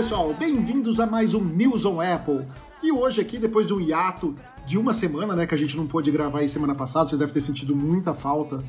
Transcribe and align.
pessoal, 0.00 0.32
bem-vindos 0.32 0.98
a 0.98 1.04
mais 1.04 1.34
um 1.34 1.44
News 1.44 1.84
on 1.84 2.00
Apple. 2.00 2.42
E 2.82 2.90
hoje 2.90 3.20
aqui, 3.20 3.38
depois 3.38 3.66
de 3.66 3.74
um 3.74 3.80
hiato 3.82 4.34
de 4.64 4.78
uma 4.78 4.94
semana, 4.94 5.36
né, 5.36 5.46
que 5.46 5.54
a 5.54 5.58
gente 5.58 5.76
não 5.76 5.86
pôde 5.86 6.10
gravar 6.10 6.38
aí 6.38 6.48
semana 6.48 6.74
passada, 6.74 7.06
vocês 7.06 7.18
devem 7.18 7.34
ter 7.34 7.42
sentido 7.42 7.76
muita 7.76 8.14
falta 8.14 8.64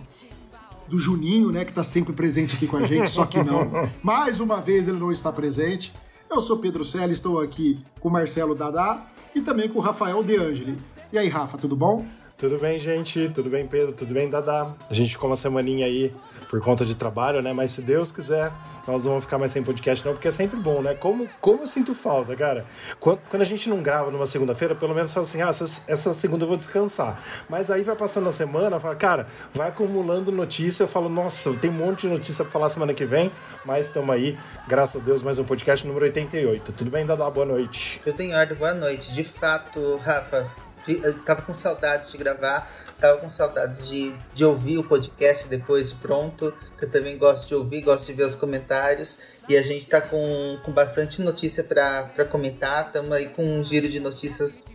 do 0.90 1.00
Juninho, 1.00 1.50
né, 1.50 1.64
que 1.64 1.72
tá 1.72 1.86
sempre 1.86 2.12
presente 2.12 2.58
aqui 2.58 2.68
com 2.68 2.76
a 2.76 2.86
gente, 2.86 3.10
só 3.10 3.26
que 3.26 3.42
não. 3.42 3.72
Mais 4.04 4.42
uma 4.42 4.60
vez 4.60 4.90
ele 4.90 5.00
não 5.00 5.10
está 5.10 5.32
presente. 5.32 5.94
Eu 6.30 6.42
sou 6.42 6.58
Pedro 6.58 6.84
Celi, 6.84 7.14
estou 7.14 7.40
aqui 7.40 7.80
com 8.02 8.10
o 8.10 8.12
Marcelo 8.12 8.54
Dadá 8.54 9.08
e 9.34 9.40
também 9.40 9.70
com 9.70 9.80
o 9.80 9.82
Rafael 9.82 10.22
De 10.22 10.36
Angeli. 10.36 10.76
E 11.14 11.18
aí, 11.18 11.30
Rafa, 11.30 11.58
tudo 11.58 11.78
bom? 11.78 12.06
Tudo 12.38 12.60
bem, 12.60 12.78
gente? 12.78 13.30
Tudo 13.30 13.50
bem, 13.50 13.66
Pedro? 13.66 13.94
Tudo 13.94 14.14
bem, 14.14 14.30
Dadá? 14.30 14.76
A 14.90 14.94
gente 14.94 15.12
ficou 15.12 15.30
uma 15.30 15.38
semaninha 15.38 15.86
aí 15.86 16.14
por 16.52 16.60
conta 16.60 16.86
de 16.86 16.94
trabalho, 16.96 17.42
né? 17.42 17.54
Mas 17.54 17.72
se 17.72 17.82
Deus 17.82 18.12
quiser, 18.12 18.52
nós 18.86 19.06
não 19.06 19.12
vamos 19.12 19.24
ficar 19.24 19.38
mais 19.38 19.54
sem 19.54 19.64
podcast, 19.64 20.06
não, 20.06 20.12
porque 20.12 20.28
é 20.28 20.32
sempre 20.32 20.60
bom, 20.60 20.82
né? 20.82 20.94
Como, 20.94 21.30
como 21.40 21.62
eu 21.62 21.68
sinto 21.68 21.96
falta, 21.96 22.36
cara. 22.36 22.66
Quando, 23.00 23.22
quando 23.30 23.42
a 23.42 23.46
gente 23.46 23.70
não 23.70 23.82
grava 23.82 24.12
numa 24.12 24.28
segunda-feira, 24.28 24.76
pelo 24.76 24.94
menos 24.94 25.14
fala 25.14 25.26
assim, 25.26 25.42
ah, 25.42 25.48
essa, 25.48 25.64
essa 25.90 26.14
segunda 26.14 26.44
eu 26.44 26.50
vou 26.50 26.58
descansar. 26.58 27.24
Mas 27.48 27.72
aí 27.72 27.84
vai 27.84 27.96
passando 27.96 28.28
a 28.28 28.34
semana, 28.34 28.82
fala, 28.82 28.96
cara, 28.98 29.28
vai 29.56 29.70
acumulando 29.70 30.30
notícia, 30.30 30.84
eu 30.84 30.90
falo, 30.90 31.08
nossa, 31.08 31.54
tem 31.54 31.70
um 31.70 31.74
monte 31.74 32.02
de 32.02 32.10
notícia 32.10 32.44
pra 32.44 32.52
falar 32.52 32.68
semana 32.68 32.94
que 32.94 33.06
vem, 33.06 33.32
mas 33.64 33.88
estamos 33.88 34.14
aí, 34.14 34.38
graças 34.68 35.02
a 35.02 35.06
Deus, 35.06 35.24
mais 35.24 35.40
um 35.40 35.46
podcast 35.46 35.88
número 35.88 36.04
88. 36.04 36.74
Tudo 36.74 36.92
bem, 36.92 37.06
Dadá? 37.06 37.30
Boa 37.30 37.46
noite. 37.46 38.02
Tudo 38.04 38.20
em 38.20 38.36
ordem, 38.36 38.58
boa 38.58 38.74
noite. 38.74 39.14
De 39.14 39.24
fato, 39.24 39.96
Rafa, 40.04 40.52
eu 40.88 41.18
tava 41.20 41.44
com 41.44 41.54
saudades 41.54 42.12
de 42.12 42.18
gravar, 42.18 42.70
tava 43.02 43.18
com 43.18 43.30
saudades 43.30 43.88
de, 43.90 44.14
de 44.34 44.46
ouvir 44.46 44.78
o 44.78 44.84
podcast 44.84 45.50
depois 45.50 45.92
pronto, 45.92 46.54
que 46.78 46.86
eu 46.86 46.90
também 46.90 47.18
gosto 47.18 47.48
de 47.48 47.56
ouvir, 47.56 47.82
gosto 47.82 48.06
de 48.08 48.14
ver 48.14 48.24
os 48.26 48.36
comentários. 48.36 49.20
E 49.50 49.58
a 49.58 49.62
gente 49.62 49.88
tá 49.88 50.00
com, 50.00 50.58
com 50.64 50.72
bastante 50.72 51.22
notícia 51.22 51.64
para 51.64 52.26
comentar, 52.30 52.86
estamos 52.88 53.12
aí 53.12 53.28
com 53.30 53.44
um 53.44 53.64
giro 53.64 53.90
de 53.90 54.00
notícias 54.00 54.66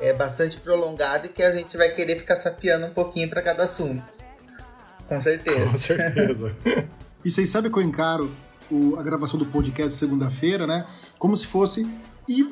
é, 0.00 0.12
bastante 0.12 0.56
prolongado 0.58 1.26
e 1.26 1.28
que 1.28 1.42
a 1.42 1.52
gente 1.52 1.76
vai 1.76 1.90
querer 1.90 2.16
ficar 2.16 2.34
sapeando 2.36 2.86
um 2.86 2.90
pouquinho 2.90 3.30
para 3.30 3.40
cada 3.40 3.62
assunto. 3.64 4.02
Com 5.08 5.20
certeza. 5.20 5.60
Com 5.60 5.68
certeza. 5.78 6.56
E 7.22 7.30
vocês 7.30 7.50
sabem 7.50 7.70
que 7.70 7.78
eu 7.78 7.82
encaro 7.82 8.30
o- 8.70 8.96
a 8.98 9.02
gravação 9.02 9.38
do 9.38 9.44
podcast 9.44 9.92
segunda-feira, 9.92 10.66
né? 10.66 10.86
Como 11.18 11.36
se 11.36 11.46
fosse 11.46 11.86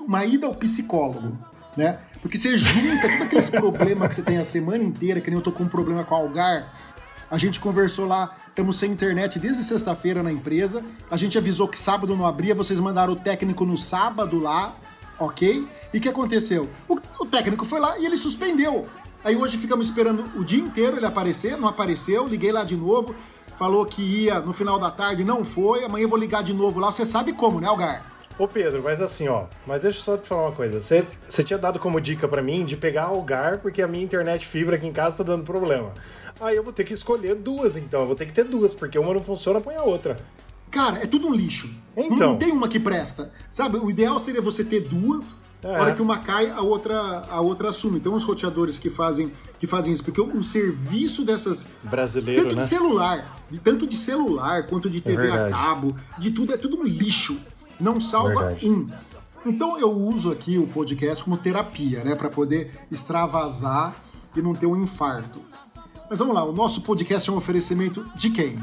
uma 0.07 0.27
ida 0.27 0.47
ao 0.47 0.55
psicólogo, 0.55 1.33
né? 1.75 2.01
Porque 2.21 2.37
você 2.37 2.59
junta 2.59 3.09
todos 3.09 3.23
aqueles 3.23 3.51
problemas 3.51 4.09
que 4.09 4.15
você 4.17 4.23
tem 4.23 4.39
a 4.39 4.45
semana 4.45 4.83
inteira, 4.83 5.21
que 5.21 5.31
nem 5.31 5.39
eu 5.39 5.43
tô 5.43 5.53
com 5.53 5.65
um 5.65 5.69
problema 5.69 6.05
com 6.05 6.15
a 6.15 6.19
Algar. 6.19 6.75
A 7.31 7.39
gente 7.39 7.61
conversou 7.61 8.07
lá, 8.07 8.37
estamos 8.49 8.77
sem 8.77 8.91
internet 8.91 9.39
desde 9.39 9.63
sexta-feira 9.63 10.23
na 10.23 10.33
empresa. 10.33 10.85
A 11.11 11.17
gente 11.17 11.39
avisou 11.39 11.69
que 11.69 11.79
sábado 11.79 12.17
não 12.17 12.27
abria, 12.27 12.55
vocês 12.55 12.81
mandaram 12.81 13.13
o 13.13 13.17
técnico 13.17 13.65
no 13.65 13.77
sábado 13.77 14.39
lá, 14.41 14.75
ok? 15.19 15.67
E 15.93 15.99
o 15.99 16.01
que 16.01 16.09
aconteceu? 16.09 16.69
O, 16.89 16.95
o 16.95 17.27
técnico 17.27 17.65
foi 17.65 17.81
lá 17.81 17.99
e 17.99 18.07
ele 18.07 18.17
suspendeu. 18.17 18.87
Aí 19.23 19.37
hoje 19.37 19.59
ficamos 19.59 19.87
esperando 19.87 20.25
o 20.37 20.45
dia 20.45 20.63
inteiro 20.63 20.97
ele 20.97 21.07
aparecer, 21.07 21.57
não 21.57 21.69
apareceu, 21.69 22.27
liguei 22.27 22.51
lá 22.51 22.65
de 22.65 22.77
novo, 22.77 23.15
falou 23.57 23.85
que 23.85 24.01
ia 24.01 24.41
no 24.41 24.53
final 24.53 24.78
da 24.78 24.91
tarde, 24.91 25.25
não 25.25 25.45
foi, 25.45 25.84
amanhã 25.84 26.05
eu 26.05 26.09
vou 26.09 26.19
ligar 26.19 26.43
de 26.43 26.53
novo 26.53 26.81
lá, 26.81 26.91
você 26.91 27.05
sabe 27.05 27.33
como, 27.33 27.61
né, 27.61 27.67
Algar? 27.67 28.18
Ô 28.38 28.47
Pedro, 28.47 28.82
mas 28.84 29.00
assim, 29.03 29.26
ó, 29.28 29.47
mas 29.66 29.82
deixa 29.82 29.99
eu 29.99 30.03
só 30.03 30.16
te 30.16 30.28
falar 30.28 30.43
uma 30.47 30.53
coisa. 30.53 30.81
Você, 30.81 31.04
você 31.26 31.43
tinha 31.43 31.59
dado 31.59 31.78
como 31.81 32.00
dica 32.00 32.28
pra 32.28 32.41
mim 32.41 32.65
de 32.65 32.76
pegar 32.76 33.04
Algar, 33.04 33.59
porque 33.59 33.82
a 33.82 33.88
minha 33.88 34.04
internet 34.04 34.47
fibra 34.47 34.76
aqui 34.76 34.87
em 34.87 34.93
casa 34.93 35.16
tá 35.19 35.25
dando 35.25 35.44
problema. 35.44 35.93
Aí 36.41 36.54
eu 36.54 36.62
vou 36.62 36.72
ter 36.72 36.84
que 36.84 36.94
escolher 36.94 37.34
duas, 37.34 37.75
então. 37.77 38.00
Eu 38.03 38.06
vou 38.06 38.15
ter 38.15 38.27
que 38.27 38.32
ter 38.32 38.44
duas, 38.44 38.72
porque 38.75 38.97
uma 38.97 39.12
não 39.12 39.21
funciona, 39.22 39.60
põe 39.60 39.75
a 39.75 39.82
outra. 39.82 40.16
Cara, 40.71 40.98
é 41.03 41.06
tudo 41.06 41.27
um 41.27 41.34
lixo. 41.34 41.69
Não- 41.97 42.04
Então. 42.04 42.16
Não, 42.16 42.37
tem 42.37 42.53
uma 42.53 42.69
que 42.69 42.78
presta. 42.78 43.32
Sabe, 43.50 43.78
o 43.78 43.91
ideal 43.91 44.21
seria 44.21 44.41
você 44.41 44.62
ter 44.62 44.82
duas, 44.82 45.43
É. 45.65 45.75
a 45.75 45.81
hora 45.81 45.94
que 45.94 46.03
uma 46.03 46.19
cai, 46.19 46.48
a 46.50 46.60
outra, 46.60 46.97
a 47.28 47.41
outra 47.41 47.71
assume. 47.71 47.98
Tem 47.98 48.12
uns 48.12 48.22
roteadores 48.22 48.78
que 48.78 48.88
fazem, 48.88 49.32
que 49.59 49.66
fazem 49.66 49.93
isso, 49.93 50.04
porque 50.04 50.21
o, 50.21 50.44
serviço 50.44 51.25
dessas. 51.25 51.66
Brasileiro, 51.82 52.43
tanto 52.43 52.54
né? 52.54 52.62
de 52.62 52.69
celular, 52.69 53.41
de, 53.50 53.59
tanto 53.59 53.84
de 53.87 53.97
celular 53.97 54.65
quanto 54.69 54.88
de 54.88 55.00
TV 55.00 55.22
a 55.22 55.31
verdade. 55.31 55.50
cabo, 55.50 55.97
de 56.19 56.31
tudo, 56.31 56.53
é 56.54 56.56
tudo 56.56 56.78
um 56.78 56.84
lixo. 56.84 57.37
Não 57.81 58.00
salva 58.00 58.47
Verdade. 58.49 58.69
um. 58.69 58.89
Então 59.47 59.78
eu 59.78 59.91
uso 59.91 60.31
aqui 60.31 60.59
o 60.59 60.66
podcast 60.66 61.22
como 61.22 61.37
terapia, 61.37 62.03
né? 62.03 62.15
Pra 62.15 62.28
poder 62.28 62.72
extravasar 62.91 63.94
e 64.37 64.43
não 64.43 64.55
ter 64.55 64.66
um 64.66 64.81
infarto. 64.81 65.41
Mas 66.11 66.19
vamos 66.19 66.34
lá, 66.34 66.44
o 66.44 66.53
nosso 66.53 66.81
podcast 66.83 67.28
é 67.28 67.33
um 67.33 67.37
oferecimento 67.37 68.05
de 68.15 68.31
quem? 68.31 68.59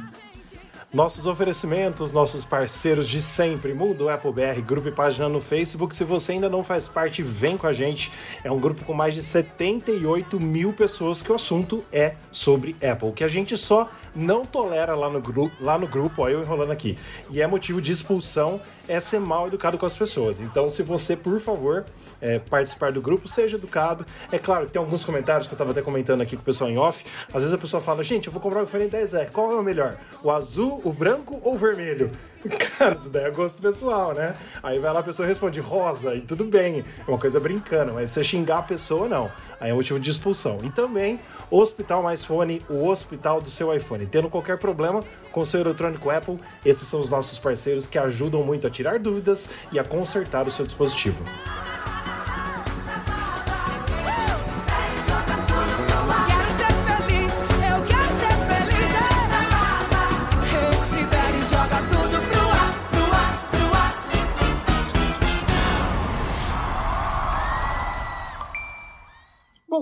Nossos 0.94 1.26
oferecimentos, 1.26 2.12
nossos 2.12 2.46
parceiros 2.46 3.10
de 3.10 3.22
sempre, 3.22 3.74
Mundo 3.74 4.08
Apple 4.08 4.32
BR, 4.32 4.62
grupo 4.62 4.88
e 4.88 4.92
página 4.92 5.28
no 5.28 5.42
Facebook. 5.42 5.94
Se 5.96 6.06
você 6.06 6.34
ainda 6.34 6.48
não 6.48 6.64
faz 6.64 6.88
parte, 6.88 7.22
vem 7.22 7.58
com 7.58 7.68
a 7.68 7.74
gente. 7.74 8.12
É 8.44 8.52
um 8.52 8.60
grupo 8.60 8.86
com 8.86 8.94
mais 8.94 9.14
de 9.14 9.22
78 9.22 10.40
mil 10.40 10.72
pessoas 10.72 11.22
que 11.22 11.32
o 11.32 11.36
assunto 11.36 11.84
é 11.92 12.16
sobre 12.32 12.78
Apple. 12.82 13.12
Que 13.12 13.26
a 13.26 13.28
gente 13.28 13.58
só 13.58 13.90
não 14.16 14.46
tolera 14.46 14.96
lá 14.96 15.10
no, 15.10 15.20
gru 15.20 15.52
lá 15.60 15.78
no 15.78 15.88
grupo, 15.88 16.22
ó, 16.22 16.30
eu 16.30 16.42
enrolando 16.42 16.72
aqui, 16.72 16.98
e 17.30 17.42
é 17.42 17.48
motivo 17.48 17.82
de 17.82 17.92
expulsão, 17.92 18.62
é 18.88 19.00
ser 19.00 19.20
mal 19.20 19.48
educado 19.48 19.78
com 19.78 19.86
as 19.86 19.96
pessoas. 19.96 20.40
Então, 20.40 20.70
se 20.70 20.82
você, 20.82 21.18
por 21.18 21.40
favor, 21.42 21.84
é, 22.22 22.40
participar 22.40 22.92
do 22.92 23.02
grupo, 23.02 23.28
seja 23.28 23.58
educado. 23.58 24.06
É 24.32 24.40
claro 24.40 24.66
que 24.66 24.72
tem 24.72 24.80
alguns 24.80 25.04
comentários 25.04 25.48
que 25.48 25.54
eu 25.54 25.58
tava 25.58 25.72
até 25.72 25.82
comentando 25.82 26.22
aqui 26.22 26.36
com 26.36 26.42
o 26.42 26.46
pessoal 26.46 26.70
em 26.70 26.78
off. 26.78 27.06
Às 27.28 27.42
vezes 27.44 27.54
a 27.54 27.58
pessoa 27.58 27.82
fala, 27.82 28.04
gente, 28.04 28.28
eu 28.28 28.34
vou 28.34 28.42
comprar 28.42 28.62
o 28.62 28.64
iPhone 28.64 28.90
10R, 28.90 29.32
qual 29.32 29.52
é 29.52 29.56
o 29.56 29.64
melhor? 29.64 29.98
O 30.24 30.32
azul, 30.32 30.82
o 30.84 30.92
branco 30.92 31.40
ou 31.44 31.56
o 31.56 31.58
vermelho? 31.58 32.12
Cara, 32.78 32.94
isso 32.94 33.10
daí 33.10 33.26
é 33.26 33.32
gosto 33.32 33.62
pessoal, 33.62 34.14
né? 34.14 34.36
Aí 34.62 34.80
vai 34.80 34.94
lá 34.94 35.00
a 35.00 35.04
pessoa 35.04 35.28
responde 35.28 35.60
rosa, 35.60 36.16
e 36.16 36.22
tudo 36.22 36.46
bem, 36.46 36.84
é 37.08 37.10
uma 37.10 37.18
coisa 37.18 37.40
brincando, 37.40 37.94
mas 37.94 38.10
se 38.10 38.16
você 38.16 38.24
xingar 38.24 38.60
a 38.60 38.64
pessoa, 38.64 39.08
não. 39.08 39.32
Aí 39.60 39.72
é 39.72 39.74
motivo 39.74 40.00
de 40.00 40.10
expulsão. 40.10 40.60
E 40.64 40.70
também, 40.70 41.20
Hospital 41.50 42.04
Mais 42.04 42.24
Fone, 42.24 42.62
o 42.70 42.88
hospital 42.88 43.42
do 43.42 43.50
seu 43.50 43.74
iPhone. 43.74 44.06
Tendo 44.06 44.30
qualquer 44.30 44.58
problema 44.58 45.04
com 45.32 45.46
seu 45.46 45.62
eletrônico 45.62 46.10
Apple, 46.10 46.40
esses 46.66 46.88
são 46.88 47.00
os 47.00 47.10
nossos 47.10 47.40
parceiros 47.40 47.88
que 47.88 47.98
ajudam 47.98 48.44
muito 48.44 48.68
a 48.68 48.70
tirar 48.70 49.00
dúvidas 49.00 49.50
e 49.72 49.80
a 49.80 49.84
consertar 49.84 50.48
o 50.48 50.52
seu 50.52 50.66
dispositivo. 50.66 51.24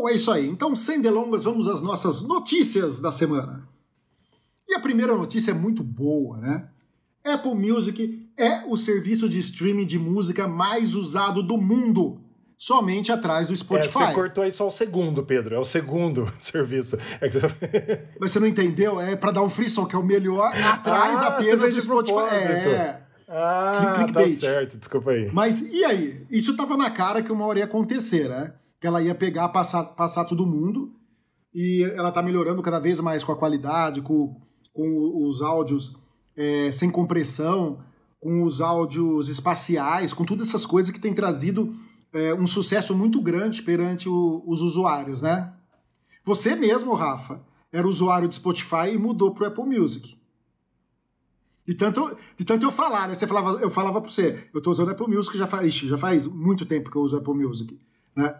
Bom, 0.03 0.09
é 0.09 0.13
isso 0.15 0.29
aí. 0.31 0.49
Então, 0.49 0.75
sem 0.75 0.99
delongas, 0.99 1.45
vamos 1.45 1.65
às 1.65 1.81
nossas 1.81 2.21
notícias 2.21 2.99
da 2.99 3.09
semana. 3.09 3.65
E 4.67 4.73
a 4.73 4.79
primeira 4.81 5.15
notícia 5.15 5.51
é 5.51 5.53
muito 5.53 5.81
boa, 5.81 6.37
né? 6.39 6.67
Apple 7.23 7.55
Music 7.55 8.27
é 8.35 8.65
o 8.67 8.75
serviço 8.75 9.29
de 9.29 9.39
streaming 9.39 9.85
de 9.85 9.97
música 9.97 10.45
mais 10.45 10.93
usado 10.93 11.41
do 11.41 11.57
mundo, 11.57 12.19
somente 12.57 13.13
atrás 13.13 13.47
do 13.47 13.53
É, 13.53 13.55
Spotify. 13.55 13.93
você 13.93 14.11
cortou 14.11 14.43
aí 14.43 14.51
só 14.51 14.67
o 14.67 14.71
segundo, 14.71 15.23
Pedro. 15.23 15.55
É 15.55 15.59
o 15.59 15.63
segundo 15.63 16.29
serviço. 16.37 16.97
É 17.21 17.29
que 17.29 17.39
você... 17.39 17.47
Mas 18.19 18.31
você 18.31 18.39
não 18.41 18.47
entendeu? 18.47 18.99
É 18.99 19.15
para 19.15 19.31
dar 19.31 19.41
um 19.41 19.49
frisson, 19.49 19.85
que 19.85 19.95
é 19.95 19.99
o 19.99 20.03
melhor, 20.03 20.53
atrás 20.53 21.17
Ah, 21.21 21.27
apenas 21.27 21.69
do 21.69 21.75
de 21.75 21.81
Spotify. 21.81 22.17
É. 22.35 22.99
Ah, 23.29 24.05
tá 24.13 24.27
certo. 24.27 24.77
Desculpa 24.77 25.11
aí. 25.11 25.29
Mas 25.31 25.61
e 25.61 25.85
aí? 25.85 26.25
Isso 26.29 26.57
tava 26.57 26.75
na 26.75 26.89
cara 26.91 27.21
que 27.21 27.31
uma 27.31 27.45
hora 27.45 27.59
ia 27.59 27.65
acontecer, 27.65 28.27
né? 28.27 28.51
Que 28.83 28.87
ela 28.87 29.01
ia 29.01 29.15
pegar, 29.15 29.47
passar, 29.47 29.85
passar 29.95 30.25
todo 30.25 30.45
mundo 30.45 30.91
e 31.55 31.83
ela 31.95 32.11
tá 32.11 32.21
melhorando 32.21 32.61
cada 32.61 32.79
vez 32.81 32.99
mais 32.99 33.23
com 33.23 33.31
a 33.31 33.37
qualidade, 33.37 34.01
com, 34.01 34.35
com 34.73 35.25
os 35.25 35.41
áudios 35.41 35.95
é, 36.35 36.69
sem 36.69 36.89
compressão, 36.91 37.79
com 38.19 38.43
os 38.43 38.59
áudios 38.59 39.29
espaciais, 39.29 40.11
com 40.11 40.25
todas 40.25 40.49
essas 40.49 40.65
coisas 40.65 40.91
que 40.91 40.99
tem 40.99 41.13
trazido 41.13 41.73
é, 42.11 42.33
um 42.33 42.45
sucesso 42.45 42.93
muito 42.93 43.21
grande 43.21 43.61
perante 43.61 44.09
o- 44.09 44.43
os 44.45 44.61
usuários, 44.61 45.21
né? 45.21 45.53
Você 46.25 46.53
mesmo, 46.53 46.93
Rafa, 46.93 47.41
era 47.71 47.87
usuário 47.87 48.27
de 48.27 48.35
Spotify 48.35 48.89
e 48.93 48.97
mudou 48.97 49.33
pro 49.33 49.45
Apple 49.47 49.63
Music. 49.63 50.17
De 51.65 51.73
tanto, 51.73 52.17
de 52.35 52.43
tanto 52.43 52.65
eu 52.65 52.71
falar, 52.71 53.07
né? 53.07 53.15
Você 53.15 53.25
falava, 53.25 53.61
eu 53.61 53.69
falava 53.71 54.01
pra 54.01 54.11
você, 54.11 54.49
eu 54.53 54.61
tô 54.61 54.71
usando 54.71 54.91
Apple 54.91 55.07
Music 55.07 55.37
já 55.37 55.47
faz, 55.47 55.73
já 55.73 55.97
faz 55.97 56.27
muito 56.27 56.65
tempo 56.65 56.91
que 56.91 56.97
eu 56.97 57.01
uso 57.01 57.15
Apple 57.15 57.33
Music, 57.33 57.79
né? 58.13 58.35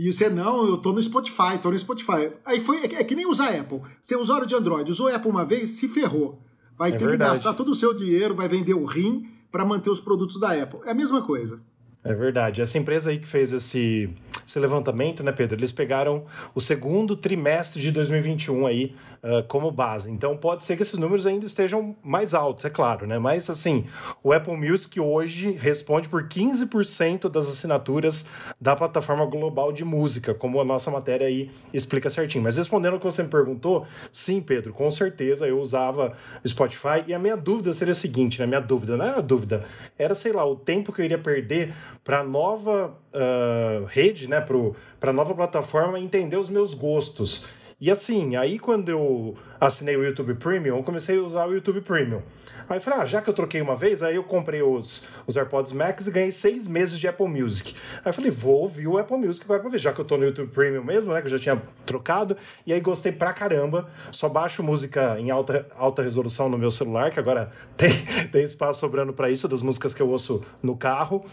E 0.00 0.12
você, 0.12 0.28
não, 0.28 0.64
eu 0.64 0.76
tô 0.76 0.92
no 0.92 1.02
Spotify, 1.02 1.58
tô 1.60 1.70
no 1.72 1.78
Spotify. 1.78 2.30
Aí 2.44 2.60
foi, 2.60 2.84
é, 2.84 3.02
que- 3.02 3.14
nem 3.16 3.26
usar 3.26 3.48
Apple. 3.52 3.80
Você 4.00 4.14
é 4.14 4.18
usuário 4.18 4.46
de 4.46 4.54
Android, 4.54 4.88
usou 4.88 5.08
Apple 5.12 5.28
uma 5.28 5.44
vez, 5.44 5.70
se 5.70 5.88
ferrou. 5.88 6.40
Vai 6.78 6.90
É 6.90 6.92
ter 6.92 6.98
verdade. 7.00 7.18
que 7.32 7.36
gastar 7.36 7.54
todo 7.54 7.72
o 7.72 7.74
seu 7.74 7.92
dinheiro, 7.92 8.32
vai 8.36 8.46
vender 8.48 8.74
o 8.74 8.84
rim 8.84 9.26
para 9.50 9.64
manter 9.64 9.90
os 9.90 9.98
produtos 9.98 10.38
da 10.38 10.52
Apple. 10.52 10.78
É 10.86 10.92
a 10.92 10.94
mesma 10.94 11.20
coisa. 11.20 11.60
É 12.04 12.14
verdade. 12.14 12.60
Essa 12.62 12.78
empresa 12.78 13.10
aí 13.10 13.18
que 13.18 13.26
fez 13.26 13.52
esse, 13.52 14.08
esse 14.48 14.58
levantamento, 14.58 15.22
né, 15.22 15.30
Pedro? 15.30 15.58
Eles 15.58 15.70
pegaram 15.70 16.24
o 16.54 16.60
segundo 16.60 17.14
trimestre 17.14 17.82
de 17.82 17.92
2021 17.92 18.66
aí 18.66 18.94
uh, 19.22 19.46
como 19.46 19.70
base. 19.70 20.10
Então 20.10 20.36
pode 20.36 20.64
ser 20.64 20.74
que 20.76 20.82
esses 20.82 20.98
números 20.98 21.26
ainda 21.26 21.44
estejam 21.44 21.94
mais 22.02 22.32
altos, 22.32 22.64
é 22.64 22.70
claro, 22.70 23.06
né? 23.06 23.18
Mas 23.18 23.50
assim, 23.50 23.86
o 24.24 24.32
Apple 24.32 24.56
Music 24.56 24.98
hoje 24.98 25.52
responde 25.52 26.08
por 26.08 26.24
15% 26.24 27.28
das 27.28 27.46
assinaturas 27.46 28.24
da 28.58 28.74
plataforma 28.74 29.26
global 29.26 29.70
de 29.70 29.84
música, 29.84 30.32
como 30.32 30.60
a 30.60 30.64
nossa 30.64 30.90
matéria 30.90 31.26
aí 31.26 31.50
explica 31.72 32.08
certinho. 32.08 32.42
Mas 32.42 32.56
respondendo 32.56 32.94
o 32.94 32.98
que 32.98 33.04
você 33.04 33.22
me 33.22 33.28
perguntou, 33.28 33.86
sim, 34.10 34.40
Pedro, 34.40 34.72
com 34.72 34.90
certeza 34.90 35.46
eu 35.46 35.60
usava 35.60 36.14
Spotify 36.46 37.04
e 37.06 37.12
a 37.12 37.18
minha 37.18 37.36
dúvida 37.36 37.74
seria 37.74 37.92
a 37.92 37.94
seguinte, 37.94 38.40
né? 38.40 38.46
Minha 38.46 38.60
dúvida 38.60 38.96
não 38.96 39.04
era 39.04 39.20
dúvida, 39.20 39.66
era, 39.98 40.14
sei 40.14 40.32
lá, 40.32 40.46
o 40.46 40.56
tempo 40.56 40.90
que 40.90 41.02
eu 41.02 41.04
iria 41.04 41.18
perder 41.18 41.74
para 42.02 42.20
a 42.20 42.24
nova 42.24 42.96
uh, 43.12 43.84
rede, 43.86 44.28
né? 44.28 44.37
Para 44.40 45.10
a 45.10 45.14
nova 45.14 45.34
plataforma 45.34 45.98
entender 45.98 46.36
os 46.36 46.48
meus 46.48 46.74
gostos. 46.74 47.46
E 47.80 47.90
assim, 47.90 48.34
aí 48.34 48.58
quando 48.58 48.88
eu 48.88 49.36
assinei 49.60 49.96
o 49.96 50.04
YouTube 50.04 50.34
Premium, 50.34 50.78
eu 50.78 50.82
comecei 50.82 51.16
a 51.16 51.22
usar 51.22 51.46
o 51.46 51.54
YouTube 51.54 51.80
Premium. 51.80 52.22
Aí 52.68 52.76
eu 52.76 52.82
falei, 52.82 53.00
ah, 53.00 53.06
já 53.06 53.22
que 53.22 53.30
eu 53.30 53.34
troquei 53.34 53.62
uma 53.62 53.74
vez, 53.74 54.02
aí 54.02 54.16
eu 54.16 54.24
comprei 54.24 54.62
os, 54.62 55.04
os 55.26 55.36
AirPods 55.36 55.72
Max 55.72 56.06
e 56.06 56.10
ganhei 56.10 56.30
seis 56.30 56.66
meses 56.66 56.98
de 56.98 57.08
Apple 57.08 57.26
Music. 57.26 57.74
Aí 58.04 58.10
eu 58.10 58.12
falei, 58.12 58.30
vou 58.30 58.62
ouvir 58.62 58.86
o 58.86 58.98
Apple 58.98 59.16
Music 59.16 59.44
agora 59.44 59.60
pra 59.60 59.70
ver, 59.70 59.78
já 59.78 59.90
que 59.90 60.00
eu 60.00 60.04
tô 60.04 60.18
no 60.18 60.24
YouTube 60.24 60.50
Premium 60.52 60.84
mesmo, 60.84 61.12
né, 61.12 61.20
que 61.20 61.28
eu 61.28 61.30
já 61.30 61.38
tinha 61.38 61.62
trocado. 61.86 62.36
E 62.66 62.72
aí 62.72 62.80
gostei 62.80 63.10
pra 63.10 63.32
caramba. 63.32 63.88
Só 64.12 64.28
baixo 64.28 64.62
música 64.62 65.18
em 65.18 65.30
alta, 65.30 65.66
alta 65.76 66.02
resolução 66.02 66.50
no 66.50 66.58
meu 66.58 66.70
celular, 66.70 67.10
que 67.10 67.18
agora 67.18 67.50
tem, 67.74 67.90
tem 68.30 68.42
espaço 68.42 68.80
sobrando 68.80 69.14
para 69.14 69.30
isso, 69.30 69.48
das 69.48 69.62
músicas 69.62 69.94
que 69.94 70.02
eu 70.02 70.08
ouço 70.10 70.44
no 70.62 70.76
carro. 70.76 71.24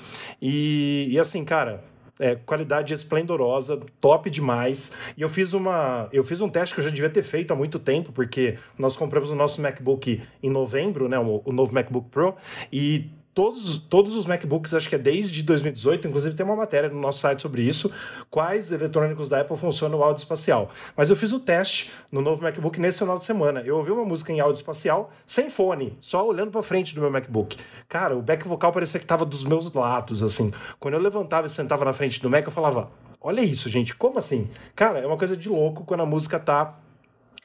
E, 0.41 1.09
e 1.11 1.19
assim, 1.19 1.43
cara, 1.43 1.83
é, 2.19 2.35
qualidade 2.35 2.93
esplendorosa, 2.93 3.79
top 3.99 4.29
demais. 4.29 4.97
E 5.17 5.21
eu 5.21 5.29
fiz 5.29 5.53
uma, 5.53 6.09
eu 6.11 6.23
fiz 6.23 6.41
um 6.41 6.49
teste 6.49 6.75
que 6.75 6.81
eu 6.81 6.85
já 6.85 6.89
devia 6.89 7.09
ter 7.09 7.23
feito 7.23 7.51
há 7.51 7.55
muito 7.55 7.79
tempo, 7.79 8.11
porque 8.11 8.57
nós 8.77 8.95
compramos 8.95 9.29
o 9.29 9.35
nosso 9.35 9.61
MacBook 9.61 10.21
em 10.41 10.49
novembro, 10.49 11.07
né, 11.09 11.19
o, 11.19 11.41
o 11.45 11.51
novo 11.51 11.73
MacBook 11.73 12.09
Pro, 12.09 12.35
e 12.71 13.09
todos, 13.35 13.77
todos 13.77 14.15
os 14.15 14.25
MacBooks, 14.25 14.73
acho 14.73 14.87
que 14.87 14.95
é 14.95 14.97
desde 14.97 15.43
2018, 15.43 16.07
inclusive 16.07 16.33
tem 16.33 16.45
uma 16.45 16.55
matéria 16.55 16.89
no 16.89 16.99
nosso 16.99 17.19
site 17.19 17.41
sobre 17.41 17.61
isso, 17.61 17.91
quais 18.31 18.71
eletrônicos 18.71 19.27
da 19.27 19.41
Apple 19.41 19.57
funcionam 19.57 19.97
no 19.97 20.03
áudio 20.03 20.21
espacial. 20.21 20.71
Mas 20.95 21.09
eu 21.09 21.17
fiz 21.17 21.33
o 21.33 21.39
teste 21.39 21.91
no 22.09 22.21
novo 22.21 22.41
MacBook 22.41 22.79
nesse 22.79 22.99
final 22.99 23.17
de 23.17 23.25
semana. 23.25 23.59
Eu 23.59 23.75
ouvi 23.75 23.91
uma 23.91 24.05
música 24.05 24.31
em 24.31 24.39
áudio 24.39 24.55
espacial 24.55 25.11
sem 25.25 25.49
fone, 25.49 25.97
só 25.99 26.25
olhando 26.25 26.49
para 26.49 26.63
frente 26.63 26.95
do 26.95 27.01
meu 27.01 27.11
MacBook. 27.11 27.57
Cara, 27.89 28.15
o 28.15 28.21
back 28.21 28.47
vocal 28.47 28.71
parecia 28.71 29.01
que 29.01 29.05
tava 29.05 29.25
dos 29.25 29.43
meus 29.43 29.71
lados, 29.73 30.23
assim. 30.23 30.53
Quando 30.79 30.93
eu 30.93 31.01
levantava 31.01 31.45
e 31.45 31.49
sentava 31.49 31.83
na 31.83 31.91
frente 31.91 32.21
do 32.21 32.29
Mac, 32.29 32.45
eu 32.45 32.51
falava: 32.51 32.89
Olha 33.19 33.41
isso, 33.41 33.69
gente, 33.69 33.93
como 33.95 34.17
assim? 34.17 34.49
Cara, 34.73 34.99
é 34.99 35.05
uma 35.05 35.17
coisa 35.17 35.35
de 35.35 35.49
louco 35.49 35.83
quando 35.83 36.01
a 36.01 36.05
música 36.05 36.39
tá 36.39 36.79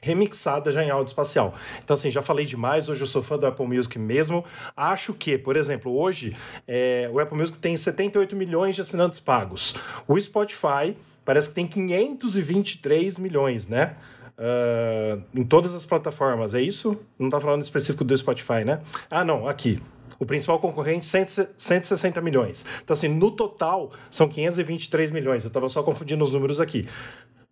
remixada 0.01 0.71
já 0.71 0.83
em 0.83 0.89
áudio 0.89 1.11
espacial. 1.11 1.53
Então, 1.83 1.93
assim, 1.93 2.09
já 2.09 2.21
falei 2.21 2.45
demais. 2.45 2.89
Hoje 2.89 3.01
eu 3.01 3.07
sou 3.07 3.21
fã 3.21 3.37
do 3.37 3.45
Apple 3.45 3.67
Music 3.67 3.97
mesmo. 3.99 4.43
Acho 4.75 5.13
que, 5.13 5.37
por 5.37 5.55
exemplo, 5.55 5.95
hoje 5.95 6.35
é, 6.67 7.09
o 7.13 7.19
Apple 7.19 7.37
Music 7.37 7.59
tem 7.59 7.77
78 7.77 8.35
milhões 8.35 8.75
de 8.75 8.81
assinantes 8.81 9.19
pagos. 9.19 9.75
O 10.07 10.19
Spotify 10.19 10.97
parece 11.23 11.49
que 11.49 11.55
tem 11.55 11.67
523 11.67 13.17
milhões, 13.17 13.67
né? 13.67 13.95
Uh, 14.37 15.23
em 15.35 15.43
todas 15.43 15.71
as 15.71 15.85
plataformas, 15.85 16.55
é 16.55 16.61
isso? 16.61 16.99
Não 17.19 17.29
tá 17.29 17.39
falando 17.39 17.61
específico 17.61 18.03
do 18.03 18.17
Spotify, 18.17 18.65
né? 18.65 18.81
Ah, 19.07 19.23
não, 19.23 19.47
aqui. 19.47 19.79
O 20.21 20.25
principal 20.25 20.59
concorrente, 20.59 21.05
160 21.05 22.21
milhões. 22.21 22.63
Então, 22.83 22.93
assim, 22.93 23.07
no 23.07 23.31
total, 23.31 23.91
são 24.07 24.27
523 24.27 25.09
milhões. 25.09 25.43
Eu 25.43 25.47
estava 25.47 25.67
só 25.67 25.81
confundindo 25.81 26.23
os 26.23 26.29
números 26.29 26.59
aqui. 26.59 26.87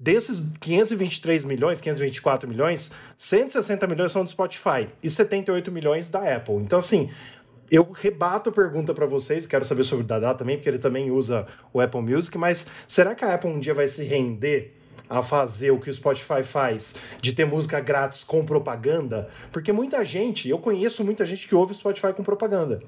Desses 0.01 0.39
523 0.61 1.43
milhões, 1.43 1.81
524 1.81 2.47
milhões, 2.47 2.93
160 3.17 3.85
milhões 3.85 4.13
são 4.13 4.23
do 4.23 4.31
Spotify 4.31 4.87
e 5.03 5.09
78 5.09 5.69
milhões 5.73 6.09
da 6.09 6.37
Apple. 6.37 6.55
Então, 6.55 6.79
assim, 6.79 7.09
eu 7.69 7.83
rebato 7.91 8.49
a 8.49 8.53
pergunta 8.53 8.93
para 8.93 9.05
vocês, 9.05 9.45
quero 9.45 9.65
saber 9.65 9.83
sobre 9.83 10.05
o 10.05 10.07
Dada 10.07 10.33
também, 10.33 10.55
porque 10.55 10.69
ele 10.69 10.79
também 10.79 11.11
usa 11.11 11.45
o 11.73 11.81
Apple 11.81 12.01
Music, 12.01 12.37
mas 12.37 12.65
será 12.87 13.13
que 13.13 13.25
a 13.25 13.33
Apple 13.33 13.49
um 13.49 13.59
dia 13.59 13.73
vai 13.73 13.89
se 13.89 14.05
render 14.05 14.73
a 15.09 15.21
fazer 15.21 15.71
o 15.71 15.79
que 15.79 15.89
o 15.89 15.93
Spotify 15.93 16.43
faz, 16.43 16.95
de 17.21 17.33
ter 17.33 17.43
música 17.43 17.81
grátis 17.81 18.23
com 18.23 18.45
propaganda? 18.45 19.29
Porque 19.51 19.73
muita 19.73 20.05
gente, 20.05 20.47
eu 20.47 20.59
conheço 20.59 21.03
muita 21.03 21.25
gente 21.25 21.45
que 21.45 21.53
ouve 21.53 21.73
Spotify 21.73 22.13
com 22.13 22.23
propaganda. 22.23 22.79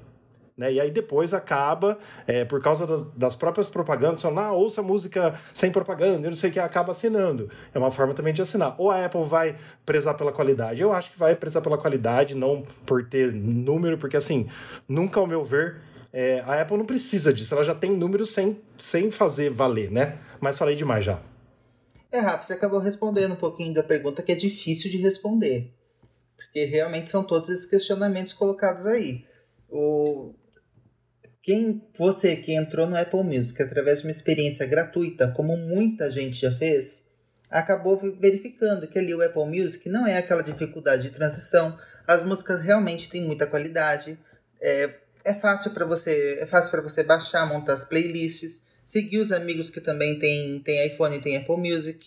Né? 0.56 0.74
E 0.74 0.80
aí 0.80 0.90
depois 0.90 1.32
acaba, 1.32 1.98
é, 2.26 2.44
por 2.44 2.60
causa 2.60 2.86
das, 2.86 3.02
das, 3.12 3.34
próprias 3.34 3.70
propagandas, 3.70 4.20
falando, 4.20 4.40
ah, 4.40 4.52
ouça 4.52 4.82
música 4.82 5.38
sem 5.52 5.70
propaganda, 5.70 6.26
eu 6.26 6.30
não 6.30 6.36
sei 6.36 6.50
o 6.50 6.52
que, 6.52 6.60
acaba 6.60 6.92
assinando. 6.92 7.48
É 7.72 7.78
uma 7.78 7.90
forma 7.90 8.12
também 8.12 8.34
de 8.34 8.42
assinar. 8.42 8.74
Ou 8.78 8.90
a 8.90 9.04
Apple 9.04 9.24
vai 9.24 9.56
prezar 9.86 10.16
pela 10.16 10.32
qualidade. 10.32 10.80
Eu 10.80 10.92
acho 10.92 11.10
que 11.10 11.18
vai 11.18 11.34
prezar 11.34 11.62
pela 11.62 11.78
qualidade, 11.78 12.34
não 12.34 12.66
por 12.84 13.08
ter 13.08 13.32
número, 13.32 13.96
porque 13.96 14.16
assim, 14.16 14.48
nunca 14.86 15.18
ao 15.18 15.26
meu 15.26 15.42
ver, 15.42 15.80
é, 16.12 16.40
a 16.40 16.60
Apple 16.60 16.76
não 16.76 16.84
precisa 16.84 17.32
disso, 17.32 17.54
ela 17.54 17.64
já 17.64 17.74
tem 17.74 17.90
números 17.90 18.30
sem, 18.30 18.60
sem 18.76 19.10
fazer 19.10 19.50
valer, 19.50 19.90
né? 19.90 20.18
Mas 20.38 20.58
falei 20.58 20.76
demais 20.76 21.04
já. 21.04 21.18
É, 22.10 22.20
Rafa, 22.20 22.42
você 22.42 22.52
acabou 22.52 22.78
respondendo 22.78 23.32
um 23.32 23.36
pouquinho 23.36 23.72
da 23.72 23.82
pergunta 23.82 24.22
que 24.22 24.30
é 24.30 24.34
difícil 24.34 24.90
de 24.90 24.98
responder. 24.98 25.72
Porque 26.36 26.66
realmente 26.66 27.08
são 27.08 27.24
todos 27.24 27.48
esses 27.48 27.64
questionamentos 27.64 28.34
colocados 28.34 28.86
aí. 28.86 29.24
O, 29.70 30.34
quem 31.42 31.82
você 31.98 32.36
que 32.36 32.54
entrou 32.54 32.86
no 32.86 32.96
Apple 32.96 33.24
Music 33.24 33.60
através 33.60 33.98
de 33.98 34.06
uma 34.06 34.12
experiência 34.12 34.64
gratuita, 34.64 35.28
como 35.28 35.56
muita 35.56 36.10
gente 36.10 36.40
já 36.40 36.52
fez, 36.52 37.08
acabou 37.50 37.96
verificando 38.18 38.86
que 38.86 38.98
ali 38.98 39.14
o 39.14 39.20
Apple 39.20 39.46
Music 39.46 39.88
não 39.88 40.06
é 40.06 40.16
aquela 40.16 40.42
dificuldade 40.42 41.02
de 41.02 41.10
transição, 41.10 41.76
as 42.06 42.22
músicas 42.22 42.60
realmente 42.60 43.10
têm 43.10 43.22
muita 43.22 43.46
qualidade, 43.46 44.16
é, 44.60 44.94
é 45.24 45.34
fácil 45.34 45.72
para 45.72 45.84
você, 45.84 46.38
é 46.40 46.46
fácil 46.46 46.70
para 46.70 46.80
você 46.80 47.02
baixar, 47.02 47.46
montar 47.46 47.72
as 47.72 47.84
playlists, 47.84 48.64
seguir 48.86 49.18
os 49.18 49.32
amigos 49.32 49.68
que 49.68 49.80
também 49.80 50.18
têm 50.18 50.60
tem 50.60 50.86
iPhone 50.86 51.16
e 51.16 51.20
tem 51.20 51.36
Apple 51.36 51.56
Music. 51.56 52.06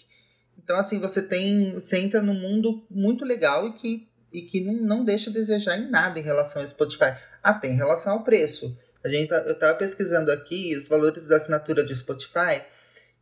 Então 0.57 0.77
assim, 0.77 0.97
você 0.97 1.21
tem, 1.21 1.73
você 1.73 1.97
entra 1.99 2.21
num 2.21 2.33
mundo 2.33 2.85
muito 2.89 3.25
legal 3.25 3.67
e 3.67 3.73
que 3.73 4.07
e 4.33 4.41
que 4.41 4.59
não, 4.61 4.73
não 4.73 5.05
deixa 5.05 5.29
a 5.29 5.33
desejar 5.33 5.77
em 5.77 5.89
nada 5.89 6.19
em 6.19 6.23
relação 6.23 6.61
ao 6.61 6.67
Spotify. 6.67 7.15
Até 7.41 7.69
em 7.69 7.75
relação 7.75 8.13
ao 8.13 8.23
preço. 8.23 8.77
A 9.05 9.07
gente 9.07 9.29
tá, 9.29 9.37
eu 9.45 9.51
estava 9.51 9.77
pesquisando 9.77 10.31
aqui 10.31 10.75
os 10.75 10.87
valores 10.87 11.27
da 11.27 11.35
assinatura 11.35 11.83
de 11.85 11.95
Spotify 11.95 12.63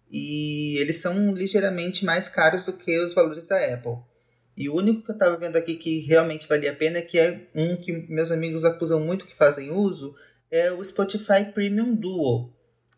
e 0.09 0.77
eles 0.77 0.95
são 0.95 1.33
ligeiramente 1.33 2.05
mais 2.05 2.29
caros 2.29 2.65
do 2.65 2.71
que 2.71 2.97
os 2.99 3.13
valores 3.13 3.49
da 3.49 3.57
Apple. 3.57 3.97
E 4.55 4.69
o 4.69 4.75
único 4.75 5.03
que 5.03 5.11
eu 5.11 5.13
estava 5.13 5.35
vendo 5.35 5.57
aqui 5.57 5.75
que 5.75 5.99
realmente 5.99 6.47
valia 6.47 6.71
a 6.71 6.75
pena, 6.75 7.01
que 7.01 7.19
é 7.19 7.49
um 7.53 7.75
que 7.75 7.91
meus 7.91 8.31
amigos 8.31 8.63
acusam 8.63 9.01
muito 9.01 9.25
que 9.25 9.35
fazem 9.35 9.71
uso, 9.71 10.15
é 10.49 10.71
o 10.71 10.81
Spotify 10.81 11.51
Premium 11.53 11.93
Duo, 11.93 12.53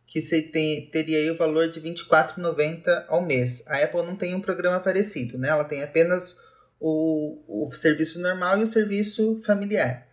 que 0.06 0.22
você 0.22 0.44
tem, 0.44 0.86
teria 0.92 1.34
o 1.34 1.38
valor 1.38 1.68
de 1.68 1.80
R$ 1.80 1.90
24,90 1.90 3.06
ao 3.08 3.26
mês. 3.26 3.68
A 3.68 3.84
Apple 3.84 4.04
não 4.04 4.16
tem 4.16 4.36
um 4.36 4.42
programa 4.42 4.80
parecido, 4.80 5.40
né? 5.40 5.50
Ela 5.50 5.64
tem 5.64 5.82
apenas 5.82 6.40
o, 6.80 7.66
o 7.66 7.72
serviço 7.72 8.22
normal 8.22 8.60
e 8.60 8.64
o 8.64 8.68
serviço 8.68 9.42
familiar. 9.44 10.06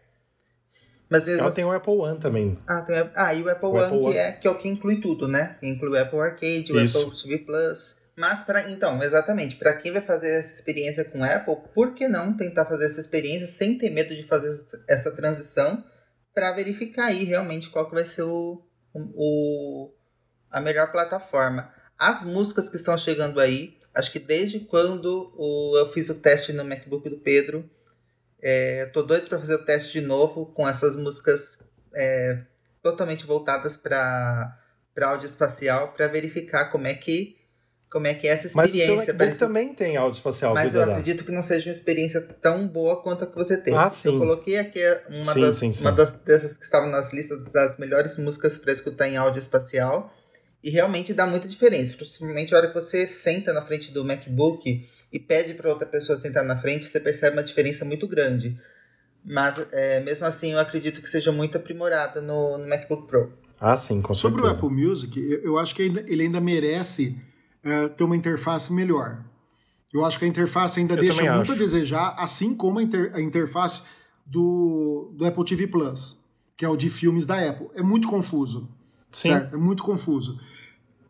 Mas 1.12 1.26
vezes 1.26 1.42
Ela 1.42 1.50
você... 1.50 1.56
tem 1.56 1.64
o 1.66 1.72
Apple 1.72 1.92
One 1.92 2.18
também. 2.18 2.58
Ah, 2.66 2.80
tem... 2.80 2.96
ah 3.14 3.34
e 3.34 3.42
o 3.42 3.50
Apple 3.50 3.68
o 3.68 3.72
One, 3.72 3.84
Apple 3.84 3.98
que, 3.98 4.04
One. 4.06 4.16
É, 4.16 4.32
que 4.32 4.48
é 4.48 4.50
o 4.50 4.54
que 4.54 4.66
inclui 4.66 4.98
tudo, 4.98 5.28
né? 5.28 5.58
Inclui 5.62 5.90
o 5.90 6.02
Apple 6.02 6.18
Arcade, 6.18 6.72
o 6.72 6.80
Isso. 6.80 7.02
Apple 7.02 7.22
TV 7.22 7.38
Plus. 7.38 7.96
Mas, 8.16 8.42
para 8.42 8.70
então, 8.70 9.02
exatamente, 9.02 9.56
para 9.56 9.76
quem 9.76 9.92
vai 9.92 10.00
fazer 10.00 10.30
essa 10.30 10.54
experiência 10.54 11.04
com 11.04 11.22
Apple, 11.22 11.56
por 11.74 11.92
que 11.92 12.08
não 12.08 12.34
tentar 12.34 12.64
fazer 12.64 12.86
essa 12.86 12.98
experiência 12.98 13.46
sem 13.46 13.76
ter 13.76 13.90
medo 13.90 14.16
de 14.16 14.26
fazer 14.26 14.58
essa 14.88 15.10
transição 15.10 15.84
para 16.34 16.52
verificar 16.52 17.08
aí 17.08 17.24
realmente 17.24 17.68
qual 17.68 17.86
que 17.86 17.94
vai 17.94 18.06
ser 18.06 18.22
o, 18.22 18.62
o, 18.94 19.92
a 20.50 20.62
melhor 20.62 20.90
plataforma. 20.90 21.70
As 21.98 22.24
músicas 22.24 22.70
que 22.70 22.76
estão 22.76 22.96
chegando 22.96 23.38
aí, 23.38 23.76
acho 23.94 24.10
que 24.10 24.18
desde 24.18 24.60
quando 24.60 25.30
o, 25.36 25.76
eu 25.76 25.92
fiz 25.92 26.08
o 26.08 26.14
teste 26.14 26.54
no 26.54 26.64
MacBook 26.64 27.06
do 27.10 27.18
Pedro, 27.18 27.68
é, 28.42 28.86
tô 28.86 29.02
doido 29.02 29.28
para 29.28 29.38
fazer 29.38 29.54
o 29.54 29.64
teste 29.64 29.92
de 29.92 30.00
novo 30.00 30.46
com 30.46 30.68
essas 30.68 30.96
músicas 30.96 31.62
é, 31.94 32.42
totalmente 32.82 33.24
voltadas 33.24 33.76
para 33.76 34.58
áudio 35.00 35.26
espacial 35.26 35.92
para 35.92 36.08
verificar 36.08 36.66
como 36.66 36.86
é 36.86 36.94
que 36.94 37.36
como 37.88 38.06
é 38.06 38.14
que 38.14 38.26
é 38.26 38.30
essa 38.30 38.46
experiência. 38.46 38.96
Mas 38.96 39.08
o 39.08 39.18
Parece... 39.18 39.38
também 39.38 39.74
tem 39.74 39.98
áudio 39.98 40.16
espacial. 40.16 40.54
Mas 40.54 40.74
eu 40.74 40.82
acredito 40.82 41.24
que 41.24 41.30
não 41.30 41.42
seja 41.42 41.68
uma 41.68 41.74
experiência 41.74 42.22
tão 42.22 42.66
boa 42.66 43.02
quanto 43.02 43.24
a 43.24 43.26
que 43.26 43.36
você 43.36 43.54
tem. 43.54 43.76
Ah, 43.76 43.90
sim. 43.90 44.08
Eu 44.08 44.18
coloquei 44.18 44.56
aqui 44.56 44.80
uma, 45.10 45.34
sim, 45.34 45.40
das, 45.42 45.56
sim, 45.58 45.72
sim. 45.74 45.84
uma 45.84 45.92
das, 45.92 46.14
dessas 46.22 46.56
que 46.56 46.64
estavam 46.64 46.88
nas 46.88 47.12
listas 47.12 47.44
das 47.52 47.78
melhores 47.78 48.16
músicas 48.16 48.56
para 48.56 48.72
escutar 48.72 49.08
em 49.08 49.18
áudio 49.18 49.40
espacial. 49.40 50.10
E 50.64 50.70
realmente 50.70 51.12
dá 51.12 51.26
muita 51.26 51.46
diferença. 51.46 51.92
Principalmente 51.92 52.54
a 52.54 52.58
hora 52.58 52.68
que 52.68 52.74
você 52.74 53.06
senta 53.06 53.52
na 53.52 53.60
frente 53.60 53.92
do 53.92 54.02
MacBook 54.02 54.88
e 55.12 55.18
pede 55.20 55.54
para 55.54 55.68
outra 55.70 55.86
pessoa 55.86 56.16
sentar 56.16 56.44
na 56.44 56.58
frente, 56.60 56.86
você 56.86 56.98
percebe 56.98 57.36
uma 57.36 57.42
diferença 57.44 57.84
muito 57.84 58.08
grande. 58.08 58.58
Mas 59.24 59.64
é, 59.72 60.00
mesmo 60.00 60.26
assim, 60.26 60.52
eu 60.52 60.58
acredito 60.58 61.00
que 61.00 61.08
seja 61.08 61.30
muito 61.30 61.56
aprimorada 61.56 62.20
no, 62.20 62.58
no 62.58 62.66
MacBook 62.68 63.06
Pro. 63.06 63.32
Ah, 63.60 63.76
sim, 63.76 64.02
com 64.02 64.12
Sobre 64.14 64.42
certeza. 64.42 64.62
o 64.64 64.66
Apple 64.66 64.84
Music, 64.84 65.20
eu, 65.20 65.42
eu 65.44 65.58
acho 65.58 65.74
que 65.74 65.82
ainda- 65.82 66.04
ele 66.08 66.22
ainda 66.24 66.40
merece 66.40 67.16
eh, 67.64 67.88
ter 67.90 68.02
uma 68.02 68.16
interface 68.16 68.72
melhor. 68.72 69.22
Eu 69.94 70.04
acho 70.04 70.18
que 70.18 70.24
a 70.24 70.28
interface 70.28 70.80
ainda 70.80 70.94
Eu 70.94 71.00
deixa 71.00 71.22
muito 71.34 71.42
acho. 71.42 71.52
a 71.52 71.54
desejar, 71.54 72.14
assim 72.18 72.54
como 72.56 72.78
a, 72.80 72.82
inter- 72.82 73.12
a 73.14 73.20
interface 73.20 73.82
do, 74.26 75.12
do 75.16 75.24
Apple 75.26 75.44
TV 75.44 75.66
Plus, 75.68 76.18
que 76.56 76.64
é 76.64 76.68
o 76.68 76.76
de 76.76 76.88
filmes 76.90 77.26
da 77.26 77.36
Apple. 77.48 77.68
É 77.74 77.82
muito 77.82 78.08
confuso. 78.08 78.68
Sim. 79.12 79.28
Certo? 79.28 79.54
É 79.54 79.58
muito 79.58 79.82
confuso. 79.84 80.40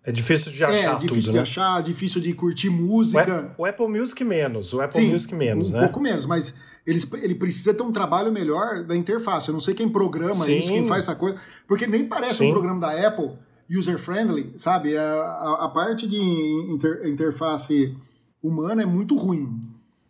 É 0.04 0.10
difícil 0.10 0.50
de 0.50 0.62
é 0.62 0.66
achar 0.66 0.98
difícil 0.98 1.08
tudo, 1.22 1.30
de 1.30 1.36
né? 1.36 1.42
achar, 1.42 1.82
difícil 1.82 2.20
de 2.20 2.34
curtir 2.34 2.70
música. 2.70 3.54
O 3.56 3.64
Apple 3.64 3.86
Music 3.88 4.24
menos, 4.24 4.72
o 4.72 4.80
Apple 4.80 5.00
Sim, 5.00 5.12
Music 5.12 5.34
menos, 5.34 5.70
um 5.70 5.74
né? 5.74 5.80
pouco 5.80 6.00
menos, 6.00 6.26
mas 6.26 6.54
eles, 6.84 7.06
ele 7.22 7.36
precisa 7.36 7.72
ter 7.72 7.82
um 7.84 7.92
trabalho 7.92 8.32
melhor 8.32 8.82
da 8.84 8.96
interface. 8.96 9.48
Eu 9.48 9.52
não 9.52 9.60
sei 9.60 9.74
quem 9.74 9.88
programa 9.88 10.44
Sim. 10.44 10.58
isso, 10.58 10.72
quem 10.72 10.86
faz 10.88 11.04
essa 11.04 11.14
coisa, 11.14 11.38
porque 11.68 11.86
nem 11.86 12.04
parece 12.06 12.38
Sim. 12.38 12.48
um 12.48 12.52
programa 12.52 12.80
da 12.80 13.06
Apple 13.06 13.30
user-friendly, 13.70 14.52
sabe? 14.56 14.96
A, 14.96 15.02
a, 15.04 15.64
a 15.66 15.68
parte 15.68 16.06
de 16.08 16.18
inter- 16.68 17.06
interface 17.06 17.96
humana 18.42 18.82
é 18.82 18.86
muito 18.86 19.16
ruim, 19.16 19.60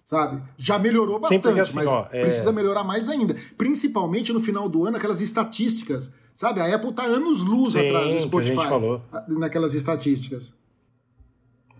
sabe? 0.05 0.43
Já 0.57 0.79
melhorou 0.79 1.21
bastante, 1.21 1.61
assim, 1.61 1.75
mas 1.77 1.91
ó, 1.91 2.09
é- 2.11 2.23
precisa 2.23 2.51
melhorar 2.51 2.83
mais 2.83 3.09
ainda. 3.09 3.37
Principalmente 3.59 4.33
no 4.33 4.41
final 4.41 4.69
do 4.69 4.85
ano, 4.87 4.97
aquelas 4.97 5.21
estatísticas, 5.21 6.13
sabe? 6.33 6.61
A 6.61 6.75
Apple 6.75 6.93
tá 6.93 7.05
anos 7.05 7.43
luz 7.43 7.73
Sim, 7.73 7.87
atrás 7.87 8.13
do 8.13 8.17
a 8.17 8.21
Spotify 8.21 8.55
gente 8.55 8.69
falou. 8.69 9.01
naquelas 9.29 9.75
estatísticas. 9.75 10.55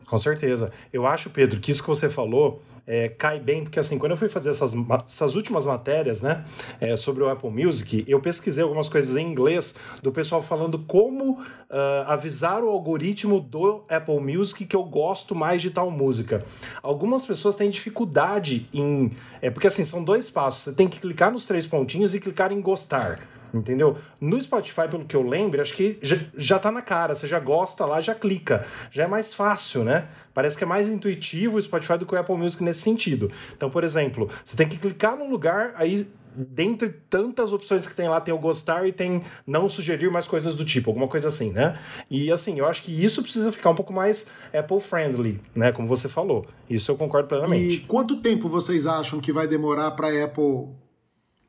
Com 0.07 0.19
certeza. 0.19 0.71
Eu 0.93 1.07
acho, 1.07 1.31
Pedro, 1.31 1.59
que 1.59 1.71
isso 1.71 1.83
que 1.83 1.89
você 1.89 2.09
falou 2.09 2.61
é, 2.87 3.09
cai 3.09 3.39
bem, 3.39 3.63
porque 3.63 3.79
assim, 3.79 3.97
quando 3.97 4.13
eu 4.13 4.17
fui 4.17 4.29
fazer 4.29 4.51
essas, 4.51 4.75
essas 5.05 5.35
últimas 5.35 5.67
matérias, 5.67 6.21
né, 6.21 6.45
é, 6.81 6.97
sobre 6.97 7.23
o 7.23 7.29
Apple 7.29 7.51
Music, 7.51 8.05
eu 8.09 8.21
pesquisei 8.21 8.63
algumas 8.63 8.89
coisas 8.89 9.17
em 9.17 9.31
inglês 9.31 9.75
do 10.03 10.11
pessoal 10.11 10.43
falando 10.43 10.79
como 10.81 11.43
ah, 11.71 12.05
avisar 12.09 12.63
o 12.65 12.69
algoritmo 12.69 13.41
do 13.41 13.85
Apple 13.89 14.21
Music 14.21 14.67
que 14.67 14.77
eu 14.77 14.85
gosto 14.85 15.35
mais 15.35 15.63
de 15.63 15.71
tal 15.71 15.91
música. 15.91 16.45
Algumas 16.83 17.25
pessoas 17.25 17.57
têm 17.57 17.71
dificuldade 17.71 18.69
em. 18.75 19.13
É 19.41 19.49
porque 19.49 19.69
assim, 19.69 19.85
são 19.85 20.03
dois 20.03 20.29
passos. 20.29 20.65
Você 20.65 20.73
tem 20.73 20.89
que 20.89 21.01
clicar 21.01 21.33
nos 21.33 21.47
três 21.47 21.67
pontinhos 21.67 22.15
e 22.15 22.21
clicar 22.21 22.53
em 22.53 22.61
gostar. 22.61 23.21
Entendeu? 23.53 23.99
No 24.21 24.41
Spotify, 24.43 24.89
pelo 24.91 25.05
que 25.05 25.15
eu 25.15 25.23
lembro, 25.23 25.61
acho 25.61 25.75
que 25.75 25.99
já, 26.03 26.17
já 26.37 26.59
tá 26.59 26.71
na 26.73 26.81
cara. 26.81 27.15
Você 27.15 27.27
já 27.27 27.39
gosta 27.39 27.85
lá, 27.85 28.01
já 28.01 28.15
clica. 28.15 28.67
Já 28.91 29.05
é 29.05 29.07
mais 29.07 29.35
fácil, 29.35 29.85
né? 29.85 30.09
Parece 30.33 30.57
que 30.57 30.65
é 30.65 30.67
mais 30.67 30.89
intuitivo 30.89 31.59
o 31.59 31.63
Spotify 31.63 31.99
do 31.99 32.07
que 32.07 32.15
o 32.15 32.19
Apple 32.19 32.37
Music 32.37 32.65
nesse 32.65 32.81
sentido. 32.81 33.31
Então, 33.57 33.69
por 33.69 33.85
exemplo, 33.85 34.31
você 34.45 34.57
tem 34.57 34.67
que 34.69 34.79
clicar 34.79 35.17
num 35.17 35.31
lugar, 35.31 35.73
aí, 35.77 36.09
dentre 36.35 36.89
tantas 37.11 37.53
opções 37.53 37.87
que 37.87 37.95
tem 37.95 38.09
lá, 38.09 38.19
tem 38.19 38.33
o 38.33 38.39
gostar 38.39 38.87
e 38.89 38.93
tem 38.93 39.23
não 39.47 39.69
sugerir 39.69 40.11
mais 40.11 40.27
coisas 40.27 40.55
do 40.55 40.65
tipo, 40.65 40.89
alguma 40.89 41.07
coisa 41.07 41.29
assim, 41.29 41.53
né? 41.53 41.79
E 42.11 42.33
assim, 42.33 42.59
eu 42.59 42.67
acho 42.67 42.83
que 42.83 43.05
isso 43.05 43.23
precisa 43.23 43.53
ficar 43.53 43.69
um 43.69 43.75
pouco 43.75 43.93
mais 43.93 44.31
Apple 44.55 44.81
friendly, 44.81 45.39
né? 45.55 45.73
Como 45.73 45.87
você 45.87 46.09
falou. 46.09 46.47
Isso 46.71 46.91
eu 46.91 46.97
concordo 46.97 47.27
E 47.27 47.29
plenamente. 47.29 47.79
quanto 47.81 48.17
tempo 48.23 48.49
vocês 48.49 48.87
acham 48.87 49.21
que 49.21 49.31
vai 49.31 49.47
demorar 49.47 49.91
para 49.91 50.09
Apple 50.25 50.69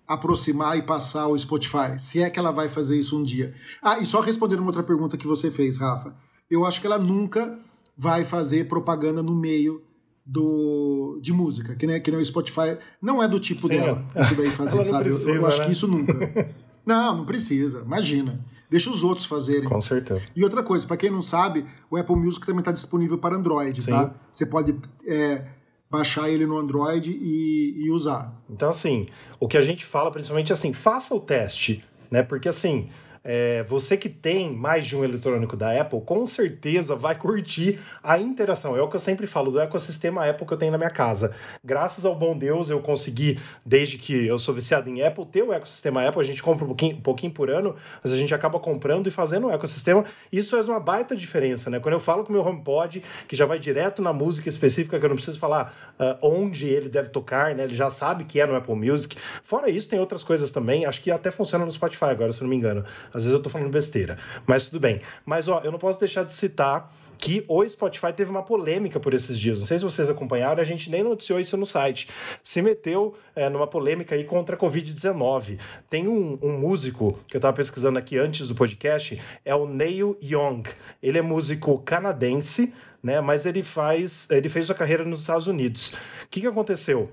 aproximar 0.07 0.77
e 0.77 0.81
passar 0.81 1.27
o 1.27 1.37
Spotify? 1.37 1.97
Se 1.99 2.21
é 2.21 2.29
que 2.29 2.37
ela 2.39 2.51
vai 2.51 2.69
fazer 2.69 2.97
isso 2.97 3.17
um 3.19 3.23
dia. 3.23 3.53
Ah, 3.81 3.99
e 3.99 4.05
só 4.05 4.19
respondendo 4.21 4.59
uma 4.59 4.67
outra 4.67 4.83
pergunta 4.83 5.17
que 5.17 5.27
você 5.27 5.49
fez, 5.51 5.77
Rafa. 5.77 6.15
Eu 6.49 6.65
acho 6.65 6.79
que 6.81 6.87
ela 6.87 6.99
nunca 6.99 7.57
vai 7.97 8.25
fazer 8.25 8.67
propaganda 8.67 9.23
no 9.23 9.35
meio 9.35 9.81
do 10.25 11.19
de 11.21 11.33
música, 11.33 11.75
que 11.75 11.85
nem, 11.85 12.01
que 12.01 12.09
nem 12.11 12.19
o 12.19 12.25
Spotify. 12.25 12.77
Não 13.01 13.21
é 13.21 13.27
do 13.27 13.39
tipo 13.39 13.67
Sim, 13.67 13.73
dela, 13.75 14.05
é. 14.15 14.21
isso 14.21 14.35
daí 14.35 14.49
fazer, 14.51 14.85
sabe? 14.85 15.09
Eu- 15.09 15.13
eu, 15.13 15.19
precisa, 15.23 15.47
acho 15.47 15.59
né? 15.59 15.65
que 15.65 15.71
isso 15.71 15.87
nunca. 15.87 16.55
Não, 16.85 17.15
não 17.19 17.25
precisa. 17.25 17.79
Imagina. 17.79 18.43
Deixa 18.69 18.89
os 18.89 19.03
outros 19.03 19.25
fazerem. 19.25 19.69
Com 19.69 19.79
certeza. 19.79 20.27
E 20.35 20.43
outra 20.43 20.61
coisa, 20.61 20.85
para 20.85 20.97
quem 20.97 21.09
não 21.09 21.21
sabe, 21.21 21.65
o 21.89 21.95
Apple 21.95 22.17
Music 22.17 22.45
também 22.45 22.59
está 22.59 22.73
disponível 22.73 23.17
para 23.17 23.37
Android, 23.37 23.81
Sim. 23.81 23.91
tá? 23.91 24.13
Você 24.29 24.45
pode 24.45 24.75
é, 25.07 25.45
baixar 25.93 26.27
ele 26.27 26.47
no 26.47 26.57
Android 26.57 27.11
e, 27.11 27.85
e 27.85 27.91
usar. 27.91 28.33
Então, 28.49 28.67
assim, 28.67 29.05
o 29.39 29.47
que 29.47 29.55
a 29.55 29.61
gente 29.61 29.85
fala 29.85 30.09
principalmente 30.09 30.51
é 30.51 30.53
assim, 30.53 30.73
faça 30.73 31.13
o 31.13 31.19
teste, 31.19 31.85
né? 32.09 32.23
Porque 32.23 32.49
assim, 32.49 32.89
é, 33.23 33.63
você 33.63 33.95
que 33.95 34.09
tem 34.09 34.53
mais 34.53 34.85
de 34.85 34.95
um 34.95 35.03
eletrônico 35.03 35.55
da 35.55 35.79
Apple, 35.79 36.01
com 36.01 36.27
certeza 36.27 36.95
vai 36.95 37.15
curtir 37.15 37.79
a 38.03 38.19
interação. 38.19 38.75
É 38.75 38.81
o 38.81 38.89
que 38.89 38.95
eu 38.95 38.99
sempre 38.99 39.25
falo 39.25 39.51
do 39.51 39.59
ecossistema 39.59 40.27
Apple 40.27 40.45
que 40.45 40.53
eu 40.53 40.57
tenho 40.57 40.71
na 40.71 40.77
minha 40.77 40.89
casa. 40.89 41.33
Graças 41.63 42.05
ao 42.05 42.15
bom 42.15 42.37
Deus, 42.37 42.69
eu 42.69 42.81
consegui, 42.81 43.39
desde 43.65 43.97
que 43.97 44.27
eu 44.27 44.37
sou 44.37 44.53
viciado 44.53 44.89
em 44.89 45.01
Apple, 45.01 45.25
ter 45.25 45.43
o 45.43 45.53
ecossistema 45.53 46.05
Apple. 46.05 46.21
A 46.21 46.25
gente 46.25 46.43
compra 46.43 46.65
um 46.65 46.67
pouquinho, 46.67 46.97
um 46.97 47.01
pouquinho 47.01 47.31
por 47.31 47.49
ano, 47.49 47.75
mas 48.03 48.11
a 48.11 48.17
gente 48.17 48.33
acaba 48.33 48.59
comprando 48.59 49.07
e 49.07 49.11
fazendo 49.11 49.47
o 49.47 49.51
ecossistema. 49.51 50.03
Isso 50.31 50.51
faz 50.51 50.67
uma 50.67 50.79
baita 50.79 51.15
diferença, 51.15 51.69
né? 51.69 51.79
Quando 51.79 51.93
eu 51.93 51.99
falo 51.99 52.23
com 52.23 52.29
o 52.29 52.33
meu 52.33 52.45
HomePod, 52.45 53.03
que 53.27 53.35
já 53.35 53.45
vai 53.45 53.59
direto 53.59 54.01
na 54.01 54.11
música 54.11 54.49
específica, 54.49 54.99
que 54.99 55.05
eu 55.05 55.09
não 55.09 55.15
preciso 55.15 55.39
falar 55.39 55.73
ah, 55.97 56.17
onde 56.21 56.67
ele 56.67 56.89
deve 56.89 57.09
tocar, 57.09 57.55
né? 57.55 57.63
Ele 57.63 57.75
já 57.75 57.89
sabe 57.89 58.25
que 58.25 58.39
é 58.39 58.45
no 58.45 58.55
Apple 58.55 58.75
Music. 58.75 59.17
Fora 59.43 59.69
isso, 59.69 59.87
tem 59.89 59.99
outras 59.99 60.23
coisas 60.23 60.51
também. 60.51 60.85
Acho 60.85 61.01
que 61.01 61.09
até 61.09 61.31
funciona 61.31 61.65
no 61.65 61.71
Spotify 61.71 62.05
agora, 62.05 62.31
se 62.31 62.41
não 62.41 62.49
me 62.49 62.55
engano. 62.55 62.83
Às 63.13 63.23
vezes 63.23 63.31
eu 63.31 63.41
tô 63.41 63.49
falando 63.49 63.71
besteira. 63.71 64.17
Mas 64.45 64.65
tudo 64.65 64.79
bem. 64.79 65.01
Mas, 65.25 65.47
ó, 65.47 65.61
eu 65.63 65.71
não 65.71 65.79
posso 65.79 65.99
deixar 65.99 66.23
de 66.23 66.33
citar 66.33 66.93
que 67.17 67.45
o 67.47 67.67
Spotify 67.67 68.11
teve 68.11 68.29
uma 68.29 68.43
polêmica 68.43 68.99
por 68.99 69.13
esses 69.13 69.39
dias. 69.39 69.59
Não 69.59 69.65
sei 69.65 69.79
se 69.79 69.85
vocês 69.85 70.09
acompanharam, 70.09 70.61
a 70.61 70.65
gente 70.65 70.89
nem 70.89 71.03
noticiou 71.03 71.39
isso 71.39 71.55
no 71.55 71.65
site. 71.65 72.09
Se 72.43 72.61
meteu 72.61 73.15
é, 73.35 73.49
numa 73.49 73.67
polêmica 73.67 74.15
aí 74.15 74.23
contra 74.23 74.55
a 74.55 74.59
Covid-19. 74.59 75.59
Tem 75.89 76.07
um, 76.07 76.37
um 76.41 76.57
músico 76.57 77.17
que 77.27 77.35
eu 77.35 77.39
estava 77.39 77.55
pesquisando 77.55 77.97
aqui 77.97 78.17
antes 78.17 78.47
do 78.47 78.55
podcast, 78.55 79.21
é 79.45 79.55
o 79.55 79.65
Neil 79.65 80.17
Young. 80.21 80.63
Ele 81.01 81.17
é 81.17 81.21
músico 81.21 81.77
canadense, 81.79 82.73
né? 83.01 83.21
Mas 83.21 83.45
ele 83.45 83.63
faz, 83.63 84.27
ele 84.29 84.49
fez 84.49 84.65
sua 84.65 84.75
carreira 84.75 85.05
nos 85.05 85.21
Estados 85.21 85.47
Unidos. 85.47 85.93
O 86.25 86.27
que, 86.29 86.41
que 86.41 86.47
aconteceu? 86.47 87.09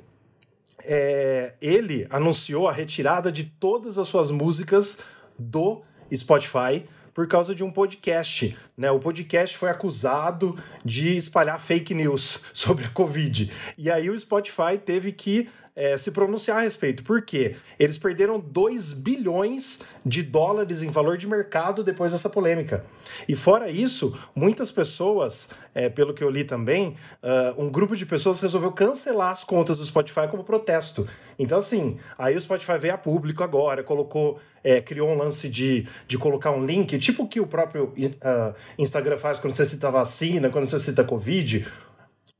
é, 0.84 1.54
ele 1.60 2.06
anunciou 2.10 2.68
a 2.68 2.72
retirada 2.72 3.30
de 3.30 3.44
todas 3.44 3.98
as 3.98 4.08
suas 4.08 4.30
músicas 4.30 4.98
do 5.38 5.82
Spotify 6.16 6.84
por 7.14 7.26
causa 7.26 7.54
de 7.54 7.62
um 7.62 7.70
podcast. 7.70 8.56
Né? 8.76 8.90
O 8.90 8.98
podcast 8.98 9.56
foi 9.56 9.68
acusado 9.68 10.56
de 10.84 11.16
espalhar 11.16 11.60
fake 11.60 11.94
news 11.94 12.40
sobre 12.54 12.84
a 12.84 12.88
Covid. 12.88 13.50
E 13.76 13.90
aí 13.90 14.08
o 14.08 14.18
Spotify 14.18 14.78
teve 14.82 15.12
que 15.12 15.48
é, 15.80 15.96
se 15.96 16.10
pronunciar 16.10 16.58
a 16.58 16.60
respeito. 16.60 17.02
Por 17.02 17.22
quê? 17.22 17.56
Eles 17.78 17.96
perderam 17.96 18.38
2 18.38 18.92
bilhões 18.92 19.80
de 20.04 20.22
dólares 20.22 20.82
em 20.82 20.88
valor 20.88 21.16
de 21.16 21.26
mercado 21.26 21.82
depois 21.82 22.12
dessa 22.12 22.28
polêmica. 22.28 22.84
E 23.26 23.34
fora 23.34 23.70
isso, 23.70 24.14
muitas 24.34 24.70
pessoas, 24.70 25.52
é, 25.74 25.88
pelo 25.88 26.12
que 26.12 26.22
eu 26.22 26.28
li 26.28 26.44
também, 26.44 26.96
ah, 27.22 27.54
um 27.56 27.70
grupo 27.70 27.96
de 27.96 28.04
pessoas 28.04 28.40
resolveu 28.40 28.70
cancelar 28.72 29.30
as 29.30 29.42
contas 29.42 29.78
do 29.78 29.84
Spotify 29.86 30.28
como 30.30 30.44
protesto. 30.44 31.08
Então, 31.38 31.56
assim, 31.56 31.96
aí 32.18 32.36
o 32.36 32.40
Spotify 32.40 32.76
veio 32.78 32.92
a 32.92 32.98
público 32.98 33.42
agora, 33.42 33.82
colocou, 33.82 34.38
é, 34.62 34.82
criou 34.82 35.08
um 35.08 35.16
lance 35.16 35.48
de, 35.48 35.88
de 36.06 36.18
colocar 36.18 36.50
um 36.50 36.62
link, 36.62 36.98
tipo 36.98 37.22
o 37.22 37.28
que 37.28 37.40
o 37.40 37.46
próprio 37.46 37.94
ah, 38.20 38.52
Instagram 38.78 39.16
faz 39.16 39.38
quando 39.38 39.54
você 39.54 39.64
cita 39.64 39.90
vacina, 39.90 40.50
quando 40.50 40.66
você 40.66 40.78
cita 40.78 41.02
Covid 41.02 41.66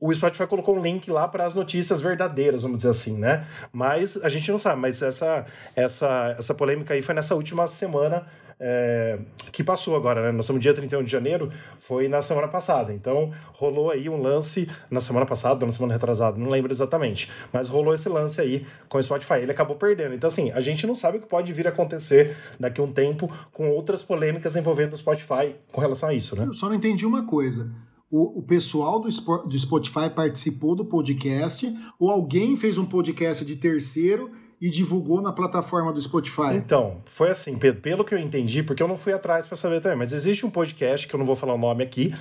o 0.01 0.11
Spotify 0.11 0.47
colocou 0.47 0.75
um 0.75 0.81
link 0.81 1.11
lá 1.11 1.27
para 1.27 1.45
as 1.45 1.53
notícias 1.53 2.01
verdadeiras, 2.01 2.63
vamos 2.63 2.77
dizer 2.77 2.89
assim, 2.89 3.19
né? 3.19 3.45
Mas 3.71 4.17
a 4.23 4.29
gente 4.29 4.51
não 4.51 4.57
sabe, 4.57 4.81
mas 4.81 4.99
essa, 4.99 5.45
essa, 5.75 6.35
essa 6.39 6.55
polêmica 6.55 6.95
aí 6.95 7.03
foi 7.03 7.13
nessa 7.13 7.35
última 7.35 7.67
semana 7.67 8.25
é, 8.59 9.19
que 9.51 9.63
passou 9.63 9.95
agora, 9.95 10.23
né? 10.23 10.31
Nós 10.31 10.45
estamos 10.45 10.59
dia 10.59 10.73
31 10.73 11.03
de 11.03 11.11
janeiro, 11.11 11.51
foi 11.77 12.07
na 12.07 12.23
semana 12.23 12.47
passada. 12.47 12.91
Então 12.91 13.31
rolou 13.53 13.91
aí 13.91 14.09
um 14.09 14.19
lance 14.19 14.67
na 14.89 14.99
semana 14.99 15.25
passada 15.25 15.65
na 15.67 15.71
semana 15.71 15.93
retrasada, 15.93 16.35
não 16.35 16.49
lembro 16.49 16.71
exatamente. 16.71 17.29
Mas 17.53 17.69
rolou 17.69 17.93
esse 17.93 18.09
lance 18.09 18.41
aí 18.41 18.65
com 18.89 18.97
o 18.97 19.03
Spotify. 19.03 19.35
Ele 19.35 19.51
acabou 19.51 19.75
perdendo. 19.75 20.15
Então, 20.15 20.27
assim, 20.27 20.51
a 20.51 20.61
gente 20.61 20.87
não 20.87 20.95
sabe 20.95 21.17
o 21.17 21.21
que 21.21 21.27
pode 21.27 21.53
vir 21.53 21.67
a 21.67 21.69
acontecer 21.69 22.35
daqui 22.59 22.81
a 22.81 22.83
um 22.83 22.91
tempo 22.91 23.31
com 23.51 23.69
outras 23.69 24.01
polêmicas 24.01 24.55
envolvendo 24.55 24.93
o 24.93 24.97
Spotify 24.97 25.55
com 25.71 25.79
relação 25.79 26.09
a 26.09 26.13
isso, 26.13 26.35
né? 26.35 26.45
Eu 26.45 26.55
só 26.55 26.67
não 26.67 26.75
entendi 26.75 27.05
uma 27.05 27.25
coisa. 27.25 27.69
O, 28.11 28.39
o 28.39 28.43
pessoal 28.43 28.99
do, 28.99 29.07
do 29.07 29.57
Spotify 29.57 30.09
participou 30.13 30.75
do 30.75 30.83
podcast 30.83 31.73
ou 31.97 32.11
alguém 32.11 32.57
fez 32.57 32.77
um 32.77 32.85
podcast 32.85 33.45
de 33.45 33.55
terceiro 33.55 34.29
e 34.59 34.69
divulgou 34.69 35.21
na 35.21 35.33
plataforma 35.33 35.91
do 35.91 35.99
Spotify? 35.99 36.53
Então, 36.53 37.01
foi 37.05 37.31
assim, 37.31 37.57
pelo 37.57 38.05
que 38.05 38.13
eu 38.13 38.19
entendi, 38.19 38.61
porque 38.61 38.83
eu 38.83 38.87
não 38.87 38.97
fui 38.97 39.11
atrás 39.11 39.47
para 39.47 39.57
saber 39.57 39.81
também, 39.81 39.97
mas 39.97 40.13
existe 40.13 40.45
um 40.45 40.51
podcast, 40.51 41.07
que 41.07 41.15
eu 41.15 41.17
não 41.17 41.25
vou 41.25 41.35
falar 41.35 41.55
o 41.55 41.57
nome 41.57 41.83
aqui, 41.83 42.13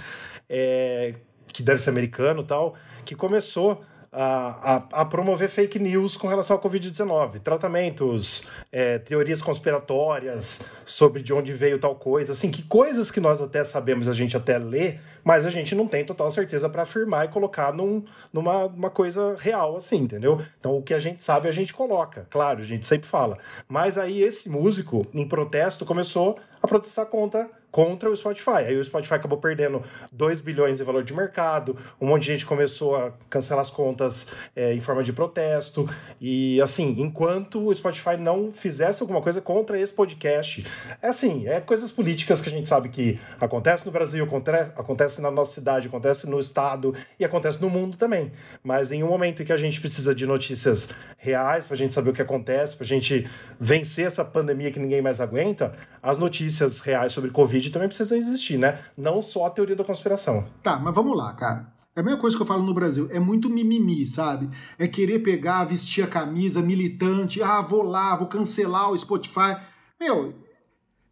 é, 0.48 1.16
que 1.52 1.62
deve 1.62 1.82
ser 1.82 1.90
americano 1.90 2.42
tal, 2.42 2.74
que 3.04 3.14
começou 3.14 3.82
a, 4.12 4.76
a, 4.76 5.02
a 5.02 5.04
promover 5.04 5.48
fake 5.48 5.78
news 5.78 6.16
com 6.16 6.26
relação 6.26 6.56
ao 6.56 6.62
Covid-19. 6.62 7.40
Tratamentos, 7.40 8.42
é, 8.72 8.98
teorias 8.98 9.40
conspiratórias 9.40 10.68
sobre 10.84 11.22
de 11.22 11.32
onde 11.32 11.52
veio 11.52 11.78
tal 11.78 11.94
coisa, 11.94 12.32
assim, 12.32 12.50
que 12.50 12.62
coisas 12.62 13.10
que 13.10 13.20
nós 13.20 13.40
até 13.40 13.62
sabemos, 13.64 14.08
a 14.08 14.12
gente 14.12 14.36
até 14.36 14.58
lê, 14.58 14.98
mas 15.22 15.46
a 15.46 15.50
gente 15.50 15.74
não 15.74 15.86
tem 15.86 16.04
total 16.04 16.30
certeza 16.30 16.68
para 16.68 16.82
afirmar 16.82 17.26
e 17.26 17.28
colocar 17.28 17.72
num, 17.72 18.04
numa 18.32 18.64
uma 18.66 18.90
coisa 18.90 19.36
real, 19.38 19.76
assim, 19.76 19.98
entendeu? 19.98 20.42
Então 20.58 20.76
o 20.76 20.82
que 20.82 20.94
a 20.94 20.98
gente 20.98 21.22
sabe 21.22 21.48
a 21.48 21.52
gente 21.52 21.72
coloca, 21.72 22.26
claro, 22.30 22.60
a 22.60 22.64
gente 22.64 22.86
sempre 22.86 23.06
fala. 23.06 23.38
Mas 23.68 23.96
aí 23.96 24.22
esse 24.22 24.48
músico, 24.48 25.06
em 25.14 25.26
protesto, 25.26 25.84
começou 25.84 26.38
a 26.62 26.66
protestar 26.66 27.06
contra 27.06 27.48
contra 27.70 28.10
o 28.10 28.16
Spotify. 28.16 28.64
Aí 28.66 28.76
o 28.76 28.84
Spotify 28.84 29.14
acabou 29.14 29.38
perdendo 29.38 29.82
2 30.12 30.40
bilhões 30.40 30.78
de 30.78 30.84
valor 30.84 31.04
de 31.04 31.14
mercado, 31.14 31.76
um 32.00 32.06
monte 32.06 32.22
de 32.22 32.32
gente 32.32 32.46
começou 32.46 32.96
a 32.96 33.12
cancelar 33.28 33.62
as 33.62 33.70
contas 33.70 34.28
é, 34.54 34.74
em 34.74 34.80
forma 34.80 35.02
de 35.02 35.12
protesto. 35.12 35.88
E 36.20 36.60
assim, 36.60 36.96
enquanto 36.98 37.66
o 37.66 37.74
Spotify 37.74 38.16
não 38.18 38.52
fizesse 38.52 39.02
alguma 39.02 39.22
coisa 39.22 39.40
contra 39.40 39.78
esse 39.78 39.92
podcast, 39.92 40.66
é 41.00 41.08
assim, 41.08 41.46
é 41.46 41.60
coisas 41.60 41.90
políticas 41.90 42.40
que 42.40 42.48
a 42.48 42.52
gente 42.52 42.68
sabe 42.68 42.88
que 42.88 43.18
acontece 43.40 43.86
no 43.86 43.92
Brasil, 43.92 44.28
acontece 44.76 45.20
na 45.20 45.30
nossa 45.30 45.52
cidade, 45.52 45.88
acontece 45.88 46.28
no 46.28 46.40
estado 46.40 46.94
e 47.18 47.24
acontece 47.24 47.60
no 47.60 47.70
mundo 47.70 47.96
também. 47.96 48.32
Mas 48.62 48.90
em 48.90 49.02
um 49.02 49.08
momento 49.08 49.42
em 49.42 49.44
que 49.44 49.52
a 49.52 49.56
gente 49.56 49.80
precisa 49.80 50.14
de 50.14 50.26
notícias 50.26 50.90
reais 51.16 51.66
para 51.66 51.74
a 51.74 51.78
gente 51.78 51.94
saber 51.94 52.10
o 52.10 52.12
que 52.12 52.22
acontece, 52.22 52.76
para 52.76 52.84
a 52.84 52.88
gente 52.88 53.28
vencer 53.58 54.06
essa 54.06 54.24
pandemia 54.24 54.70
que 54.70 54.78
ninguém 54.78 55.02
mais 55.02 55.20
aguenta, 55.20 55.72
as 56.02 56.18
notícias 56.18 56.80
reais 56.80 57.12
sobre 57.12 57.30
Covid 57.30 57.59
também 57.68 57.88
precisam 57.88 58.16
existir, 58.16 58.56
né? 58.56 58.78
Não 58.96 59.20
só 59.20 59.44
a 59.44 59.50
teoria 59.50 59.76
da 59.76 59.84
conspiração. 59.84 60.46
Tá, 60.62 60.78
mas 60.78 60.94
vamos 60.94 61.14
lá, 61.14 61.34
cara. 61.34 61.70
É 61.94 62.00
a 62.00 62.02
mesma 62.02 62.20
coisa 62.20 62.36
que 62.36 62.42
eu 62.42 62.46
falo 62.46 62.62
no 62.62 62.72
Brasil, 62.72 63.08
é 63.10 63.18
muito 63.18 63.50
mimimi, 63.50 64.06
sabe? 64.06 64.48
É 64.78 64.86
querer 64.86 65.18
pegar, 65.18 65.64
vestir 65.64 66.04
a 66.04 66.06
camisa 66.06 66.62
militante, 66.62 67.42
ah, 67.42 67.60
vou 67.60 67.82
lá, 67.82 68.14
vou 68.14 68.28
cancelar 68.28 68.90
o 68.90 68.96
Spotify. 68.96 69.56
Meu, 70.00 70.34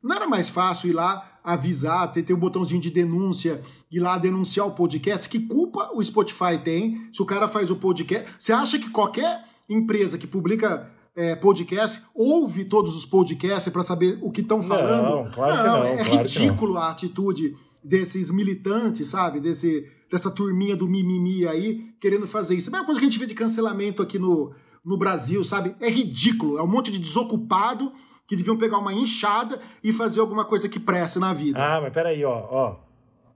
não 0.02 0.14
era 0.16 0.26
mais 0.28 0.48
fácil 0.48 0.90
ir 0.90 0.92
lá 0.92 1.40
avisar, 1.42 2.12
ter, 2.12 2.22
ter 2.22 2.32
um 2.32 2.38
botãozinho 2.38 2.80
de 2.80 2.90
denúncia, 2.90 3.60
ir 3.90 4.00
lá 4.00 4.16
denunciar 4.16 4.66
o 4.66 4.72
podcast? 4.72 5.28
Que 5.28 5.40
culpa 5.40 5.90
o 5.92 6.04
Spotify 6.04 6.58
tem 6.62 7.10
se 7.12 7.20
o 7.20 7.26
cara 7.26 7.48
faz 7.48 7.70
o 7.70 7.76
podcast? 7.76 8.28
Você 8.38 8.52
acha 8.52 8.78
que 8.78 8.90
qualquer 8.90 9.44
empresa 9.68 10.16
que 10.16 10.26
publica 10.26 10.90
é, 11.18 11.34
podcast, 11.34 12.00
ouve 12.14 12.64
todos 12.64 12.94
os 12.94 13.04
podcasts 13.04 13.72
para 13.72 13.82
saber 13.82 14.20
o 14.22 14.30
que 14.30 14.40
estão 14.40 14.62
falando. 14.62 15.24
Não, 15.24 15.30
claro 15.32 15.56
não, 15.56 15.62
que 15.62 15.68
não. 15.68 15.84
É 15.84 16.04
claro 16.04 16.22
ridículo 16.22 16.78
a 16.78 16.90
atitude 16.90 17.56
desses 17.82 18.30
militantes, 18.30 19.08
sabe? 19.08 19.40
Desse, 19.40 19.90
dessa 20.08 20.30
turminha 20.30 20.76
do 20.76 20.88
mimimi 20.88 21.44
aí, 21.44 21.92
querendo 22.00 22.24
fazer 22.28 22.54
isso. 22.54 22.68
É 22.68 22.70
a 22.70 22.72
mesma 22.72 22.86
coisa 22.86 23.00
que 23.00 23.06
a 23.06 23.10
gente 23.10 23.18
vê 23.18 23.26
de 23.26 23.34
cancelamento 23.34 24.00
aqui 24.00 24.16
no, 24.16 24.52
no 24.84 24.96
Brasil, 24.96 25.42
sabe? 25.42 25.74
É 25.80 25.90
ridículo. 25.90 26.56
É 26.56 26.62
um 26.62 26.68
monte 26.68 26.92
de 26.92 27.00
desocupado 27.00 27.92
que 28.24 28.36
deviam 28.36 28.56
pegar 28.56 28.78
uma 28.78 28.92
enxada 28.92 29.58
e 29.82 29.92
fazer 29.92 30.20
alguma 30.20 30.44
coisa 30.44 30.68
que 30.68 30.78
preste 30.78 31.18
na 31.18 31.32
vida. 31.32 31.58
Ah, 31.58 31.80
mas 31.80 31.92
peraí, 31.92 32.24
ó, 32.24 32.46
ó. 32.48 32.76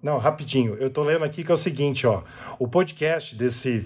Não, 0.01 0.19
rapidinho. 0.19 0.77
Eu 0.77 0.89
tô 0.89 1.03
lendo 1.03 1.25
aqui 1.25 1.43
que 1.43 1.51
é 1.51 1.55
o 1.55 1.57
seguinte, 1.57 2.07
ó. 2.07 2.23
O 2.61 2.69
podcast 2.69 3.35
desse 3.35 3.85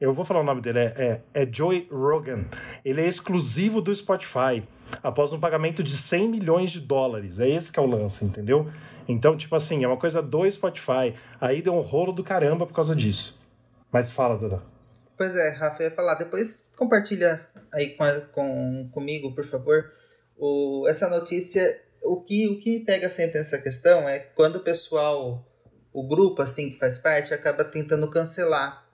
eu 0.00 0.14
vou 0.14 0.24
falar 0.24 0.40
o 0.40 0.44
nome 0.44 0.60
dele, 0.60 0.78
é, 0.78 1.22
é, 1.34 1.42
é 1.42 1.48
Joey 1.50 1.88
Rogan. 1.90 2.44
Ele 2.84 3.00
é 3.00 3.06
exclusivo 3.06 3.80
do 3.80 3.94
Spotify, 3.94 4.62
após 5.02 5.32
um 5.32 5.40
pagamento 5.40 5.82
de 5.82 5.92
100 5.92 6.28
milhões 6.28 6.70
de 6.70 6.80
dólares. 6.80 7.40
É 7.40 7.48
esse 7.48 7.72
que 7.72 7.78
é 7.78 7.82
o 7.82 7.86
lance, 7.86 8.24
entendeu? 8.24 8.70
Então, 9.08 9.36
tipo 9.36 9.56
assim, 9.56 9.82
é 9.82 9.88
uma 9.88 9.96
coisa 9.96 10.22
do 10.22 10.48
Spotify. 10.50 11.14
Aí 11.40 11.62
deu 11.62 11.74
um 11.74 11.80
rolo 11.80 12.12
do 12.12 12.22
caramba 12.22 12.66
por 12.66 12.74
causa 12.74 12.94
disso. 12.94 13.40
Mas 13.90 14.10
fala, 14.10 14.36
Duda. 14.36 14.62
Pois 15.16 15.34
é, 15.34 15.50
Rafa, 15.50 15.82
ia 15.82 15.90
falar. 15.90 16.14
Depois 16.14 16.70
compartilha 16.76 17.44
aí 17.72 17.96
com, 17.96 18.04
com, 18.32 18.90
comigo, 18.92 19.34
por 19.34 19.44
favor, 19.44 19.92
o, 20.36 20.86
essa 20.88 21.08
notícia. 21.08 21.82
O 22.00 22.20
que, 22.22 22.46
o 22.46 22.60
que 22.60 22.70
me 22.70 22.84
pega 22.84 23.08
sempre 23.08 23.38
nessa 23.38 23.58
questão 23.58 24.08
é 24.08 24.20
quando 24.20 24.56
o 24.56 24.60
pessoal, 24.60 25.44
o 25.92 26.06
grupo 26.06 26.40
assim 26.40 26.70
que 26.70 26.78
faz 26.78 26.96
parte, 26.96 27.34
acaba 27.34 27.64
tentando 27.64 28.08
cancelar 28.08 28.87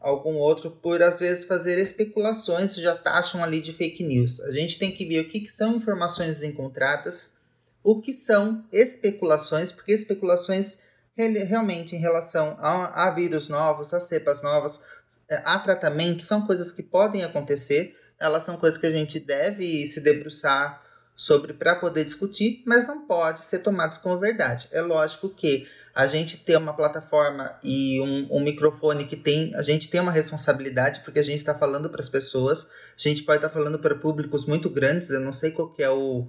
algum 0.00 0.36
outro 0.36 0.70
por 0.70 1.02
às 1.02 1.20
vezes 1.20 1.44
fazer 1.44 1.78
especulações 1.78 2.74
já 2.74 2.96
taxam 2.96 3.44
ali 3.44 3.60
de 3.60 3.72
fake 3.72 4.02
news. 4.02 4.40
A 4.40 4.50
gente 4.50 4.78
tem 4.78 4.90
que 4.90 5.04
ver 5.04 5.20
o 5.20 5.28
que, 5.28 5.40
que 5.40 5.52
são 5.52 5.76
informações 5.76 6.42
encontradas, 6.42 7.34
o 7.82 8.00
que 8.00 8.12
são 8.12 8.64
especulações, 8.72 9.70
porque 9.70 9.92
especulações 9.92 10.80
realmente 11.16 11.94
em 11.94 11.98
relação 11.98 12.56
a, 12.58 13.08
a 13.08 13.10
vírus 13.10 13.48
novos, 13.48 13.92
a 13.92 14.00
cepas 14.00 14.42
novas, 14.42 14.84
é, 15.28 15.42
a 15.44 15.58
tratamento, 15.58 16.24
são 16.24 16.46
coisas 16.46 16.72
que 16.72 16.82
podem 16.82 17.22
acontecer, 17.22 17.96
elas 18.18 18.42
são 18.42 18.56
coisas 18.56 18.80
que 18.80 18.86
a 18.86 18.90
gente 18.90 19.20
deve 19.20 19.86
se 19.86 20.00
debruçar 20.00 20.82
sobre 21.14 21.52
para 21.52 21.74
poder 21.74 22.04
discutir, 22.04 22.62
mas 22.66 22.86
não 22.86 23.06
pode 23.06 23.40
ser 23.40 23.58
tomados 23.58 23.98
como 23.98 24.18
verdade. 24.18 24.68
É 24.72 24.80
lógico 24.80 25.28
que 25.28 25.68
a 25.94 26.06
gente 26.06 26.36
ter 26.36 26.56
uma 26.56 26.72
plataforma 26.72 27.58
e 27.62 28.00
um, 28.00 28.36
um, 28.36 28.40
microfone 28.40 29.06
que 29.06 29.16
tem. 29.16 29.54
A 29.54 29.62
gente 29.62 29.88
tem 29.88 30.00
uma 30.00 30.12
responsabilidade, 30.12 31.00
porque 31.00 31.18
a 31.18 31.22
gente 31.22 31.38
está 31.38 31.54
falando 31.54 31.90
para 31.90 32.00
as 32.00 32.08
pessoas, 32.08 32.70
a 32.96 33.08
gente 33.08 33.22
pode 33.22 33.38
estar 33.38 33.48
tá 33.48 33.54
falando 33.54 33.78
para 33.78 33.94
públicos 33.94 34.46
muito 34.46 34.70
grandes, 34.70 35.10
eu 35.10 35.20
não 35.20 35.32
sei 35.32 35.50
qual 35.50 35.72
que 35.72 35.82
é 35.82 35.90
o, 35.90 36.26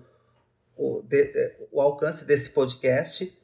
o, 0.75 1.01
de, 1.07 1.55
o 1.71 1.81
alcance 1.81 2.25
desse 2.25 2.49
podcast, 2.49 3.37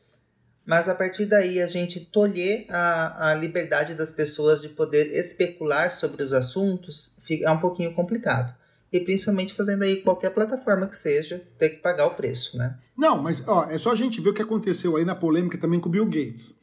mas 0.65 0.89
a 0.89 0.95
partir 0.95 1.25
daí 1.25 1.61
a 1.61 1.67
gente 1.67 1.99
tolher 1.99 2.65
a, 2.69 3.31
a 3.31 3.33
liberdade 3.35 3.93
das 3.93 4.11
pessoas 4.11 4.61
de 4.61 4.69
poder 4.69 5.15
especular 5.15 5.91
sobre 5.91 6.23
os 6.23 6.33
assuntos 6.33 7.19
é 7.29 7.49
um 7.51 7.59
pouquinho 7.59 7.93
complicado 7.93 8.53
e 8.91 8.99
principalmente 8.99 9.53
fazendo 9.53 9.83
aí 9.83 9.97
qualquer 10.01 10.29
plataforma 10.29 10.87
que 10.87 10.95
seja, 10.95 11.45
ter 11.57 11.69
que 11.69 11.77
pagar 11.77 12.07
o 12.07 12.15
preço, 12.15 12.57
né? 12.57 12.77
Não, 12.97 13.21
mas 13.21 13.45
ó, 13.47 13.65
é 13.69 13.77
só 13.77 13.91
a 13.91 13.95
gente 13.95 14.21
ver 14.21 14.29
o 14.29 14.33
que 14.33 14.41
aconteceu 14.41 14.95
aí 14.95 15.03
na 15.03 15.15
polêmica 15.15 15.57
também 15.57 15.79
com 15.79 15.89
o 15.89 15.91
Bill 15.91 16.05
Gates. 16.05 16.59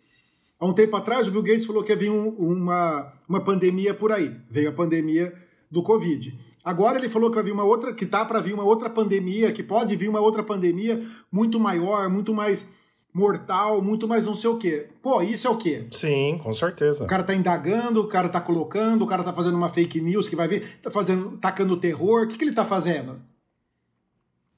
Há 0.59 0.67
um 0.67 0.73
tempo 0.73 0.97
atrás, 0.97 1.29
o 1.29 1.31
Bill 1.31 1.43
Gates 1.43 1.67
falou 1.67 1.83
que 1.83 1.93
havia 1.93 2.13
um, 2.13 2.29
uma, 2.29 3.13
uma 3.29 3.45
pandemia 3.45 3.93
por 3.93 4.13
aí. 4.13 4.35
Veio 4.51 4.71
a 4.71 4.73
pandemia 4.73 5.35
do 5.71 5.83
Covid. 5.83 6.39
Agora 6.65 6.99
ele 6.99 7.11
falou 7.11 7.29
que 7.29 7.35
vai 7.35 7.45
vir 7.45 7.53
uma 7.53 7.65
outra, 7.65 7.93
que 7.93 8.07
tá 8.07 8.25
para 8.25 8.41
vir 8.41 8.55
uma 8.55 8.65
outra 8.65 8.89
pandemia, 8.89 9.53
que 9.53 9.63
pode 9.63 9.95
vir 9.95 10.09
uma 10.09 10.21
outra 10.21 10.43
pandemia 10.43 11.05
muito 11.31 11.61
maior, 11.61 12.09
muito 12.09 12.33
mais 12.33 12.67
mortal, 13.15 13.81
muito 13.81 14.09
mais 14.09 14.25
não 14.25 14.35
sei 14.35 14.51
o 14.51 14.59
quê. 14.59 14.89
Pô, 15.01 15.23
isso 15.23 15.47
é 15.47 15.51
o 15.51 15.57
quê? 15.57 15.87
Sim, 15.93 16.41
com 16.43 16.53
certeza. 16.53 17.05
O 17.05 17.07
cara 17.07 17.23
tá 17.23 17.33
indagando, 17.33 18.01
o 18.01 18.09
cara 18.09 18.29
tá 18.29 18.41
colocando, 18.41 19.03
o 19.03 19.07
cara 19.07 19.23
tá 19.23 19.33
fazendo 19.33 19.57
uma 19.57 19.69
fake 19.69 20.01
news 20.01 20.27
que 20.27 20.35
vai 20.35 20.49
vir, 20.49 20.81
tá 20.83 20.91
fazendo, 20.91 21.39
tacando 21.39 21.77
terror. 21.77 22.25
O 22.25 22.29
que, 22.29 22.37
que 22.37 22.45
ele 22.45 22.53
tá 22.53 22.65
fazendo? 22.65 23.23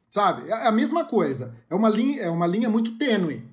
Sabe? 0.09 0.49
É 0.49 0.67
a 0.67 0.73
mesma 0.73 1.05
coisa. 1.05 1.55
É 1.69 1.75
uma 1.75 1.91
linha, 1.91 2.23
é 2.23 2.31
uma 2.31 2.47
linha 2.47 2.71
muito 2.71 2.97
tênue. 2.97 3.45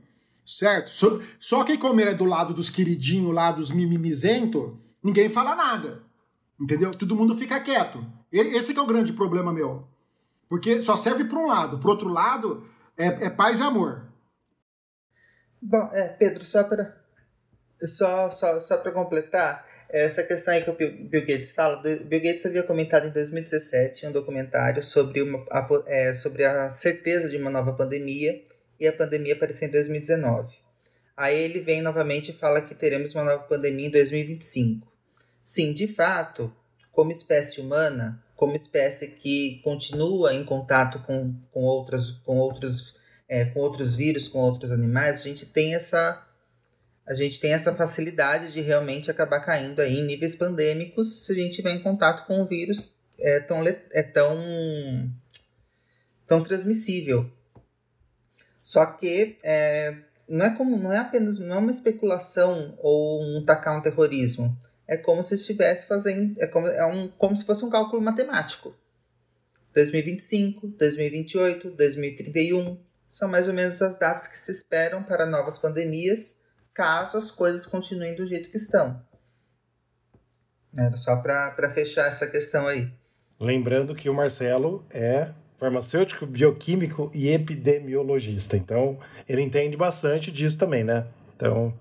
Certo? 0.46 0.90
Só, 0.90 1.20
só 1.38 1.64
que 1.66 1.78
como 1.78 2.00
ele 2.00 2.12
é 2.12 2.14
do 2.14 2.26
lado 2.26 2.54
dos 2.54 2.70
queridinhos 2.70 3.34
lá, 3.34 3.52
dos 3.52 3.72
mimimizento, 3.72 4.78
ninguém 5.04 5.28
fala 5.28 5.54
nada. 5.54 6.02
Entendeu? 6.60 6.92
Todo 6.96 7.16
mundo 7.16 7.36
fica 7.36 7.60
quieto. 7.60 8.06
Esse 8.32 8.78
é 8.78 8.82
o 8.82 8.86
grande 8.86 9.12
problema 9.12 9.52
meu. 9.52 9.86
Porque 10.48 10.82
só 10.82 10.96
serve 10.96 11.26
para 11.26 11.40
um 11.40 11.48
lado. 11.48 11.78
Pro 11.78 11.90
outro 11.90 12.08
lado, 12.08 12.64
é, 12.98 13.26
é 13.26 13.30
paz 13.30 13.60
e 13.60 13.64
amor. 13.64 14.13
Bom, 15.66 15.90
é, 15.94 16.10
Pedro, 16.10 16.46
só 16.46 16.66
para 16.66 16.94
só, 17.86 18.30
só, 18.30 18.60
só 18.60 18.78
para 18.78 18.92
completar, 18.92 19.66
essa 19.90 20.24
questão 20.24 20.54
aí 20.54 20.62
que 20.62 20.70
o 20.70 20.76
Bill 20.76 21.22
Gates 21.22 21.52
fala, 21.52 21.82
Bill 21.82 22.22
Gates 22.22 22.46
havia 22.46 22.64
comentado 22.64 23.08
em 23.08 23.12
2017 23.12 24.08
um 24.08 24.12
documentário 24.12 24.84
sobre, 24.84 25.22
uma, 25.22 25.46
a, 25.50 25.68
é, 25.88 26.14
sobre 26.14 26.44
a 26.44 26.70
certeza 26.70 27.30
de 27.30 27.38
uma 27.38 27.50
nova 27.50 27.74
pandemia 27.74 28.44
e 28.80 28.88
a 28.88 28.92
pandemia 28.92 29.36
apareceu 29.36 29.68
em 29.68 29.72
2019. 29.72 30.54
Aí 31.16 31.40
ele 31.40 31.62
vem 31.62 31.82
novamente 31.82 32.32
e 32.32 32.34
fala 32.34 32.62
que 32.62 32.76
teremos 32.76 33.14
uma 33.16 33.24
nova 33.24 33.44
pandemia 33.44 33.88
em 33.88 33.92
2025. 33.92 34.92
Sim, 35.46 35.72
de 35.72 35.88
fato, 35.88 36.52
como 36.92 37.12
espécie 37.12 37.62
humana, 37.62 38.22
como 38.36 38.56
espécie 38.56 39.12
que 39.12 39.62
continua 39.64 40.34
em 40.34 40.44
contato 40.44 41.00
com, 41.04 41.36
com, 41.52 41.62
outras, 41.62 42.10
com 42.10 42.38
outros 42.38 42.96
é, 43.28 43.46
com 43.46 43.60
outros 43.60 43.96
vírus, 43.96 44.28
com 44.28 44.40
outros 44.40 44.72
animais, 44.72 45.20
a 45.20 45.24
gente 45.24 45.46
tem 45.46 45.76
essa 45.76 46.28
a 47.06 47.14
gente 47.14 47.40
tem 47.42 47.54
essa 47.54 47.76
facilidade 47.76 48.54
de 48.54 48.62
realmente 48.62 49.12
acabar 49.12 49.42
caindo 49.42 49.82
aí 49.82 49.98
em 49.98 50.06
níveis 50.06 50.36
pandêmicos 50.36 51.26
se 51.26 51.34
a 51.34 51.36
gente 51.36 51.56
tiver 51.56 51.72
em 51.72 51.84
contato 51.84 52.26
com 52.26 52.42
o 52.42 52.46
vírus 52.46 53.00
é 53.20 53.40
tão 53.42 53.62
é 53.68 54.04
tão 54.04 55.12
tão 56.26 56.42
transmissível. 56.42 57.30
Só 58.62 58.86
que 58.86 59.38
é, 59.44 59.98
não 60.28 60.46
é 60.46 60.56
como 60.56 60.78
não 60.78 60.94
é 60.94 60.98
apenas 60.98 61.38
não 61.40 61.56
é 61.56 61.60
uma 61.60 61.72
especulação 61.72 62.78
ou 62.82 63.22
um 63.22 63.44
tacar 63.44 63.78
um 63.78 63.82
terrorismo. 63.82 64.58
É 64.88 64.98
como 64.98 65.22
se 65.24 65.36
estivesse 65.36 65.88
fazendo 65.88 66.42
é 66.42 66.48
como 66.48 66.68
é 66.68 66.86
um 66.86 67.10
como 67.10 67.36
se 67.36 67.46
fosse 67.46 67.66
um 67.66 67.70
cálculo 67.70 68.02
matemático. 68.02 68.74
2025, 69.74 70.68
2028, 70.68 71.72
2031, 71.72 72.78
são 73.14 73.30
mais 73.30 73.48
ou 73.48 73.54
menos 73.54 73.80
as 73.80 73.96
datas 73.96 74.28
que 74.28 74.40
se 74.40 74.52
esperam 74.52 75.04
para 75.04 75.24
novas 75.24 75.60
pandemias, 75.60 76.46
caso 76.74 77.16
as 77.16 77.30
coisas 77.30 77.64
continuem 77.64 78.16
do 78.16 78.26
jeito 78.26 78.50
que 78.50 78.58
estão. 78.58 79.00
Era 80.76 80.98
só 80.98 81.18
para 81.18 81.72
fechar 81.76 82.08
essa 82.08 82.26
questão 82.26 82.66
aí. 82.66 82.92
Lembrando 83.40 83.94
que 83.94 84.10
o 84.10 84.16
Marcelo 84.16 84.84
é 84.90 85.30
farmacêutico, 85.60 86.26
bioquímico 86.26 87.12
e 87.14 87.30
epidemiologista. 87.30 88.58
Então, 88.58 89.00
ele 89.30 89.44
entende 89.44 89.78
bastante 89.78 90.32
disso 90.32 90.58
também, 90.58 90.84
né? 90.84 91.06
Então. 91.36 91.72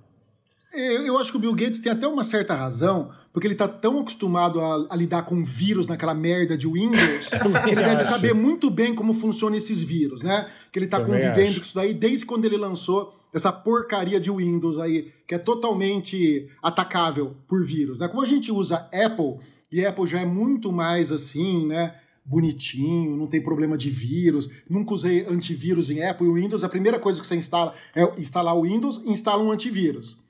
Eu, 0.75 1.19
acho 1.19 1.31
que 1.31 1.37
o 1.37 1.41
Bill 1.41 1.55
Gates 1.55 1.81
tem 1.81 1.93
até 1.93 2.07
uma 2.07 2.25
certa 2.25 2.55
razão, 2.55 3.11
porque 3.33 3.47
ele 3.47 3.55
tá 3.55 3.69
tão 3.69 3.99
acostumado 4.01 4.61
a, 4.61 4.87
a 4.91 4.97
lidar 4.97 5.23
com 5.23 5.45
vírus 5.45 5.87
naquela 5.87 6.15
merda 6.15 6.57
de 6.57 6.67
Windows, 6.67 7.29
que 7.65 7.71
ele 7.71 7.83
deve 7.83 8.01
acho. 8.01 8.09
saber 8.09 8.35
muito 8.35 8.71
bem 8.71 8.95
como 8.95 9.13
funcionam 9.13 9.57
esses 9.57 9.83
vírus, 9.83 10.23
né? 10.23 10.49
Que 10.73 10.79
ele 10.79 10.87
tá 10.87 10.99
Também 10.99 11.21
convivendo 11.21 11.51
acho. 11.51 11.61
com 11.61 11.67
isso 11.67 11.75
daí 11.75 11.93
desde 11.93 12.25
quando 12.25 12.45
ele 12.47 12.57
lançou 12.57 13.15
essa 13.33 13.53
porcaria 13.53 14.21
de 14.21 14.31
Windows 14.31 14.79
aí, 14.79 15.13
que 15.27 15.35
é 15.35 15.39
totalmente 15.39 16.49
atacável 16.63 17.37
por 17.49 17.65
vírus, 17.65 17.99
né? 17.99 18.09
Como 18.09 18.23
a 18.23 18.27
gente 18.27 18.51
usa 18.51 18.89
Apple, 18.93 19.39
e 19.71 19.85
Apple 19.85 20.07
já 20.07 20.21
é 20.21 20.27
muito 20.27 20.71
mais 20.71 21.11
assim, 21.11 21.67
né? 21.67 21.95
Bonitinho, 22.25 23.17
não 23.17 23.27
tem 23.27 23.43
problema 23.43 23.77
de 23.77 23.91
vírus. 23.91 24.49
Nunca 24.69 24.95
usei 24.95 25.27
antivírus 25.27 25.91
em 25.91 26.05
Apple 26.05 26.27
e 26.27 26.31
o 26.31 26.35
Windows. 26.35 26.63
A 26.63 26.69
primeira 26.69 26.99
coisa 26.99 27.21
que 27.21 27.27
você 27.27 27.35
instala 27.35 27.75
é 27.97 28.05
instalar 28.21 28.57
o 28.57 28.63
Windows 28.63 29.01
e 29.05 29.11
instala 29.11 29.43
um 29.43 29.51
antivírus. 29.51 30.22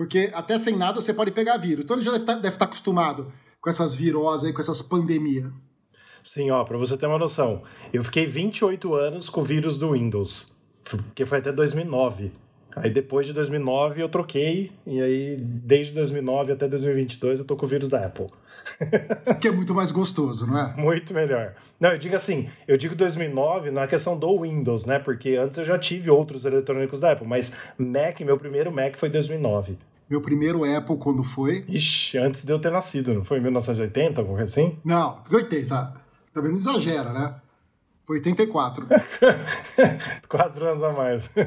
Porque 0.00 0.30
até 0.32 0.56
sem 0.56 0.76
nada 0.76 0.98
você 0.98 1.12
pode 1.12 1.30
pegar 1.30 1.58
vírus. 1.58 1.84
Então 1.84 1.94
ele 1.94 2.02
já 2.02 2.12
deve 2.12 2.22
estar, 2.22 2.34
deve 2.36 2.54
estar 2.54 2.64
acostumado 2.64 3.30
com 3.60 3.68
essas 3.68 3.94
viroses 3.94 4.46
aí, 4.46 4.52
com 4.54 4.62
essas 4.62 4.80
pandemias. 4.80 5.52
Sim, 6.22 6.50
ó, 6.50 6.64
pra 6.64 6.78
você 6.78 6.96
ter 6.96 7.04
uma 7.04 7.18
noção, 7.18 7.64
eu 7.92 8.02
fiquei 8.02 8.24
28 8.24 8.94
anos 8.94 9.28
com 9.28 9.42
o 9.42 9.44
vírus 9.44 9.76
do 9.76 9.92
Windows, 9.92 10.50
que 11.14 11.26
foi 11.26 11.36
até 11.36 11.52
2009. 11.52 12.32
Aí 12.76 12.88
depois 12.88 13.26
de 13.26 13.34
2009 13.34 14.00
eu 14.00 14.08
troquei, 14.08 14.72
e 14.86 15.02
aí 15.02 15.36
desde 15.36 15.92
2009 15.92 16.52
até 16.52 16.66
2022 16.66 17.40
eu 17.40 17.44
tô 17.44 17.54
com 17.54 17.66
o 17.66 17.68
vírus 17.68 17.90
da 17.90 18.06
Apple. 18.06 18.28
Que 19.38 19.48
é 19.48 19.52
muito 19.52 19.74
mais 19.74 19.90
gostoso, 19.90 20.46
não 20.46 20.58
é? 20.58 20.74
Muito 20.78 21.12
melhor. 21.12 21.56
Não, 21.78 21.90
eu 21.90 21.98
digo 21.98 22.16
assim, 22.16 22.48
eu 22.66 22.78
digo 22.78 22.94
2009 22.94 23.70
na 23.70 23.86
questão 23.86 24.18
do 24.18 24.40
Windows, 24.40 24.86
né? 24.86 24.98
Porque 24.98 25.36
antes 25.36 25.58
eu 25.58 25.64
já 25.66 25.78
tive 25.78 26.08
outros 26.08 26.46
eletrônicos 26.46 27.00
da 27.00 27.12
Apple, 27.12 27.28
mas 27.28 27.58
Mac, 27.76 28.18
meu 28.20 28.38
primeiro 28.38 28.72
Mac 28.72 28.96
foi 28.96 29.10
2009. 29.10 29.76
Meu 30.10 30.20
primeiro 30.20 30.64
Apple, 30.64 30.96
quando 30.96 31.22
foi. 31.22 31.64
Ixi, 31.68 32.18
antes 32.18 32.44
de 32.44 32.52
eu 32.52 32.58
ter 32.58 32.72
nascido, 32.72 33.14
não 33.14 33.24
foi 33.24 33.38
em 33.38 33.42
1980, 33.42 34.20
alguma 34.20 34.38
coisa 34.38 34.50
assim? 34.50 34.76
Não, 34.84 35.22
foi 35.24 35.42
80. 35.42 36.02
Também 36.34 36.50
não 36.50 36.58
exagera, 36.58 37.12
né? 37.12 37.40
Foi 38.04 38.16
84. 38.16 38.88
Quatro 40.28 40.66
anos 40.66 40.82
a 40.82 40.92
mais. 40.92 41.30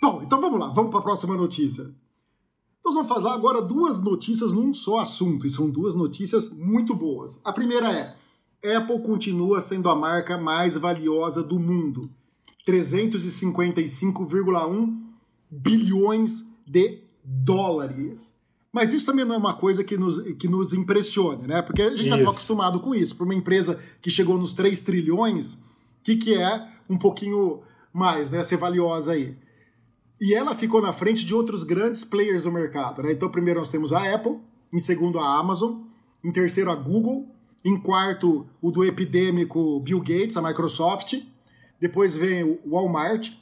Bom, 0.00 0.22
então 0.22 0.40
vamos 0.40 0.58
lá, 0.58 0.68
vamos 0.68 0.90
para 0.90 1.00
a 1.00 1.02
próxima 1.02 1.36
notícia. 1.36 1.84
Nós 2.82 2.94
vamos 2.94 3.10
falar 3.10 3.34
agora 3.34 3.60
duas 3.60 4.00
notícias 4.00 4.50
num 4.50 4.72
só 4.72 5.00
assunto, 5.00 5.46
e 5.46 5.50
são 5.50 5.68
duas 5.68 5.94
notícias 5.94 6.48
muito 6.48 6.94
boas. 6.94 7.38
A 7.44 7.52
primeira 7.52 7.92
é: 7.92 8.16
Apple 8.76 9.02
continua 9.02 9.60
sendo 9.60 9.90
a 9.90 9.94
marca 9.94 10.38
mais 10.38 10.74
valiosa 10.74 11.42
do 11.42 11.58
mundo. 11.58 12.08
355,1 12.66 15.09
bilhões 15.50 16.44
de 16.66 17.02
dólares. 17.24 18.38
Mas 18.72 18.92
isso 18.92 19.04
também 19.04 19.24
não 19.24 19.34
é 19.34 19.38
uma 19.38 19.54
coisa 19.54 19.82
que 19.82 19.96
nos, 19.96 20.20
que 20.34 20.46
nos 20.46 20.72
impressione, 20.72 21.46
né? 21.46 21.60
Porque 21.60 21.82
a 21.82 21.90
gente 21.90 22.08
já 22.08 22.16
está 22.16 22.18
Isso. 22.18 22.30
acostumado 22.30 22.80
com 22.80 22.94
isso. 22.94 23.16
Para 23.16 23.24
uma 23.24 23.34
empresa 23.34 23.80
que 24.00 24.10
chegou 24.10 24.38
nos 24.38 24.54
3 24.54 24.80
trilhões, 24.80 25.54
o 25.54 25.58
que, 26.04 26.16
que 26.16 26.34
é 26.36 26.68
um 26.88 26.96
pouquinho 26.96 27.62
mais, 27.92 28.30
né? 28.30 28.42
Ser 28.42 28.56
valiosa 28.56 29.12
aí. 29.12 29.36
E 30.20 30.34
ela 30.34 30.54
ficou 30.54 30.82
na 30.82 30.92
frente 30.92 31.24
de 31.24 31.34
outros 31.34 31.64
grandes 31.64 32.04
players 32.04 32.42
do 32.42 32.52
mercado. 32.52 33.02
Né? 33.02 33.12
Então, 33.12 33.30
primeiro 33.30 33.58
nós 33.58 33.70
temos 33.70 33.92
a 33.92 34.14
Apple, 34.14 34.38
em 34.72 34.78
segundo 34.78 35.18
a 35.18 35.38
Amazon, 35.38 35.80
em 36.22 36.30
terceiro 36.30 36.70
a 36.70 36.74
Google, 36.74 37.26
em 37.64 37.76
quarto 37.80 38.46
o 38.60 38.70
do 38.70 38.84
epidêmico 38.84 39.80
Bill 39.80 40.00
Gates, 40.00 40.36
a 40.36 40.42
Microsoft. 40.42 41.14
Depois 41.80 42.14
vem 42.14 42.44
o 42.44 42.60
Walmart, 42.66 43.32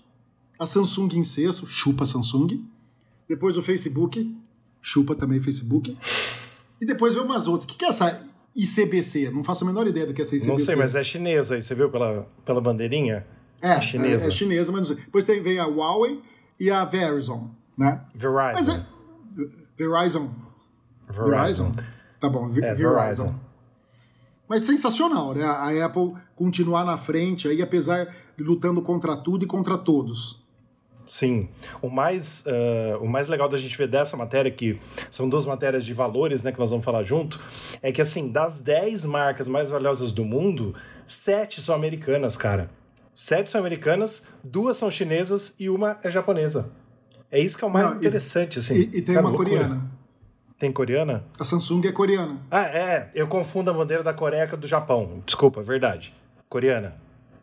a 0.58 0.66
Samsung 0.66 1.08
em 1.14 1.24
sexto, 1.24 1.66
chupa 1.66 2.04
Samsung. 2.04 2.64
Depois 3.28 3.56
o 3.56 3.62
Facebook, 3.62 4.36
chupa 4.80 5.14
também 5.14 5.40
Facebook. 5.40 5.96
E 6.80 6.86
depois 6.86 7.14
vem 7.14 7.22
umas 7.22 7.46
outras. 7.46 7.64
O 7.64 7.66
que 7.66 7.76
que 7.76 7.84
é 7.84 7.88
essa 7.88 8.22
ICBC? 8.54 9.30
Não 9.30 9.44
faço 9.44 9.64
a 9.64 9.66
menor 9.66 9.86
ideia 9.86 10.06
do 10.06 10.14
que 10.14 10.22
é 10.22 10.24
essa 10.24 10.34
ICBC. 10.34 10.50
Não 10.50 10.58
sei, 10.58 10.76
mas 10.76 10.94
é 10.94 11.04
chinesa 11.04 11.54
aí, 11.54 11.62
você 11.62 11.74
viu 11.74 11.90
pela, 11.90 12.26
pela 12.44 12.60
bandeirinha? 12.60 13.26
É, 13.60 13.80
chinesa. 13.80 14.26
É, 14.26 14.28
é 14.28 14.30
chinesa, 14.30 14.72
mas 14.72 14.88
não 14.88 14.96
sei. 14.96 15.04
Depois 15.04 15.24
tem, 15.24 15.42
vem 15.42 15.58
a 15.58 15.66
Huawei 15.66 16.20
e 16.58 16.70
a 16.70 16.84
Verizon, 16.84 17.50
né? 17.76 18.00
Verizon. 18.14 18.52
Mas 18.54 18.68
é. 18.68 18.86
Verizon. 19.76 20.34
Verizon? 21.08 21.72
Tá 22.20 22.28
bom, 22.28 22.46
É, 22.48 22.74
Verizon. 22.74 22.94
Verizon. 22.94 23.40
Mas 24.48 24.62
sensacional, 24.62 25.34
né? 25.34 25.44
A 25.44 25.84
Apple 25.84 26.14
continuar 26.34 26.84
na 26.84 26.96
frente 26.96 27.46
aí, 27.46 27.60
apesar 27.60 28.06
de 28.36 28.42
lutando 28.42 28.80
contra 28.80 29.16
tudo 29.16 29.44
e 29.44 29.46
contra 29.46 29.76
todos. 29.76 30.42
Sim. 31.08 31.48
O 31.80 31.88
mais, 31.88 32.44
ah, 32.46 32.98
o 33.00 33.08
mais 33.08 33.26
legal 33.28 33.48
da 33.48 33.56
gente 33.56 33.76
ver 33.78 33.88
dessa 33.88 34.14
matéria, 34.16 34.50
que 34.50 34.78
são 35.10 35.26
duas 35.28 35.46
matérias 35.46 35.84
de 35.84 35.94
valores, 35.94 36.42
né, 36.44 36.52
que 36.52 36.58
nós 36.58 36.68
vamos 36.70 36.84
falar 36.84 37.02
junto, 37.02 37.40
é 37.82 37.90
que, 37.90 38.00
assim, 38.02 38.30
das 38.30 38.60
10 38.60 39.06
marcas 39.06 39.48
mais 39.48 39.70
valiosas 39.70 40.12
do 40.12 40.22
mundo, 40.24 40.74
sete 41.06 41.62
são 41.62 41.74
americanas, 41.74 42.36
cara. 42.36 42.68
Sete 43.14 43.50
são 43.50 43.58
americanas, 43.60 44.34
duas 44.44 44.76
são 44.76 44.90
chinesas 44.90 45.54
e 45.58 45.70
uma 45.70 45.98
é 46.04 46.10
japonesa. 46.10 46.70
É 47.32 47.40
isso 47.40 47.56
que 47.58 47.64
é 47.64 47.66
o 47.66 47.70
mais 47.70 47.86
Não, 47.86 47.94
e- 47.94 47.98
interessante, 47.98 48.58
assim. 48.58 48.74
e, 48.76 48.82
e 48.98 49.02
tem 49.02 49.14
Cara, 49.14 49.20
uma 49.20 49.30
loucura. 49.30 49.50
coreana. 49.50 49.90
Tem 50.58 50.70
coreana? 50.72 51.24
A 51.38 51.44
Samsung 51.44 51.86
é 51.86 51.92
coreana. 51.92 52.38
Ah, 52.50 52.64
é. 52.66 53.10
Eu 53.14 53.28
confundo 53.28 53.70
a 53.70 53.72
bandeira 53.74 54.02
da 54.02 54.12
Coreia 54.12 54.46
com 54.46 54.56
a 54.56 54.58
do 54.58 54.66
Japão. 54.66 55.22
Desculpa, 55.24 55.62
verdade. 55.62 56.12
Coreana. 56.48 56.96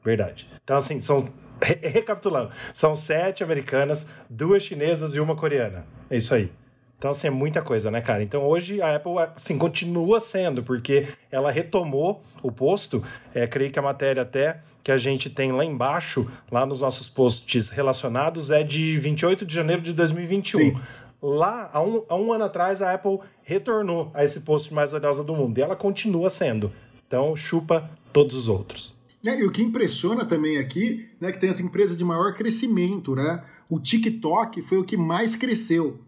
Verdade. 0.06 0.48
Então, 0.63 0.78
assim, 0.78 1.02
são. 1.02 1.28
re- 1.62 1.80
Recapitulando: 1.82 2.52
são 2.74 2.96
sete 2.96 3.44
americanas, 3.44 4.10
duas 4.30 4.62
chinesas 4.63 5.15
e 5.15 5.20
uma 5.20 5.36
coreana. 5.36 5.86
É 6.10 6.18
isso 6.18 6.34
aí. 6.36 6.52
Então, 6.98 7.12
assim, 7.12 7.28
é 7.28 7.32
muita 7.32 7.62
coisa, 7.62 7.91
né, 7.91 8.00
cara? 8.02 8.24
Então, 8.24 8.44
hoje 8.44 8.82
a 8.82 8.96
Apple, 8.96 9.13
assim, 9.36 9.58
continua 9.58 10.22
sendo, 10.22 10.63
porque 10.63 11.08
ela 11.32 11.52
retomou 11.52 12.24
o 12.41 12.52
posto. 12.52 13.04
É, 13.34 13.46
creio 13.48 13.72
que 13.72 13.78
a 13.80 13.82
matéria 13.82 14.22
até 14.22 14.60
que 14.84 14.91
a 14.91 14.98
gente 14.98 15.30
tem 15.30 15.52
lá 15.52 15.65
embaixo, 15.65 16.30
lá 16.52 16.65
nos 16.65 16.80
nossos 16.82 17.10
posts 17.10 17.70
relacionados, 17.70 18.52
é 18.52 18.63
de 18.63 18.98
28 19.00 19.44
de 19.46 19.54
janeiro 19.54 19.82
de 19.82 19.91
2021. 19.94 20.60
Sim. 20.60 20.80
Lá, 21.22 21.70
há 21.74 21.82
um, 21.82 22.06
há 22.08 22.15
um 22.15 22.32
ano 22.32 22.44
atrás, 22.46 22.82
a 22.82 22.94
Apple 22.94 23.20
retornou 23.44 24.12
a 24.13 24.24
esse 24.24 24.41
posto 24.41 24.70
de 24.70 24.76
mais 24.76 24.91
valiosa 24.91 25.24
do 25.24 25.34
mundo. 25.36 25.58
E 25.58 25.62
ela 25.63 25.76
continua 25.76 26.30
sendo. 26.30 26.72
Então, 27.08 27.36
chupa 27.36 27.89
todos 28.13 28.36
os 28.36 28.48
outros. 28.48 28.95
É, 29.26 29.40
e 29.40 29.44
o 29.44 29.52
que 29.52 29.64
impressiona 29.64 30.26
também 30.26 30.58
aqui, 30.58 31.10
né, 31.20 31.32
que 31.32 31.40
tem 31.40 31.50
as 31.50 31.60
empresas 31.60 31.98
de 31.98 32.04
maior 32.04 32.34
crescimento, 32.34 33.16
né? 33.16 33.44
O 33.70 33.80
TikTok 33.80 34.62
foi 34.62 34.78
o 34.78 34.84
que 34.84 34.96
mais 34.96 35.36
cresceu. 35.36 36.00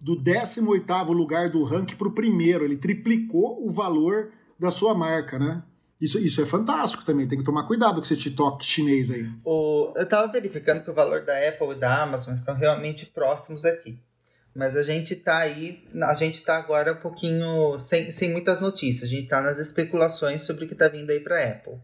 Do 0.00 0.16
18º 0.16 1.12
lugar 1.12 1.48
do 1.48 1.64
ranking 1.64 1.96
para 1.96 2.08
o 2.08 2.12
primeiro. 2.12 2.64
Ele 2.64 2.76
triplicou 2.76 3.66
o 3.66 3.70
valor 3.70 4.30
da 4.58 4.70
sua 4.70 4.94
marca, 4.94 5.38
né? 5.38 5.62
Isso, 6.00 6.18
isso 6.18 6.42
é 6.42 6.46
fantástico 6.46 7.04
também. 7.04 7.26
Tem 7.26 7.38
que 7.38 7.44
tomar 7.44 7.66
cuidado 7.66 7.96
com 7.96 8.02
esse 8.02 8.16
TikTok 8.16 8.64
chinês 8.64 9.10
aí. 9.10 9.28
O, 9.44 9.92
eu 9.96 10.06
tava 10.06 10.30
verificando 10.30 10.84
que 10.84 10.90
o 10.90 10.94
valor 10.94 11.24
da 11.24 11.36
Apple 11.48 11.70
e 11.70 11.74
da 11.76 12.02
Amazon 12.02 12.34
estão 12.34 12.54
realmente 12.54 13.06
próximos 13.06 13.64
aqui. 13.64 13.98
Mas 14.54 14.76
a 14.76 14.82
gente 14.82 15.16
tá 15.16 15.38
aí, 15.38 15.82
a 16.02 16.14
gente 16.14 16.42
tá 16.42 16.58
agora 16.58 16.92
um 16.92 17.00
pouquinho 17.00 17.76
sem, 17.78 18.12
sem 18.12 18.30
muitas 18.30 18.60
notícias. 18.60 19.04
A 19.04 19.14
gente 19.14 19.26
tá 19.26 19.40
nas 19.40 19.58
especulações 19.58 20.42
sobre 20.42 20.64
o 20.64 20.68
que 20.68 20.74
tá 20.74 20.86
vindo 20.88 21.10
aí 21.10 21.20
pra 21.20 21.42
Apple. 21.42 21.74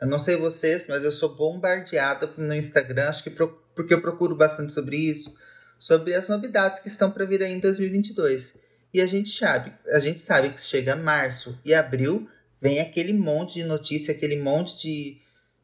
Eu 0.00 0.08
não 0.08 0.18
sei 0.18 0.36
vocês, 0.36 0.86
mas 0.88 1.04
eu 1.04 1.12
sou 1.12 1.34
bombardeada 1.34 2.26
no 2.38 2.54
Instagram, 2.54 3.08
acho 3.08 3.22
que 3.22 3.30
pro- 3.30 3.60
porque 3.74 3.92
eu 3.92 4.00
procuro 4.00 4.34
bastante 4.34 4.72
sobre 4.72 4.96
isso, 4.96 5.34
sobre 5.78 6.14
as 6.14 6.28
novidades 6.28 6.78
que 6.78 6.88
estão 6.88 7.10
para 7.10 7.24
vir 7.24 7.42
aí 7.42 7.52
em 7.52 7.60
2022. 7.60 8.58
E 8.92 9.00
a 9.00 9.06
gente 9.06 9.30
sabe, 9.30 9.72
a 9.88 9.98
gente 9.98 10.20
sabe 10.20 10.50
que 10.50 10.60
chega 10.60 10.96
março 10.96 11.58
e 11.64 11.72
abril, 11.74 12.28
vem 12.60 12.80
aquele 12.80 13.12
monte 13.12 13.54
de 13.54 13.64
notícia, 13.64 14.12
aquele 14.12 14.36
monte 14.36 14.78
de, 14.80 15.18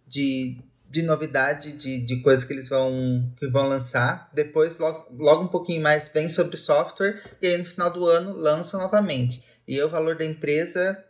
de, 0.07 0.59
de 0.89 1.03
novidade, 1.03 1.73
de, 1.73 1.99
de 1.99 2.21
coisas 2.23 2.45
que 2.45 2.53
eles 2.53 2.69
vão, 2.69 3.33
que 3.37 3.47
vão 3.49 3.69
lançar. 3.69 4.31
Depois, 4.33 4.79
logo, 4.79 5.09
logo 5.17 5.45
um 5.45 5.49
pouquinho 5.49 5.83
mais, 5.83 6.09
vem 6.09 6.29
sobre 6.29 6.57
software. 6.57 7.23
E 7.43 7.49
aí, 7.49 7.59
no 7.59 7.65
final 7.65 7.93
do 7.93 8.07
ano, 8.07 8.35
lançam 8.37 8.81
novamente. 8.81 9.43
E 9.67 9.75
aí, 9.75 9.83
o 9.83 9.91
valor 9.91 10.17
da 10.17 10.25
empresa 10.25 11.05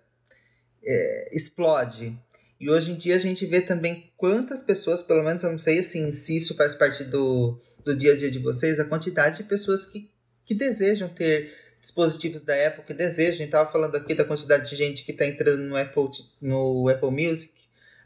é, 0.82 1.28
explode. 1.36 2.18
E 2.58 2.70
hoje 2.70 2.92
em 2.92 2.96
dia, 2.96 3.16
a 3.16 3.18
gente 3.18 3.44
vê 3.44 3.60
também 3.60 4.10
quantas 4.16 4.62
pessoas, 4.62 5.02
pelo 5.02 5.22
menos 5.22 5.42
eu 5.42 5.50
não 5.50 5.58
sei 5.58 5.78
assim, 5.78 6.10
se 6.12 6.36
isso 6.36 6.54
faz 6.54 6.74
parte 6.74 7.04
do, 7.04 7.60
do 7.84 7.94
dia 7.94 8.14
a 8.14 8.16
dia 8.16 8.30
de 8.30 8.38
vocês, 8.38 8.80
a 8.80 8.84
quantidade 8.84 9.38
de 9.38 9.44
pessoas 9.44 9.86
que, 9.86 10.10
que 10.44 10.54
desejam 10.54 11.08
ter 11.08 11.54
dispositivos 11.80 12.42
da 12.42 12.66
Apple, 12.66 12.84
que 12.84 12.94
desejam. 12.94 13.34
A 13.34 13.38
gente 13.38 13.46
estava 13.46 13.70
falando 13.70 13.94
aqui 13.94 14.14
da 14.14 14.24
quantidade 14.24 14.68
de 14.68 14.76
gente 14.76 15.04
que 15.04 15.12
está 15.12 15.26
entrando 15.26 15.62
no 15.62 15.76
Apple, 15.76 16.08
no 16.40 16.88
Apple 16.88 17.10
Music. 17.10 17.52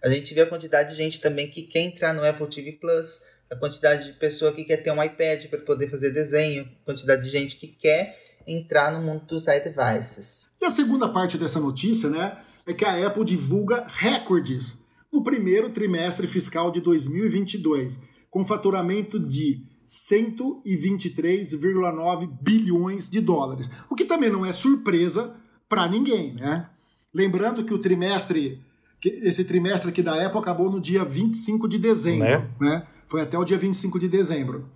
A 0.02 0.08
gente 0.08 0.34
vê 0.34 0.42
a 0.42 0.46
quantidade 0.46 0.90
de 0.90 0.96
gente 0.96 1.20
também 1.20 1.48
que 1.48 1.62
quer 1.62 1.80
entrar 1.80 2.12
no 2.12 2.24
Apple 2.24 2.48
TV 2.48 2.72
Plus, 2.72 3.22
a 3.50 3.56
quantidade 3.56 4.04
de 4.04 4.12
pessoa 4.12 4.52
que 4.52 4.64
quer 4.64 4.76
ter 4.78 4.92
um 4.92 5.02
iPad 5.02 5.46
para 5.46 5.58
poder 5.60 5.90
fazer 5.90 6.10
desenho, 6.10 6.68
a 6.82 6.84
quantidade 6.84 7.22
de 7.22 7.28
gente 7.28 7.56
que 7.56 7.66
quer 7.66 8.22
entrar 8.46 8.92
no 8.92 9.04
mundo 9.04 9.26
dos 9.26 9.46
iDevices. 9.46 10.52
E 10.60 10.64
a 10.64 10.70
segunda 10.70 11.08
parte 11.08 11.36
dessa 11.36 11.58
notícia, 11.58 12.08
né, 12.08 12.38
é 12.66 12.72
que 12.72 12.84
a 12.84 13.06
Apple 13.06 13.24
divulga 13.24 13.86
recordes 13.88 14.84
no 15.12 15.24
primeiro 15.24 15.70
trimestre 15.70 16.26
fiscal 16.26 16.70
de 16.70 16.80
2022, 16.80 18.00
com 18.30 18.44
faturamento 18.44 19.18
de 19.18 19.64
123,9 19.88 22.28
bilhões 22.40 23.10
de 23.10 23.20
dólares. 23.20 23.68
O 23.90 23.96
que 23.96 24.04
também 24.04 24.30
não 24.30 24.46
é 24.46 24.52
surpresa 24.52 25.34
para 25.68 25.88
ninguém, 25.88 26.34
né? 26.34 26.70
Lembrando 27.12 27.64
que 27.64 27.74
o 27.74 27.78
trimestre, 27.78 28.62
esse 29.02 29.44
trimestre 29.44 29.90
aqui 29.90 30.00
da 30.00 30.24
Apple 30.24 30.38
acabou 30.38 30.70
no 30.70 30.80
dia 30.80 31.04
25 31.04 31.68
de 31.68 31.76
dezembro, 31.76 32.28
né? 32.28 32.48
né? 32.60 32.86
Foi 33.10 33.20
até 33.20 33.36
o 33.36 33.44
dia 33.44 33.58
25 33.58 33.98
de 33.98 34.08
dezembro. 34.08 34.70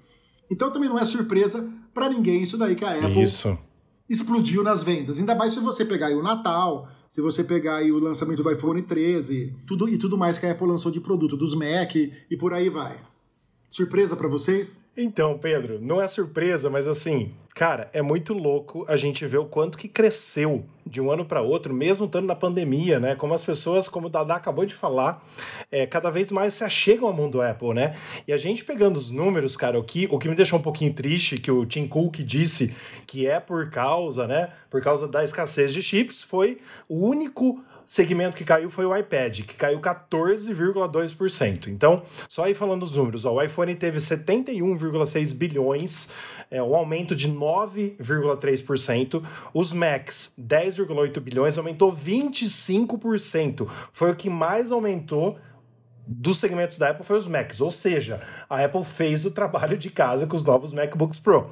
Então 0.51 0.71
também 0.73 0.89
não 0.89 0.99
é 0.99 1.05
surpresa 1.05 1.73
para 1.95 2.09
ninguém 2.09 2.43
isso 2.43 2.59
daí 2.59 2.75
que 2.75 2.85
a 2.85 2.99
Apple 2.99 3.23
isso. 3.23 3.57
explodiu 4.09 4.65
nas 4.65 4.83
vendas. 4.83 5.21
Ainda 5.21 5.37
mais 5.37 5.55
se 5.55 5.61
você 5.61 5.85
pegar 5.85 6.09
aí 6.09 6.17
o 6.17 6.23
Natal, 6.23 6.89
se 7.09 7.21
você 7.21 7.45
pegar 7.45 7.77
aí 7.77 7.93
o 7.93 7.99
lançamento 8.01 8.43
do 8.43 8.51
iPhone 8.51 8.83
13, 8.83 9.55
tudo 9.67 9.89
e 9.89 9.97
tudo 9.97 10.19
mais 10.19 10.37
que 10.37 10.47
a 10.47 10.51
Apple 10.51 10.67
lançou 10.67 10.91
de 10.91 11.01
produto, 11.01 11.37
dos 11.37 11.55
Mac 11.55 11.95
e 11.95 12.37
por 12.37 12.53
aí 12.53 12.69
vai. 12.69 13.01
Surpresa 13.75 14.15
para 14.15 14.29
vocês? 14.29 14.85
Então, 14.97 15.37
Pedro, 15.37 15.81
não 15.81 16.01
é 16.01 16.07
surpresa, 16.07 16.71
mas 16.71 16.87
assim, 16.87 17.35
cara, 17.57 17.91
é 17.93 18.01
muito 18.01 18.33
louco 18.33 18.85
a 18.87 18.97
gente 18.97 19.27
ver 19.27 19.39
o 19.39 19.47
quanto 19.47 19.77
que 19.77 19.89
cresceu 19.89 20.65
de 20.87 21.01
um 21.01 21.11
ano 21.11 21.25
para 21.25 21.43
outro, 21.43 21.75
mesmo 21.75 22.07
estando 22.07 22.25
na 22.25 22.37
pandemia, 22.37 23.01
né? 23.01 23.17
Como 23.17 23.35
as 23.35 23.43
pessoas, 23.43 23.89
como 23.89 24.07
o 24.07 24.09
Dada 24.09 24.33
acabou 24.33 24.65
de 24.65 24.73
falar, 24.73 25.27
é, 25.73 25.89
cada 25.89 26.09
vez 26.09 26.31
mais 26.31 26.55
se 26.55 26.63
achegam 26.63 27.09
ao 27.09 27.13
mundo 27.13 27.43
Apple, 27.43 27.75
né? 27.75 27.97
E 28.29 28.33
a 28.33 28.37
gente 28.37 28.65
pegando 28.65 28.97
os 28.97 29.11
números, 29.11 29.57
cara, 29.57 29.77
o 29.77 29.83
que, 29.83 30.07
o 30.09 30.21
que 30.21 30.29
me 30.29 30.37
deixou 30.37 30.61
um 30.61 30.63
pouquinho 30.63 30.95
triste, 30.95 31.39
que 31.39 31.51
o 31.51 31.67
Tim 31.67 31.89
Cook 31.89 32.19
disse 32.19 32.73
que 33.09 33.27
é 33.27 33.41
por 33.41 33.71
causa, 33.71 34.29
né? 34.29 34.53
Por 34.71 34.81
causa 34.83 35.09
da 35.09 35.25
escassez 35.25 35.75
de 35.75 35.83
chips, 35.83 36.23
foi 36.23 36.61
o 36.89 37.05
único 37.05 37.61
segmento 37.87 38.37
que 38.37 38.45
caiu 38.45 38.71
foi 38.71 38.85
o 38.85 38.97
iPad, 38.97 39.41
que 39.41 39.55
caiu 39.55 39.81
14,2%. 39.81 41.69
Então, 41.69 42.03
só 42.29 42.45
aí 42.45 42.55
falando 42.55 42.83
os 42.83 42.93
números, 42.93 43.25
ó, 43.25 43.35
o 43.35 43.43
iPhone 43.43 43.75
teve 43.75 43.99
71,6 43.99 45.35
bilhões, 45.35 46.09
é, 46.51 46.63
um 46.63 46.75
aumento 46.75 47.15
de 47.15 47.29
9,3%. 47.31 49.23
Os 49.53 49.73
Macs, 49.73 50.35
10,8 50.39 51.21
bilhões, 51.21 51.59
aumentou 51.59 51.95
25%. 51.95 53.69
Foi 53.93 54.11
o 54.11 54.17
que 54.17 54.31
mais 54.31 54.71
aumentou 54.71 55.39
dos 56.07 56.39
segmentos 56.39 56.79
da 56.79 56.91
Apple 56.91 57.05
foi 57.05 57.19
os 57.19 57.27
Macs, 57.27 57.61
ou 57.61 57.71
seja, 57.71 58.21
a 58.49 58.63
Apple 58.63 58.85
fez 58.85 59.25
o 59.25 59.31
trabalho 59.31 59.77
de 59.77 59.91
casa 59.91 60.27
com 60.27 60.37
os 60.37 60.45
novos 60.45 60.73
MacBooks 60.73 61.19
Pro. 61.19 61.51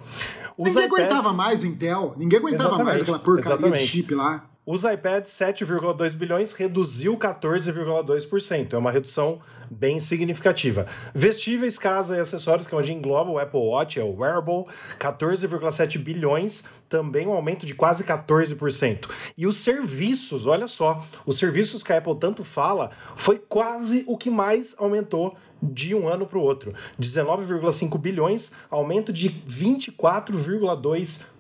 Os 0.59 0.75
ninguém 0.75 0.87
iPads... 0.87 1.05
aguentava 1.05 1.33
mais 1.33 1.65
Intel, 1.65 2.15
ninguém 2.17 2.39
aguentava 2.39 2.69
Exatamente. 2.69 2.87
mais 2.87 3.03
aquela 3.03 3.19
porcaria 3.19 3.71
de 3.71 3.79
chip 3.79 4.15
lá. 4.15 4.45
Os 4.65 4.85
iPads 4.85 5.33
7,2 5.33 6.15
bilhões 6.15 6.53
reduziu 6.53 7.19
14,2%. 7.19 8.75
É 8.75 8.79
uma 8.79 8.93
redução 8.93 9.41
bem 9.69 9.99
significativa. 9.99 10.87
Vestíveis, 11.13 11.77
casa 11.77 12.17
e 12.17 12.21
acessórios, 12.21 12.65
que 12.65 12.73
é 12.73 12.79
onde 12.79 12.93
engloba 12.93 13.29
o 13.29 13.41
Apple 13.41 13.59
Watch, 13.59 13.99
é 13.99 14.05
o 14.05 14.15
wearable, 14.15 14.67
14,7 15.01 15.99
bilhões, 15.99 16.63
também 16.89 17.27
um 17.27 17.33
aumento 17.33 17.67
de 17.67 17.75
quase 17.75 18.05
14%. 18.05 19.11
E 19.37 19.49
os 19.49 19.57
serviços, 19.57 20.47
olha 20.47 20.69
só, 20.69 21.05
os 21.27 21.39
serviços 21.39 21.83
que 21.83 21.93
a 21.93 21.99
Apple 21.99 22.15
tanto 22.15 22.45
fala, 22.45 22.93
foi 23.17 23.41
quase 23.41 24.05
o 24.07 24.17
que 24.17 24.31
mais 24.31 24.77
aumentou 24.79 25.37
de 25.63 25.95
um 25.95 26.09
ano 26.09 26.27
para 26.27 26.39
o 26.39 26.43
outro. 26.43 26.75
19,5 27.01 27.97
bilhões, 27.99 28.53
aumento 28.71 29.13
de 29.13 29.31
24,2% 29.31 31.33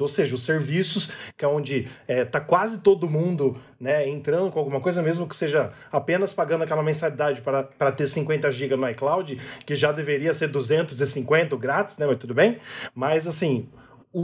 ou 0.00 0.08
seja, 0.08 0.34
os 0.34 0.42
serviços, 0.42 1.12
que 1.36 1.44
é 1.44 1.48
onde 1.48 1.80
está 1.80 1.92
é, 2.06 2.24
tá 2.24 2.40
quase 2.40 2.80
todo 2.80 3.08
mundo 3.08 3.56
né, 3.80 4.08
entrando 4.08 4.50
com 4.50 4.58
alguma 4.58 4.80
coisa, 4.80 5.02
mesmo 5.02 5.26
que 5.26 5.34
seja 5.34 5.72
apenas 5.90 6.32
pagando 6.32 6.64
aquela 6.64 6.82
mensalidade 6.82 7.40
para, 7.40 7.92
ter 7.92 8.06
50 8.06 8.50
GB 8.52 8.76
no 8.76 8.88
iCloud, 8.90 9.40
que 9.64 9.74
já 9.74 9.92
deveria 9.92 10.34
ser 10.34 10.48
250 10.48 11.56
grátis, 11.56 11.96
né, 11.96 12.06
mas 12.06 12.18
tudo 12.18 12.34
bem. 12.34 12.58
Mas 12.94 13.26
assim, 13.26 13.68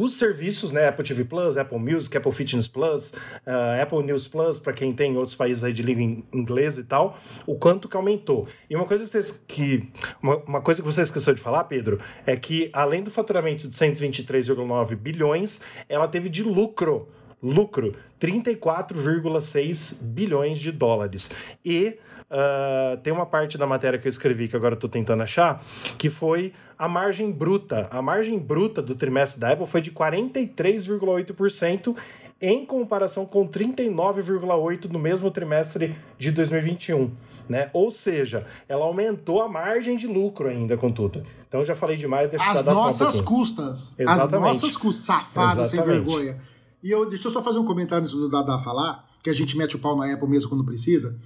os 0.01 0.15
serviços, 0.15 0.73
né, 0.73 0.89
Apple 0.89 1.07
TV 1.07 1.25
Plus, 1.25 1.57
Apple 1.57 1.79
Music, 1.79 2.17
Apple 2.17 2.33
Fitness 2.33 2.69
Plus, 2.69 3.11
uh, 3.47 3.83
Apple 3.83 4.03
News 4.03 4.27
Plus, 4.27 4.59
para 4.59 4.73
quem 4.73 4.93
tem 4.93 5.17
outros 5.17 5.35
países 5.35 5.63
aí 5.63 5.73
de 5.73 5.83
língua 5.83 6.25
inglesa 6.33 6.81
e 6.81 6.85
tal, 6.85 7.19
o 7.47 7.57
quanto 7.57 7.89
que 7.89 7.97
aumentou. 7.97 8.49
E 8.69 8.75
uma 8.75 8.87
coisa 8.87 9.05
que 9.47 9.55
que, 9.55 9.89
uma, 10.23 10.37
uma 10.39 10.61
coisa 10.61 10.83
que 10.83 10.87
você 10.87 11.03
esqueceu 11.03 11.35
de 11.35 11.41
falar, 11.41 11.65
Pedro, 11.65 12.01
é 12.27 12.37
que 12.37 12.71
além 12.73 13.03
do 13.03 13.11
faturamento 13.11 13.69
de 13.69 13.77
123,9 13.77 14.97
bilhões, 14.97 15.61
ela 15.89 16.09
teve 16.09 16.29
de 16.29 16.43
lucro, 16.43 17.09
lucro, 17.43 17.95
34,6 18.21 20.05
bilhões 20.05 20.59
de 20.59 20.73
dólares. 20.73 21.31
E 21.65 21.99
Uh, 22.35 22.97
tem 22.97 23.13
uma 23.13 23.27
parte 23.27 23.57
da 23.57 23.65
matéria 23.65 23.97
que 23.97 24.09
eu 24.09 24.11
escrevi 24.11 24.49
que 24.49 24.57
agora 24.57 24.75
eu 24.75 24.79
tô 24.79 24.89
tentando 24.89 25.23
achar, 25.23 25.65
que 25.97 26.11
foi 26.11 26.53
a 26.77 26.89
margem 26.89 27.31
bruta. 27.31 27.87
A 27.93 28.03
margem 28.03 28.41
bruta 28.41 28.83
do 28.83 28.97
trimestre 28.97 29.41
da 29.41 29.53
Apple 29.53 29.69
foi 29.69 29.81
de 29.81 29.93
43,8% 29.93 31.97
em 32.43 32.67
comparação 32.67 33.25
com 33.25 33.47
39,8% 33.47 34.91
no 34.91 34.99
mesmo 34.99 35.31
trimestre 35.31 35.97
de 36.19 36.33
2021. 36.33 37.13
Né? 37.49 37.71
Ou 37.73 37.93
seja, 37.93 38.45
ela 38.69 38.85
aumentou 38.85 39.41
a 39.41 39.49
margem 39.49 39.97
de 39.97 40.09
lucro 40.09 40.49
ainda 40.49 40.77
com 40.77 40.91
tudo. 40.91 41.23
Então 41.47 41.65
já 41.65 41.77
falei 41.77 41.97
demais, 41.97 42.31
deixa 42.31 42.51
As 42.51 42.65
nossas 42.65 43.15
um 43.15 43.25
custas. 43.25 43.95
Exatamente. 43.97 44.35
As 44.35 44.41
nossas 44.41 44.77
custas, 44.77 45.05
safado, 45.05 45.65
sem 45.67 45.81
vergonha. 45.81 46.37
E 46.83 46.91
eu, 46.91 47.09
deixa 47.09 47.29
eu 47.29 47.33
só 47.33 47.41
fazer 47.41 47.61
um 47.61 47.65
comentário 47.65 48.03
nisso 48.03 48.17
do 48.17 48.29
Dada 48.29 48.59
falar, 48.59 49.05
que 49.23 49.31
a 49.31 49.35
gente 49.35 49.57
mete 49.57 49.77
o 49.77 49.79
pau 49.79 49.97
na 49.97 50.13
Apple 50.13 50.29
mesmo 50.29 50.49
quando 50.49 50.65
precisa. 50.65 51.17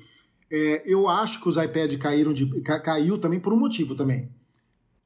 É, 0.50 0.82
eu 0.87 1.08
acho 1.08 1.40
que 1.40 1.48
os 1.48 1.56
iPads 1.56 1.98
caíram 1.98 2.32
de. 2.32 2.46
caiu 2.62 3.18
também 3.18 3.38
por 3.38 3.52
um 3.52 3.58
motivo 3.58 3.94
também. 3.94 4.30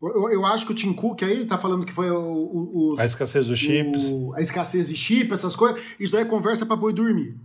Eu, 0.01 0.31
eu 0.31 0.47
acho 0.47 0.67
que 0.67 0.73
o 0.73 0.75
Tim 0.75 0.93
Cook 0.93 1.23
aí 1.23 1.47
tá 1.47 1.57
falando 1.57 1.87
que 1.87 1.93
foi 1.93 2.11
o, 2.11 2.95
o, 2.95 2.95
a 2.99 3.05
escassez 3.05 3.47
dos 3.47 3.59
chips. 3.59 4.11
O, 4.11 4.33
a 4.35 4.41
escassez 4.41 4.89
de 4.89 4.97
chip, 4.97 5.33
essas 5.33 5.55
coisas. 5.55 5.81
Isso 5.99 6.13
daí 6.13 6.23
é 6.23 6.25
conversa 6.25 6.67
para 6.67 6.75
boi 6.75 6.93
dormir. 6.93 7.37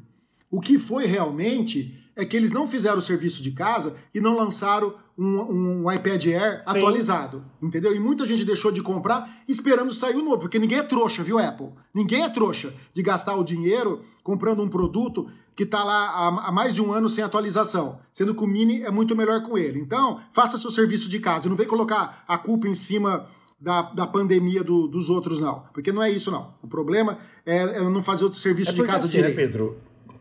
O 0.50 0.60
que 0.60 0.80
foi 0.80 1.06
realmente 1.06 1.94
é 2.18 2.26
que 2.26 2.36
eles 2.36 2.52
não 2.52 2.68
fizeram 2.68 2.98
o 2.98 3.02
serviço 3.02 3.44
de 3.44 3.52
casa 3.52 3.96
e 4.14 4.20
não 4.20 4.36
lançaram 4.36 4.96
um, 5.18 5.84
um 5.84 5.92
iPad 5.92 6.26
Air 6.26 6.58
Sim. 6.58 6.78
atualizado, 6.78 7.46
entendeu? 7.62 7.96
E 7.96 8.00
muita 8.00 8.26
gente 8.26 8.44
deixou 8.44 8.72
de 8.72 8.82
comprar 8.82 9.44
esperando 9.48 9.94
sair 9.94 10.16
o 10.16 10.24
novo, 10.24 10.40
porque 10.40 10.60
ninguém 10.60 10.80
é 10.80 10.84
trouxa, 10.84 11.24
viu, 11.24 11.38
Apple? 11.38 11.70
Ninguém 11.94 12.24
é 12.24 12.30
trouxa 12.30 12.74
de 12.94 13.02
gastar 13.04 13.36
o 13.36 13.44
dinheiro 13.44 14.02
comprando 14.24 14.62
um 14.62 14.68
produto 14.68 15.30
que 15.56 15.64
está 15.64 15.84
lá 15.84 16.10
há, 16.10 16.48
há, 16.48 16.52
mais 16.52 16.74
de 16.74 16.82
um 16.82 16.92
ano 16.92 17.10
sem 17.10 17.24
atualização, 17.24 18.00
sendo 18.12 18.36
que 18.36 18.44
o 18.44 18.48
Mini 18.48 18.84
é 18.84 18.92
muito 18.92 19.16
melhor 19.16 19.42
com 19.44 19.58
ele. 19.58 19.80
Então, 19.80 20.20
faça 20.32 20.58
seu 20.58 20.70
serviço 20.70 21.08
de 21.08 21.20
casa, 21.20 21.50
não 21.50 21.56
vem 21.56 21.68
colocar 21.68 22.24
a 22.28 22.38
culpa 22.38 22.68
em 22.68 22.76
cima 22.76 23.28
da, 23.60 23.82
da 23.82 24.06
pandemia 24.06 24.64
do, 24.64 24.88
dos 24.88 25.10
outros, 25.10 25.40
não. 25.40 25.64
Porque 25.74 25.92
não 25.92 26.04
é 26.04 26.12
isso, 26.12 26.30
não. 26.30 26.54
O 26.62 26.68
problema 26.68 27.18
é, 27.46 27.58
é 27.58 27.90
não 27.90 28.04
fazer 28.04 28.26
o 28.26 28.34
serviço 28.34 28.72
é 28.72 28.74
de 28.74 28.84
casa 28.84 29.06
assim, 29.06 29.18
direito. 29.18 29.36
Né, 29.36 29.44
Pedro? 29.44 29.78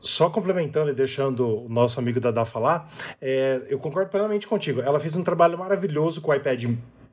Só 0.07 0.31
complementando 0.31 0.91
e 0.91 0.95
deixando 0.95 1.65
o 1.65 1.69
nosso 1.69 1.99
amigo 1.99 2.21
Dada 2.21 2.45
falar, 2.45 2.91
é, 3.21 3.67
eu 3.69 3.79
concordo 3.79 4.11
plenamente 4.11 4.47
contigo. 4.47 4.81
Ela 4.81 5.01
fez 5.01 5.17
um 5.17 5.25
trabalho 5.25 5.59
maravilhoso 5.59 6.21
com 6.21 6.31
o 6.31 6.35
iPad 6.35 6.65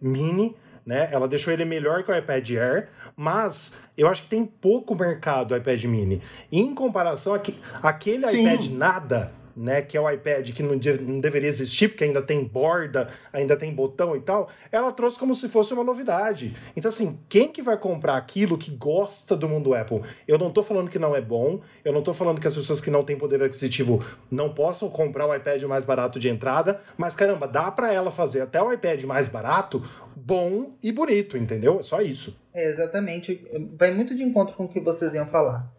mini, 0.01 0.55
né? 0.85 1.09
Ela 1.11 1.27
deixou 1.27 1.51
ele 1.51 1.65
melhor 1.65 2.03
que 2.03 2.11
o 2.11 2.15
iPad 2.15 2.49
Air, 2.51 2.89
mas 3.15 3.81
eu 3.97 4.07
acho 4.07 4.23
que 4.23 4.27
tem 4.27 4.45
pouco 4.45 4.95
mercado 4.95 5.53
o 5.53 5.57
iPad 5.57 5.83
mini. 5.85 6.21
Em 6.51 6.73
comparação, 6.75 7.33
aquele 7.81 8.27
Sim. 8.27 8.47
iPad 8.47 8.67
nada 8.67 9.42
né, 9.55 9.81
que 9.81 9.97
é 9.97 10.01
o 10.01 10.09
iPad 10.09 10.51
que 10.51 10.63
não, 10.63 10.75
não 11.01 11.19
deveria 11.19 11.49
existir, 11.49 11.89
porque 11.89 12.03
ainda 12.03 12.21
tem 12.21 12.43
borda, 12.43 13.09
ainda 13.31 13.55
tem 13.55 13.73
botão 13.73 14.15
e 14.15 14.21
tal, 14.21 14.49
ela 14.71 14.91
trouxe 14.91 15.17
como 15.17 15.35
se 15.35 15.47
fosse 15.49 15.73
uma 15.73 15.83
novidade. 15.83 16.55
Então, 16.75 16.89
assim, 16.89 17.19
quem 17.29 17.51
que 17.51 17.61
vai 17.61 17.77
comprar 17.77 18.17
aquilo 18.17 18.57
que 18.57 18.71
gosta 18.71 19.35
do 19.35 19.47
mundo 19.47 19.73
Apple? 19.73 20.01
Eu 20.27 20.37
não 20.37 20.51
tô 20.51 20.63
falando 20.63 20.89
que 20.89 20.99
não 20.99 21.15
é 21.15 21.21
bom, 21.21 21.61
eu 21.83 21.93
não 21.93 22.01
tô 22.01 22.13
falando 22.13 22.39
que 22.39 22.47
as 22.47 22.55
pessoas 22.55 22.81
que 22.81 22.89
não 22.89 23.03
têm 23.03 23.17
poder 23.17 23.41
aquisitivo 23.43 24.03
não 24.29 24.53
possam 24.53 24.89
comprar 24.89 25.27
o 25.27 25.35
iPad 25.35 25.61
mais 25.63 25.85
barato 25.85 26.19
de 26.19 26.29
entrada, 26.29 26.81
mas 26.97 27.15
caramba, 27.15 27.47
dá 27.47 27.71
para 27.71 27.93
ela 27.93 28.11
fazer 28.11 28.41
até 28.41 28.61
o 28.61 28.71
iPad 28.71 29.03
mais 29.03 29.27
barato 29.27 29.83
bom 30.15 30.77
e 30.81 30.91
bonito, 30.91 31.37
entendeu? 31.37 31.79
É 31.79 31.83
só 31.83 32.01
isso. 32.01 32.37
É, 32.53 32.69
exatamente. 32.69 33.43
Vai 33.77 33.91
muito 33.91 34.15
de 34.15 34.23
encontro 34.23 34.55
com 34.55 34.65
o 34.65 34.69
que 34.69 34.79
vocês 34.79 35.13
iam 35.13 35.25
falar. 35.25 35.71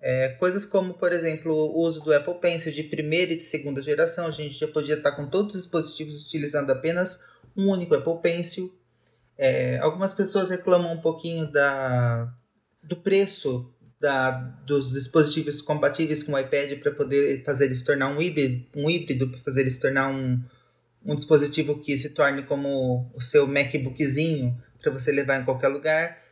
É, 0.00 0.28
coisas 0.38 0.64
como, 0.64 0.94
por 0.94 1.12
exemplo, 1.12 1.52
o 1.52 1.80
uso 1.80 2.04
do 2.04 2.14
Apple 2.14 2.34
Pencil 2.40 2.72
de 2.72 2.84
primeira 2.84 3.32
e 3.32 3.38
de 3.38 3.44
segunda 3.44 3.82
geração, 3.82 4.26
a 4.26 4.30
gente 4.30 4.58
já 4.58 4.68
podia 4.68 4.94
estar 4.94 5.12
com 5.12 5.26
todos 5.26 5.54
os 5.54 5.62
dispositivos 5.62 6.26
utilizando 6.26 6.70
apenas 6.70 7.24
um 7.56 7.68
único 7.68 7.94
Apple 7.94 8.20
Pencil. 8.22 8.72
É, 9.36 9.78
algumas 9.78 10.12
pessoas 10.12 10.50
reclamam 10.50 10.92
um 10.92 11.00
pouquinho 11.00 11.50
da, 11.50 12.32
do 12.82 12.96
preço 12.96 13.72
da, 14.00 14.30
dos 14.30 14.92
dispositivos 14.92 15.60
compatíveis 15.60 16.22
com 16.22 16.32
o 16.32 16.38
iPad 16.38 16.78
para 16.78 16.92
poder 16.92 17.42
fazer 17.44 17.66
ele 17.66 17.74
se 17.74 17.84
tornar 17.84 18.08
um 18.10 18.22
híbrido, 18.22 18.66
um 18.76 18.88
híbrido 18.88 19.28
para 19.28 19.40
fazer 19.40 19.62
ele 19.62 19.70
se 19.70 19.80
tornar 19.80 20.10
um, 20.10 20.40
um 21.04 21.16
dispositivo 21.16 21.80
que 21.80 21.96
se 21.96 22.10
torne 22.10 22.44
como 22.44 23.10
o 23.14 23.20
seu 23.20 23.46
MacBookzinho 23.46 24.56
para 24.80 24.92
você 24.92 25.10
levar 25.10 25.40
em 25.40 25.44
qualquer 25.44 25.68
lugar 25.68 26.27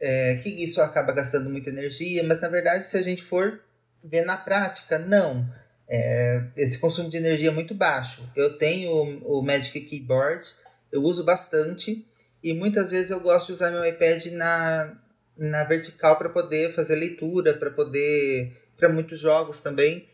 é, 0.00 0.36
que 0.36 0.48
isso 0.48 0.80
acaba 0.80 1.12
gastando 1.12 1.50
muita 1.50 1.70
energia, 1.70 2.22
mas 2.22 2.40
na 2.40 2.48
verdade, 2.48 2.84
se 2.84 2.96
a 2.96 3.02
gente 3.02 3.22
for 3.22 3.60
ver 4.02 4.24
na 4.24 4.36
prática, 4.36 4.98
não. 4.98 5.46
É, 5.88 6.44
esse 6.56 6.78
consumo 6.78 7.10
de 7.10 7.16
energia 7.16 7.48
é 7.48 7.52
muito 7.52 7.74
baixo. 7.74 8.28
Eu 8.34 8.56
tenho 8.56 8.90
o, 8.90 9.40
o 9.40 9.42
Magic 9.42 9.80
Keyboard, 9.80 10.46
eu 10.92 11.02
uso 11.02 11.24
bastante 11.24 12.06
E 12.42 12.54
muitas 12.54 12.90
vezes 12.90 13.10
eu 13.10 13.20
gosto 13.20 13.48
de 13.48 13.52
usar 13.52 13.70
meu 13.70 13.84
iPad 13.84 14.26
na, 14.26 14.96
na 15.36 15.64
vertical 15.64 16.16
para 16.16 16.28
poder 16.28 16.74
fazer 16.74 16.94
leitura, 16.94 17.54
para 17.54 17.70
poder. 17.70 18.56
para 18.76 18.88
muitos 18.88 19.18
jogos 19.18 19.62
também. 19.62 20.08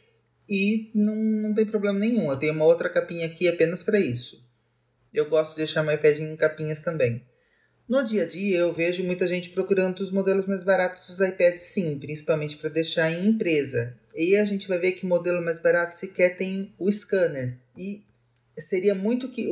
E 0.48 0.90
não, 0.94 1.14
não 1.14 1.54
tem 1.54 1.66
problema 1.66 1.98
nenhum. 1.98 2.30
Eu 2.30 2.38
tenho 2.38 2.52
uma 2.52 2.64
outra 2.64 2.88
capinha 2.88 3.26
aqui 3.26 3.48
apenas 3.48 3.82
para 3.82 3.98
isso. 3.98 4.44
Eu 5.12 5.28
gosto 5.28 5.52
de 5.52 5.58
deixar 5.58 5.82
meu 5.82 5.94
iPad 5.94 6.18
em 6.18 6.36
capinhas 6.36 6.82
também. 6.82 7.24
No 7.88 8.02
dia 8.02 8.24
a 8.24 8.26
dia, 8.26 8.58
eu 8.58 8.72
vejo 8.72 9.04
muita 9.04 9.28
gente 9.28 9.50
procurando 9.50 10.00
os 10.00 10.10
modelos 10.10 10.44
mais 10.44 10.64
baratos 10.64 11.06
dos 11.06 11.20
iPads, 11.20 11.62
sim, 11.62 11.98
principalmente 12.00 12.56
para 12.56 12.68
deixar 12.68 13.12
em 13.12 13.28
empresa. 13.28 13.94
E 14.12 14.36
a 14.36 14.44
gente 14.44 14.66
vai 14.66 14.78
ver 14.78 14.92
que 14.92 15.04
o 15.04 15.08
modelo 15.08 15.40
mais 15.40 15.60
barato 15.60 15.94
sequer 15.94 16.36
tem 16.36 16.74
o 16.78 16.90
scanner. 16.90 17.56
E 17.78 18.02
seria 18.58 18.92
muito 18.92 19.28
que 19.28 19.48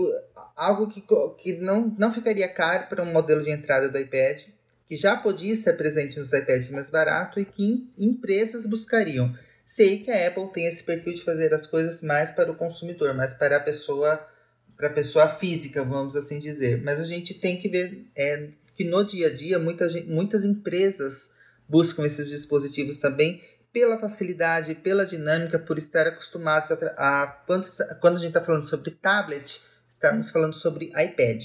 algo 0.56 0.88
que, 0.88 1.04
que 1.38 1.52
não, 1.60 1.94
não 1.96 2.12
ficaria 2.12 2.48
caro 2.48 2.88
para 2.88 3.04
um 3.04 3.12
modelo 3.12 3.44
de 3.44 3.50
entrada 3.50 3.88
do 3.88 3.98
iPad, 3.98 4.42
que 4.86 4.96
já 4.96 5.16
podia 5.16 5.52
estar 5.52 5.74
presente 5.74 6.18
nos 6.18 6.32
iPads 6.32 6.70
mais 6.70 6.90
baratos 6.90 7.40
e 7.40 7.44
que 7.46 7.88
empresas 7.96 8.66
buscariam. 8.66 9.32
Sei 9.64 10.00
que 10.00 10.10
a 10.10 10.26
Apple 10.26 10.52
tem 10.52 10.66
esse 10.66 10.82
perfil 10.82 11.14
de 11.14 11.22
fazer 11.22 11.54
as 11.54 11.66
coisas 11.66 12.02
mais 12.02 12.32
para 12.32 12.50
o 12.50 12.56
consumidor, 12.56 13.14
mais 13.14 13.32
para 13.32 13.56
a 13.56 13.60
pessoa 13.60 14.26
para 14.76 14.90
pessoa 14.90 15.28
física, 15.28 15.84
vamos 15.84 16.16
assim 16.16 16.38
dizer. 16.38 16.82
Mas 16.82 17.00
a 17.00 17.04
gente 17.04 17.34
tem 17.34 17.60
que 17.60 17.68
ver 17.68 18.06
é, 18.16 18.48
que 18.76 18.84
no 18.84 19.04
dia 19.04 19.28
a 19.28 19.34
dia 19.34 19.58
muita 19.58 19.88
gente, 19.88 20.08
muitas 20.08 20.44
empresas 20.44 21.36
buscam 21.68 22.04
esses 22.04 22.28
dispositivos 22.28 22.98
também 22.98 23.40
pela 23.72 23.98
facilidade, 23.98 24.74
pela 24.76 25.04
dinâmica, 25.04 25.58
por 25.58 25.76
estar 25.78 26.06
acostumados 26.06 26.70
a, 26.70 26.74
a 26.96 27.26
quando, 27.46 27.66
quando 28.00 28.16
a 28.16 28.20
gente 28.20 28.28
está 28.28 28.40
falando 28.40 28.64
sobre 28.64 28.92
tablet, 28.92 29.60
estamos 29.88 30.30
falando 30.30 30.54
sobre 30.54 30.86
iPad, 30.86 31.44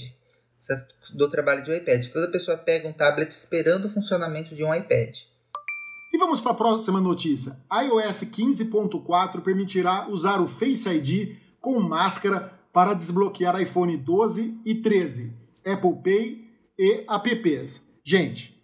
do 1.12 1.28
trabalho 1.28 1.64
de 1.64 1.70
um 1.70 1.74
iPad. 1.74 2.06
Toda 2.08 2.30
pessoa 2.30 2.56
pega 2.56 2.86
um 2.86 2.92
tablet 2.92 3.32
esperando 3.32 3.86
o 3.86 3.90
funcionamento 3.90 4.54
de 4.54 4.62
um 4.62 4.72
iPad. 4.72 5.16
E 6.12 6.18
vamos 6.18 6.40
para 6.40 6.52
a 6.52 6.54
próxima 6.54 7.00
notícia. 7.00 7.56
iOS 7.72 8.24
15.4 8.24 9.42
permitirá 9.42 10.08
usar 10.08 10.40
o 10.40 10.46
Face 10.46 10.88
ID 10.88 11.36
com 11.60 11.80
máscara 11.80 12.59
para 12.72 12.94
desbloquear 12.94 13.60
iPhone 13.60 13.96
12 13.96 14.60
e 14.64 14.74
13, 14.76 15.36
Apple 15.66 15.96
Pay 16.02 16.44
e 16.78 17.04
apps. 17.08 17.86
Gente, 18.02 18.60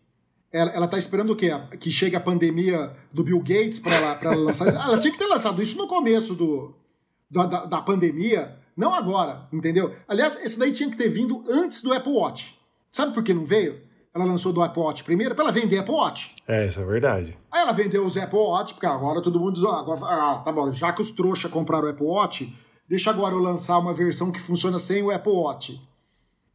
ela, 0.53 0.71
ela 0.71 0.89
tá 0.89 0.99
esperando 0.99 1.33
o 1.33 1.37
quê? 1.37 1.51
Que 1.79 1.91
chegue 1.91 2.17
a 2.17 2.21
pandemia 2.21 2.97
do 3.13 3.25
Bill 3.25 3.41
Gates 3.41 3.79
para 3.79 3.95
ela, 3.95 4.19
ela 4.23 4.37
lançar 4.37 4.69
isso? 4.69 4.77
Ela 4.81 4.99
tinha 4.99 5.13
que 5.13 5.19
ter 5.19 5.27
lançado 5.27 5.63
isso 5.63 5.77
no 5.77 5.87
começo 5.87 6.35
do, 6.35 6.75
da, 7.31 7.47
da, 7.47 7.65
da, 7.67 7.83
pandemia, 7.83 8.57
não 8.77 8.95
agora, 8.95 9.49
entendeu? 9.53 9.95
Aliás, 10.09 10.37
esse 10.37 10.59
daí 10.59 10.73
tinha 10.73 10.91
que 10.91 10.97
ter 10.97 11.09
vindo 11.09 11.45
antes 11.49 11.83
do 11.83 11.93
Apple 11.93 12.13
Watch. 12.13 12.57
Sabe 12.91 13.13
por 13.13 13.23
que 13.23 13.35
não 13.35 13.45
veio? 13.45 13.81
Ela 14.15 14.25
lançou 14.25 14.51
do 14.51 14.63
Apple 14.63 14.83
Watch 14.83 15.05
primeiro 15.05 15.35
para 15.35 15.45
ela 15.45 15.53
vender 15.53 15.79
Apple 15.79 15.95
Watch. 15.95 16.35
É, 16.49 16.67
isso 16.67 16.81
é 16.81 16.85
verdade. 16.87 17.37
Aí 17.53 17.61
ela 17.61 17.73
vendeu 17.73 18.07
os 18.07 18.17
Apple 18.17 18.39
Watch, 18.39 18.73
porque 18.73 18.87
agora 18.87 19.21
todo 19.21 19.39
mundo 19.39 19.53
diz, 19.53 19.63
ó, 19.63 19.73
agora, 19.73 20.01
ah, 20.05 20.43
tá 20.43 20.51
bom, 20.51 20.73
já 20.73 20.91
que 20.93 21.03
os 21.03 21.11
trouxa 21.11 21.51
compraram 21.51 21.87
o 21.87 21.91
Apple 21.91 22.07
Watch, 22.07 22.57
deixa 22.89 23.11
agora 23.11 23.35
eu 23.35 23.41
lançar 23.41 23.79
uma 23.79 23.95
versão 23.95 24.31
que 24.31 24.41
funciona 24.41 24.79
sem 24.79 25.03
o 25.03 25.11
Apple 25.11 25.33
Watch. 25.33 25.81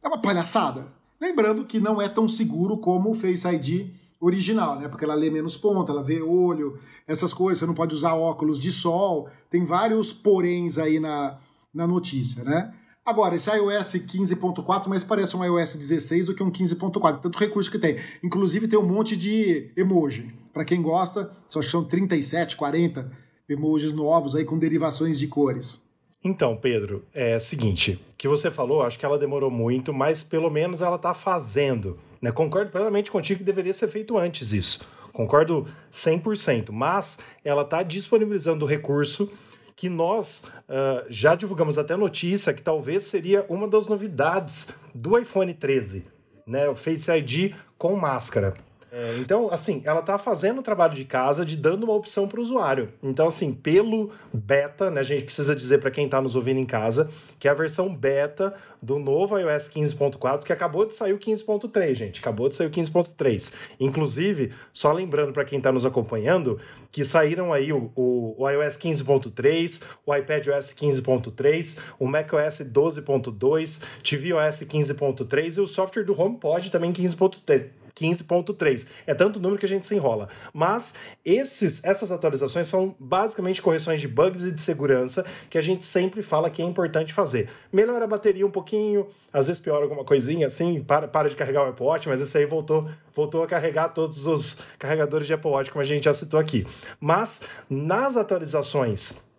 É 0.02 0.08
uma 0.08 0.20
palhaçada. 0.20 0.86
Lembrando 1.20 1.64
que 1.64 1.78
não 1.78 2.00
é 2.00 2.08
tão 2.08 2.26
seguro 2.26 2.78
como 2.78 3.10
o 3.10 3.14
Face 3.14 3.46
ID 3.46 3.90
original, 4.20 4.78
né? 4.78 4.88
Porque 4.88 5.04
ela 5.04 5.14
lê 5.14 5.30
menos 5.30 5.56
ponta, 5.56 5.92
ela 5.92 6.02
vê 6.02 6.22
olho, 6.22 6.78
essas 7.06 7.32
coisas, 7.34 7.58
você 7.58 7.66
não 7.66 7.74
pode 7.74 7.94
usar 7.94 8.14
óculos 8.14 8.58
de 8.58 8.70
sol, 8.70 9.28
tem 9.50 9.64
vários 9.64 10.12
poréns 10.12 10.78
aí 10.78 11.00
na, 11.00 11.38
na 11.74 11.86
notícia, 11.86 12.44
né? 12.44 12.72
Agora, 13.04 13.34
esse 13.34 13.50
iOS 13.50 13.94
15.4 13.94 14.86
mais 14.86 15.02
parece 15.02 15.36
um 15.36 15.44
iOS 15.44 15.74
16 15.74 16.26
do 16.26 16.34
que 16.36 16.42
um 16.42 16.52
15.4, 16.52 17.20
tanto 17.20 17.38
recurso 17.38 17.68
que 17.68 17.78
tem. 17.78 17.98
Inclusive 18.22 18.68
tem 18.68 18.78
um 18.78 18.86
monte 18.86 19.16
de 19.16 19.72
emoji. 19.76 20.32
Para 20.52 20.64
quem 20.64 20.80
gosta, 20.80 21.36
só 21.48 21.60
são 21.62 21.82
37, 21.82 22.54
40 22.54 23.10
emojis 23.48 23.92
novos 23.92 24.36
aí 24.36 24.44
com 24.44 24.56
derivações 24.56 25.18
de 25.18 25.26
cores. 25.26 25.91
Então, 26.24 26.56
Pedro, 26.56 27.04
é 27.12 27.36
o 27.36 27.40
seguinte, 27.40 28.00
que 28.16 28.28
você 28.28 28.50
falou, 28.50 28.82
acho 28.82 28.98
que 28.98 29.04
ela 29.04 29.18
demorou 29.18 29.50
muito, 29.50 29.92
mas 29.92 30.22
pelo 30.22 30.48
menos 30.48 30.80
ela 30.80 30.96
está 30.96 31.12
fazendo. 31.12 31.98
Né? 32.20 32.30
Concordo 32.30 32.70
plenamente 32.70 33.10
contigo 33.10 33.38
que 33.38 33.44
deveria 33.44 33.72
ser 33.72 33.88
feito 33.88 34.16
antes 34.16 34.52
isso. 34.52 34.86
Concordo 35.12 35.66
100%, 35.92 36.70
mas 36.70 37.18
ela 37.44 37.62
está 37.62 37.82
disponibilizando 37.82 38.64
o 38.64 38.68
recurso 38.68 39.30
que 39.74 39.88
nós 39.88 40.44
uh, 40.68 41.04
já 41.08 41.34
divulgamos 41.34 41.76
até 41.76 41.96
notícia 41.96 42.54
que 42.54 42.62
talvez 42.62 43.04
seria 43.04 43.44
uma 43.48 43.66
das 43.66 43.88
novidades 43.88 44.76
do 44.94 45.18
iPhone 45.18 45.52
13, 45.52 46.06
né? 46.46 46.68
O 46.68 46.76
Face 46.76 47.10
ID 47.10 47.54
com 47.76 47.96
máscara. 47.96 48.54
É, 48.94 49.16
então, 49.18 49.48
assim, 49.50 49.80
ela 49.86 50.00
está 50.00 50.18
fazendo 50.18 50.58
o 50.58 50.62
trabalho 50.62 50.92
de 50.92 51.06
casa 51.06 51.46
de 51.46 51.56
dando 51.56 51.84
uma 51.84 51.94
opção 51.94 52.28
para 52.28 52.38
o 52.38 52.42
usuário. 52.42 52.92
Então, 53.02 53.26
assim, 53.26 53.54
pelo 53.54 54.12
beta, 54.30 54.90
né, 54.90 55.00
a 55.00 55.02
gente 55.02 55.24
precisa 55.24 55.56
dizer 55.56 55.78
para 55.78 55.90
quem 55.90 56.04
está 56.04 56.20
nos 56.20 56.36
ouvindo 56.36 56.60
em 56.60 56.66
casa 56.66 57.10
que 57.40 57.48
é 57.48 57.50
a 57.50 57.54
versão 57.54 57.96
beta 57.96 58.54
do 58.82 58.98
novo 58.98 59.38
iOS 59.38 59.68
15.4, 59.68 60.42
que 60.42 60.52
acabou 60.52 60.84
de 60.84 60.94
sair 60.94 61.14
o 61.14 61.18
15.3, 61.18 61.94
gente. 61.94 62.20
Acabou 62.20 62.50
de 62.50 62.54
sair 62.54 62.66
o 62.66 62.70
15.3. 62.70 63.54
Inclusive, 63.80 64.52
só 64.74 64.92
lembrando 64.92 65.32
para 65.32 65.44
quem 65.46 65.56
está 65.56 65.72
nos 65.72 65.86
acompanhando, 65.86 66.60
que 66.90 67.02
saíram 67.02 67.50
aí 67.50 67.72
o, 67.72 67.90
o, 67.96 68.34
o 68.38 68.48
iOS 68.50 68.76
15.3, 68.76 69.82
o 70.04 70.14
iPadOS 70.14 70.70
15.3, 70.70 71.80
o 71.98 72.06
macOS 72.06 72.58
12.2, 72.58 73.82
tvOS 74.02 74.60
15.3 74.60 75.56
e 75.56 75.60
o 75.60 75.66
software 75.66 76.04
do 76.04 76.20
HomePod 76.20 76.70
também 76.70 76.92
15.3. 76.92 77.81
15.3. 77.96 78.86
É 79.06 79.14
tanto 79.14 79.40
número 79.40 79.58
que 79.58 79.66
a 79.66 79.68
gente 79.68 79.86
se 79.86 79.94
enrola. 79.94 80.28
Mas 80.52 80.94
esses, 81.24 81.84
essas 81.84 82.10
atualizações 82.10 82.68
são 82.68 82.94
basicamente 82.98 83.62
correções 83.62 84.00
de 84.00 84.08
bugs 84.08 84.44
e 84.44 84.52
de 84.52 84.60
segurança 84.60 85.24
que 85.48 85.58
a 85.58 85.62
gente 85.62 85.84
sempre 85.86 86.22
fala 86.22 86.50
que 86.50 86.62
é 86.62 86.64
importante 86.64 87.12
fazer. 87.12 87.48
Melhora 87.72 88.04
a 88.04 88.08
bateria 88.08 88.46
um 88.46 88.50
pouquinho, 88.50 89.06
às 89.32 89.46
vezes 89.46 89.60
piora 89.60 89.84
alguma 89.84 90.04
coisinha 90.04 90.46
assim, 90.46 90.80
para, 90.80 91.08
para 91.08 91.28
de 91.28 91.36
carregar 91.36 91.64
o 91.64 91.70
Apple 91.70 91.84
Watch, 91.84 92.08
mas 92.08 92.20
isso 92.20 92.36
aí 92.36 92.46
voltou, 92.46 92.88
voltou 93.14 93.42
a 93.42 93.46
carregar 93.46 93.88
todos 93.88 94.26
os 94.26 94.60
carregadores 94.78 95.26
de 95.26 95.34
Apple 95.34 95.50
Watch, 95.50 95.70
como 95.70 95.82
a 95.82 95.86
gente 95.86 96.04
já 96.04 96.14
citou 96.14 96.38
aqui. 96.38 96.66
Mas 97.00 97.42
nas 97.68 98.16
atualizações 98.16 99.31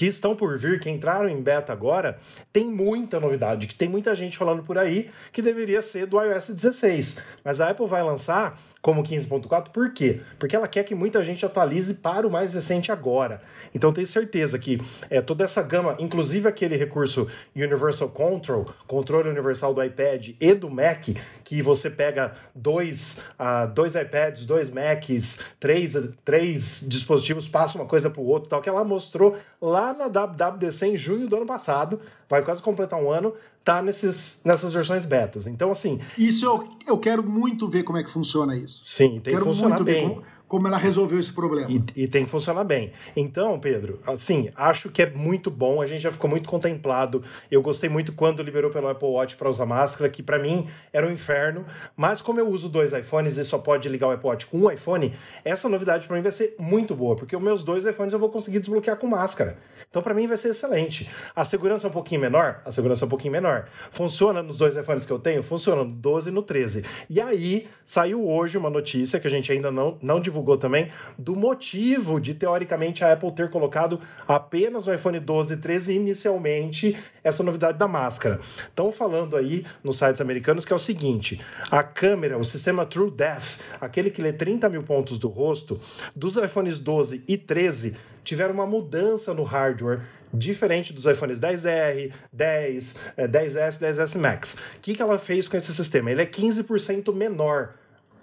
que 0.00 0.06
estão 0.06 0.34
por 0.34 0.56
vir, 0.56 0.80
que 0.80 0.88
entraram 0.88 1.28
em 1.28 1.42
beta 1.42 1.74
agora, 1.74 2.18
tem 2.50 2.64
muita 2.64 3.20
novidade, 3.20 3.66
que 3.66 3.74
tem 3.74 3.86
muita 3.86 4.16
gente 4.16 4.38
falando 4.38 4.62
por 4.62 4.78
aí 4.78 5.10
que 5.30 5.42
deveria 5.42 5.82
ser 5.82 6.06
do 6.06 6.18
iOS 6.18 6.54
16. 6.54 7.22
Mas 7.44 7.60
a 7.60 7.68
Apple 7.68 7.86
vai 7.86 8.02
lançar 8.02 8.58
como 8.80 9.02
15.4, 9.02 9.68
por 9.68 9.92
quê? 9.92 10.22
Porque 10.38 10.56
ela 10.56 10.66
quer 10.66 10.84
que 10.84 10.94
muita 10.94 11.22
gente 11.22 11.44
atualize 11.44 11.96
para 11.96 12.26
o 12.26 12.30
mais 12.30 12.54
recente 12.54 12.90
agora. 12.90 13.42
Então 13.74 13.92
tenho 13.92 14.06
certeza 14.06 14.58
que 14.58 14.80
é, 15.08 15.20
toda 15.20 15.44
essa 15.44 15.62
gama, 15.62 15.96
inclusive 15.98 16.48
aquele 16.48 16.76
recurso 16.76 17.26
Universal 17.54 18.08
Control, 18.10 18.66
controle 18.86 19.28
universal 19.28 19.72
do 19.72 19.82
iPad 19.82 20.30
e 20.40 20.54
do 20.54 20.70
Mac, 20.70 21.08
que 21.44 21.62
você 21.62 21.90
pega 21.90 22.34
dois, 22.54 23.24
uh, 23.38 23.72
dois 23.72 23.94
iPads, 23.94 24.44
dois 24.44 24.70
Macs, 24.70 25.40
três, 25.58 25.96
três 26.24 26.84
dispositivos, 26.88 27.48
passa 27.48 27.78
uma 27.78 27.86
coisa 27.86 28.10
para 28.10 28.20
o 28.20 28.26
outro, 28.26 28.48
tal, 28.48 28.60
que 28.60 28.68
ela 28.68 28.84
mostrou 28.84 29.36
lá 29.60 29.92
na 29.92 30.06
WWDC 30.06 30.86
em 30.86 30.96
junho 30.96 31.28
do 31.28 31.36
ano 31.36 31.46
passado, 31.46 32.00
vai 32.28 32.42
quase 32.44 32.62
completar 32.62 33.00
um 33.00 33.10
ano, 33.10 33.34
tá 33.64 33.82
nesses, 33.82 34.42
nessas 34.44 34.72
versões 34.72 35.04
betas. 35.04 35.46
Então, 35.46 35.70
assim. 35.70 36.00
Isso 36.16 36.44
eu, 36.44 36.68
eu 36.86 36.98
quero 36.98 37.22
muito 37.22 37.68
ver 37.68 37.82
como 37.82 37.98
é 37.98 38.02
que 38.02 38.10
funciona 38.10 38.56
isso. 38.56 38.80
Sim, 38.82 39.20
tem 39.20 39.34
quero 39.34 39.38
que 39.38 39.44
funcionar 39.44 39.76
muito 39.76 39.84
bem. 39.84 40.08
Ver 40.08 40.14
como, 40.14 40.22
como 40.50 40.66
ela 40.66 40.78
resolveu 40.78 41.20
esse 41.20 41.32
problema. 41.32 41.70
E, 41.70 42.02
e, 42.02 42.08
tem 42.08 42.24
que 42.24 42.30
funcionar 42.30 42.64
bem. 42.64 42.92
Então, 43.14 43.60
Pedro, 43.60 44.00
assim, 44.04 44.50
acho 44.56 44.90
que 44.90 45.00
é 45.00 45.08
muito 45.08 45.48
bom. 45.48 45.80
A 45.80 45.86
gente 45.86 46.00
já 46.00 46.10
ficou 46.10 46.28
muito 46.28 46.48
contemplado. 46.48 47.22
Eu 47.48 47.62
gostei 47.62 47.88
muito 47.88 48.12
quando 48.12 48.42
liberou 48.42 48.68
pelo 48.68 48.88
Apple 48.88 49.08
Watch 49.08 49.36
para 49.36 49.48
usar 49.48 49.64
máscara, 49.64 50.10
que 50.10 50.24
para 50.24 50.40
mim 50.40 50.66
era 50.92 51.06
um 51.06 51.12
inferno. 51.12 51.64
Mas 51.96 52.20
como 52.20 52.40
eu 52.40 52.48
uso 52.48 52.68
dois 52.68 52.92
iPhones 52.92 53.36
e 53.36 53.44
só 53.44 53.58
pode 53.58 53.88
ligar 53.88 54.08
o 54.08 54.10
Apple 54.10 54.28
Watch 54.28 54.46
com 54.46 54.58
um 54.58 54.70
iPhone, 54.70 55.14
essa 55.44 55.68
novidade 55.68 56.08
para 56.08 56.16
mim 56.16 56.22
vai 56.22 56.32
ser 56.32 56.56
muito 56.58 56.96
boa, 56.96 57.14
porque 57.14 57.36
os 57.36 57.42
meus 57.42 57.62
dois 57.62 57.84
iPhones 57.84 58.12
eu 58.12 58.18
vou 58.18 58.28
conseguir 58.28 58.58
desbloquear 58.58 58.96
com 58.96 59.06
máscara. 59.06 59.56
Então, 59.90 60.02
para 60.02 60.14
mim, 60.14 60.28
vai 60.28 60.36
ser 60.36 60.50
excelente. 60.50 61.10
A 61.34 61.44
segurança 61.44 61.84
é 61.84 61.90
um 61.90 61.92
pouquinho 61.92 62.20
menor? 62.20 62.62
A 62.64 62.70
segurança 62.70 63.04
é 63.04 63.06
um 63.06 63.08
pouquinho 63.08 63.32
menor. 63.32 63.66
Funciona 63.90 64.40
nos 64.40 64.56
dois 64.56 64.76
iPhones 64.76 65.04
que 65.04 65.10
eu 65.10 65.18
tenho? 65.18 65.42
Funciona 65.42 65.82
no 65.82 65.90
12 65.90 66.28
e 66.28 66.32
no 66.32 66.44
13. 66.44 66.84
E 67.10 67.20
aí, 67.20 67.66
saiu 67.84 68.24
hoje 68.24 68.56
uma 68.56 68.70
notícia 68.70 69.18
que 69.18 69.26
a 69.26 69.30
gente 69.30 69.50
ainda 69.50 69.68
não, 69.72 69.98
não 70.00 70.20
divulgou 70.20 70.56
também, 70.56 70.92
do 71.18 71.34
motivo 71.34 72.20
de, 72.20 72.34
teoricamente, 72.34 73.02
a 73.02 73.12
Apple 73.12 73.32
ter 73.32 73.50
colocado 73.50 74.00
apenas 74.28 74.86
no 74.86 74.94
iPhone 74.94 75.18
12 75.18 75.54
e 75.54 75.56
13 75.56 75.92
inicialmente 75.92 76.96
essa 77.24 77.42
novidade 77.42 77.76
da 77.76 77.88
máscara. 77.88 78.38
Estão 78.68 78.92
falando 78.92 79.36
aí 79.36 79.66
nos 79.82 79.98
sites 79.98 80.20
americanos 80.20 80.64
que 80.64 80.72
é 80.72 80.76
o 80.76 80.78
seguinte: 80.78 81.40
a 81.68 81.82
câmera, 81.82 82.38
o 82.38 82.44
sistema 82.44 82.86
True 82.86 83.10
Depth, 83.10 83.58
aquele 83.80 84.08
que 84.12 84.22
lê 84.22 84.32
30 84.32 84.68
mil 84.68 84.84
pontos 84.84 85.18
do 85.18 85.26
rosto, 85.26 85.80
dos 86.14 86.36
iPhones 86.36 86.78
12 86.78 87.24
e 87.26 87.36
13 87.36 87.96
tiveram 88.30 88.54
uma 88.54 88.66
mudança 88.66 89.34
no 89.34 89.42
hardware 89.42 90.02
diferente 90.32 90.92
dos 90.92 91.04
iPhones 91.04 91.40
10R, 91.40 92.12
10, 92.32 93.14
10S, 93.18 93.80
10S 93.80 94.16
Max. 94.16 94.54
O 94.76 94.80
que, 94.80 94.94
que 94.94 95.02
ela 95.02 95.18
fez 95.18 95.48
com 95.48 95.56
esse 95.56 95.74
sistema? 95.74 96.12
Ele 96.12 96.22
é 96.22 96.26
15% 96.26 97.12
menor 97.12 97.74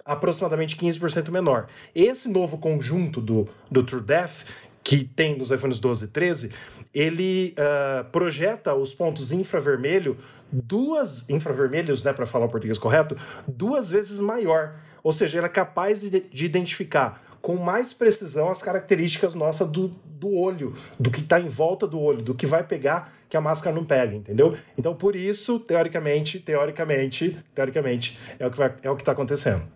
aproximadamente 0.06 0.74
15% 0.74 1.30
menor. 1.30 1.68
Esse 1.94 2.26
novo 2.30 2.56
conjunto 2.56 3.20
do, 3.20 3.46
do 3.70 3.82
TrueDepth, 3.82 4.46
que 4.82 5.04
tem 5.04 5.36
nos 5.36 5.50
iPhones 5.50 5.78
12 5.78 6.06
e 6.06 6.08
13, 6.08 6.52
ele 6.94 7.54
uh, 7.58 8.10
projeta 8.10 8.74
os 8.74 8.94
pontos 8.94 9.30
infravermelho 9.30 10.16
duas 10.50 11.28
infravermelhos, 11.28 12.02
né, 12.02 12.14
para 12.14 12.24
falar 12.24 12.46
o 12.46 12.48
português 12.48 12.78
correto, 12.78 13.14
duas 13.46 13.90
vezes 13.90 14.18
maior. 14.18 14.76
Ou 15.02 15.12
seja, 15.12 15.36
ele 15.36 15.46
é 15.46 15.50
capaz 15.50 16.00
de, 16.00 16.08
de 16.08 16.46
identificar 16.46 17.27
com 17.40 17.56
mais 17.56 17.92
precisão 17.92 18.48
as 18.48 18.62
características 18.62 19.34
nossas 19.34 19.68
do, 19.68 19.88
do 19.88 20.34
olho, 20.34 20.74
do 20.98 21.10
que 21.10 21.20
está 21.20 21.40
em 21.40 21.48
volta 21.48 21.86
do 21.86 21.98
olho, 21.98 22.22
do 22.22 22.34
que 22.34 22.46
vai 22.46 22.64
pegar 22.64 23.16
que 23.28 23.36
a 23.36 23.40
máscara 23.40 23.74
não 23.76 23.84
pega, 23.84 24.14
entendeu? 24.14 24.56
Então, 24.76 24.94
por 24.94 25.14
isso, 25.14 25.60
teoricamente, 25.60 26.40
teoricamente, 26.40 27.36
teoricamente, 27.54 28.18
é 28.38 28.46
o 28.46 28.50
que 28.50 28.62
é 28.62 28.90
o 28.90 28.96
que 28.96 29.02
está 29.02 29.12
acontecendo. 29.12 29.68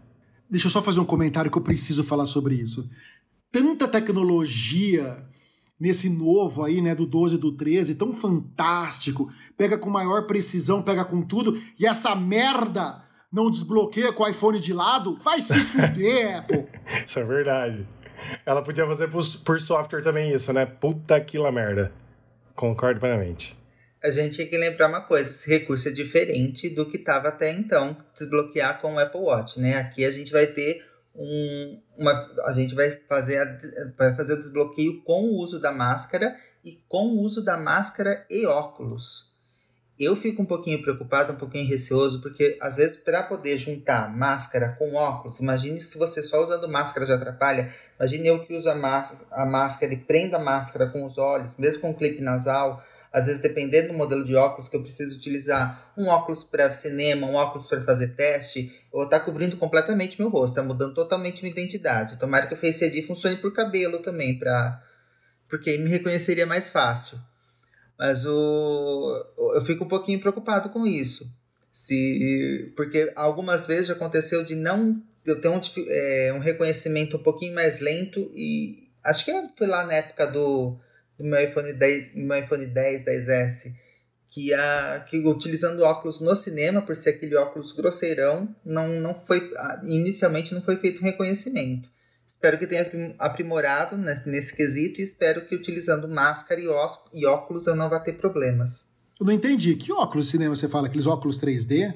Deixa 0.48 0.66
eu 0.66 0.70
só 0.70 0.82
fazer 0.82 1.00
um 1.00 1.04
comentário 1.04 1.50
que 1.50 1.58
eu 1.58 1.62
preciso 1.62 2.02
falar 2.02 2.26
sobre 2.26 2.54
isso. 2.54 2.88
Tanta 3.50 3.86
tecnologia 3.86 5.24
nesse 5.78 6.08
novo 6.08 6.62
aí, 6.62 6.80
né, 6.80 6.94
do 6.94 7.04
12 7.04 7.34
e 7.34 7.38
do 7.38 7.52
13, 7.52 7.96
tão 7.96 8.12
fantástico, 8.12 9.30
pega 9.56 9.76
com 9.76 9.90
maior 9.90 10.26
precisão, 10.26 10.80
pega 10.80 11.04
com 11.04 11.22
tudo, 11.22 11.60
e 11.78 11.86
essa 11.86 12.14
merda 12.14 13.02
não 13.32 13.50
desbloqueia 13.50 14.12
com 14.12 14.22
o 14.22 14.28
iPhone 14.28 14.60
de 14.60 14.72
lado, 14.72 15.16
vai 15.16 15.40
se 15.40 15.58
fuder, 15.60 16.38
Apple. 16.38 16.68
Isso 17.04 17.18
é 17.18 17.24
verdade. 17.24 17.88
Ela 18.44 18.62
podia 18.62 18.86
fazer 18.86 19.08
por, 19.08 19.24
por 19.44 19.60
software 19.60 20.02
também 20.02 20.32
isso, 20.32 20.52
né? 20.52 20.66
Puta 20.66 21.20
que 21.20 21.38
la 21.38 21.50
merda. 21.50 21.92
Concordo 22.54 23.00
plenamente. 23.00 23.56
A 24.02 24.10
gente 24.10 24.36
tem 24.36 24.48
que 24.48 24.58
lembrar 24.58 24.88
uma 24.88 25.00
coisa, 25.00 25.30
esse 25.30 25.48
recurso 25.48 25.88
é 25.88 25.92
diferente 25.92 26.68
do 26.68 26.88
que 26.88 26.96
estava 26.96 27.28
até 27.28 27.52
então, 27.52 27.96
desbloquear 28.12 28.80
com 28.80 28.94
o 28.94 28.98
Apple 28.98 29.20
Watch, 29.20 29.60
né? 29.60 29.76
Aqui 29.76 30.04
a 30.04 30.10
gente 30.10 30.32
vai 30.32 30.46
ter 30.46 30.84
um, 31.14 31.80
uma, 31.96 32.12
a 32.44 32.52
gente 32.52 32.74
vai 32.74 32.90
fazer, 33.08 33.38
a, 33.38 33.58
vai 33.96 34.14
fazer 34.16 34.34
o 34.34 34.38
desbloqueio 34.38 35.02
com 35.04 35.22
o 35.22 35.38
uso 35.38 35.60
da 35.60 35.70
máscara 35.70 36.34
e 36.64 36.72
com 36.88 37.06
o 37.08 37.20
uso 37.20 37.44
da 37.44 37.56
máscara 37.56 38.26
e 38.28 38.44
óculos. 38.44 39.31
Eu 40.02 40.16
fico 40.16 40.42
um 40.42 40.44
pouquinho 40.44 40.82
preocupado, 40.82 41.32
um 41.32 41.36
pouquinho 41.36 41.64
receoso, 41.64 42.20
porque 42.20 42.58
às 42.60 42.74
vezes 42.74 42.96
para 42.96 43.22
poder 43.22 43.56
juntar 43.56 44.12
máscara 44.12 44.70
com 44.76 44.94
óculos, 44.94 45.38
imagine 45.38 45.80
se 45.80 45.96
você 45.96 46.20
só 46.20 46.42
usando 46.42 46.68
máscara 46.68 47.06
já 47.06 47.14
atrapalha, 47.14 47.72
imagine 47.96 48.26
eu 48.26 48.44
que 48.44 48.52
uso 48.52 48.68
a, 48.68 48.74
máscara, 48.74 49.42
a 49.42 49.46
máscara 49.46 49.94
e 49.94 49.96
prendo 49.96 50.34
a 50.34 50.40
máscara 50.40 50.88
com 50.88 51.04
os 51.04 51.18
olhos, 51.18 51.54
mesmo 51.56 51.82
com 51.82 51.94
clipe 51.94 52.20
nasal, 52.20 52.82
às 53.12 53.26
vezes, 53.26 53.40
dependendo 53.40 53.92
do 53.92 53.94
modelo 53.94 54.24
de 54.24 54.34
óculos 54.34 54.68
que 54.68 54.74
eu 54.74 54.82
preciso 54.82 55.16
utilizar, 55.16 55.92
um 55.96 56.08
óculos 56.08 56.42
para 56.42 56.74
cinema, 56.74 57.28
um 57.28 57.34
óculos 57.34 57.68
para 57.68 57.82
fazer 57.82 58.16
teste, 58.16 58.74
ou 58.90 59.08
tá 59.08 59.20
cobrindo 59.20 59.56
completamente 59.56 60.18
meu 60.18 60.30
rosto, 60.30 60.56
tá 60.56 60.64
mudando 60.64 60.94
totalmente 60.94 61.42
minha 61.42 61.52
identidade. 61.52 62.18
Tomara 62.18 62.48
que 62.48 62.54
o 62.54 62.56
Face 62.56 62.84
ID 62.84 63.06
funcione 63.06 63.36
por 63.36 63.52
cabelo 63.52 64.00
também, 64.00 64.36
pra... 64.36 64.82
porque 65.48 65.78
me 65.78 65.90
reconheceria 65.90 66.46
mais 66.46 66.70
fácil. 66.70 67.18
Mas 68.02 68.26
o... 68.26 69.24
eu 69.54 69.64
fico 69.64 69.84
um 69.84 69.88
pouquinho 69.88 70.18
preocupado 70.18 70.70
com 70.70 70.84
isso. 70.84 71.24
Se... 71.72 72.72
Porque 72.76 73.12
algumas 73.14 73.64
vezes 73.64 73.90
aconteceu 73.90 74.42
de 74.42 74.56
não 74.56 75.00
eu 75.24 75.40
ter 75.40 75.46
um, 75.46 75.60
é, 75.86 76.32
um 76.34 76.40
reconhecimento 76.40 77.16
um 77.16 77.22
pouquinho 77.22 77.54
mais 77.54 77.78
lento 77.78 78.28
e 78.34 78.88
acho 79.04 79.24
que 79.24 79.32
foi 79.56 79.68
lá 79.68 79.86
na 79.86 79.94
época 79.94 80.26
do 80.26 80.76
do 81.16 81.22
meu 81.22 81.40
iPhone 81.40 81.72
10, 81.72 82.16
meu 82.16 82.36
iPhone 82.36 82.66
10, 82.66 83.04
10S, 83.04 83.72
que, 84.28 84.52
a, 84.52 85.06
que 85.08 85.18
utilizando 85.18 85.84
óculos 85.84 86.20
no 86.20 86.34
cinema, 86.34 86.82
por 86.82 86.96
ser 86.96 87.10
aquele 87.10 87.36
óculos 87.36 87.70
grosseirão, 87.70 88.52
não, 88.64 88.88
não 88.88 89.14
foi 89.14 89.48
inicialmente 89.84 90.52
não 90.52 90.62
foi 90.62 90.76
feito 90.78 91.00
um 91.00 91.04
reconhecimento. 91.04 91.88
Espero 92.32 92.58
que 92.58 92.66
tenha 92.66 93.14
aprimorado 93.18 93.96
nesse, 93.96 94.28
nesse 94.28 94.56
quesito 94.56 95.00
e 95.00 95.04
espero 95.04 95.46
que 95.46 95.54
utilizando 95.54 96.08
máscara 96.08 96.60
e, 96.60 96.66
os, 96.66 97.04
e 97.12 97.26
óculos 97.26 97.66
eu 97.66 97.76
não 97.76 97.90
vá 97.90 98.00
ter 98.00 98.14
problemas. 98.14 98.90
Eu 99.20 99.26
não 99.26 99.32
entendi. 99.32 99.76
Que 99.76 99.92
óculos 99.92 100.26
de 100.26 100.32
cinema 100.32 100.56
você 100.56 100.66
fala? 100.66 100.88
Aqueles 100.88 101.06
óculos 101.06 101.38
3D? 101.38 101.94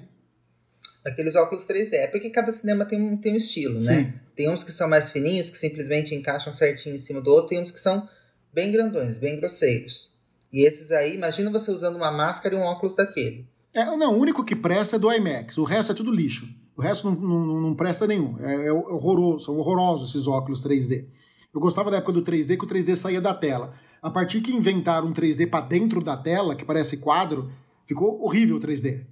Aqueles 1.05 1.35
óculos 1.35 1.67
3D. 1.67 1.95
É 1.95 2.07
porque 2.07 2.29
cada 2.29 2.53
cinema 2.53 2.85
tem 2.85 3.01
um, 3.01 3.17
tem 3.17 3.33
um 3.33 3.37
estilo, 3.37 3.75
né? 3.77 3.81
Sim. 3.81 3.95
né? 3.95 4.21
Tem 4.37 4.51
uns 4.51 4.63
que 4.63 4.71
são 4.71 4.87
mais 4.87 5.11
fininhos, 5.11 5.49
que 5.49 5.57
simplesmente 5.57 6.15
encaixam 6.15 6.53
certinho 6.53 6.95
em 6.95 7.01
cima 7.01 7.23
do 7.23 7.31
outro, 7.31 7.49
tem 7.49 7.61
uns 7.61 7.71
que 7.71 7.81
são 7.81 8.07
bem 8.53 8.71
grandões, 8.71 9.17
bem 9.17 9.41
grosseiros. 9.41 10.15
E 10.53 10.67
esses 10.67 10.93
aí, 10.93 11.15
imagina 11.15 11.51
você 11.51 11.71
usando 11.71 11.97
uma 11.97 12.13
máscara 12.13 12.55
e 12.55 12.59
um 12.59 12.63
óculos 12.63 12.95
daquele. 12.95 13.49
É, 13.75 13.87
não, 13.87 14.15
o 14.15 14.21
único 14.21 14.45
que 14.45 14.55
presta 14.55 14.97
é 14.97 14.99
do 14.99 15.11
IMAX, 15.11 15.57
o 15.57 15.65
resto 15.65 15.93
é 15.93 15.95
tudo 15.95 16.13
lixo. 16.13 16.47
O 16.77 16.83
resto 16.83 17.11
não, 17.11 17.17
não, 17.19 17.61
não 17.61 17.75
presta 17.75 18.07
nenhum. 18.07 18.37
É, 18.41 18.67
é 18.67 18.73
horroroso, 18.73 19.47
são 19.47 19.57
horrorosos 19.57 20.11
esses 20.11 20.27
óculos 20.27 20.63
3D. 20.63 21.07
Eu 21.55 21.61
gostava 21.61 21.91
da 21.91 21.97
época 21.97 22.13
do 22.13 22.23
3D, 22.23 22.59
que 22.59 22.65
o 22.65 22.69
3D 22.69 22.95
saía 22.95 23.21
da 23.21 23.33
tela. 23.33 23.75
A 24.03 24.11
partir 24.11 24.43
que 24.43 24.53
inventaram 24.53 25.09
um 25.09 25.13
3D 25.13 25.49
para 25.49 25.65
dentro 25.65 26.03
da 26.03 26.17
tela, 26.17 26.55
que 26.55 26.65
parece 26.65 26.99
quadro, 26.99 27.51
ficou 27.87 28.23
horrível 28.23 28.57
o 28.57 28.61
3D. 28.61 29.07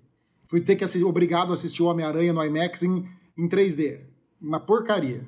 Fui 0.46 0.60
ter 0.60 0.76
que 0.76 0.84
assistir, 0.84 1.04
obrigado 1.04 1.50
a 1.50 1.54
assistir 1.54 1.82
Homem-Aranha 1.82 2.34
no 2.34 2.44
IMAX 2.44 2.82
em, 2.82 3.08
em 3.36 3.48
3D. 3.48 4.00
Uma 4.40 4.60
porcaria. 4.60 5.26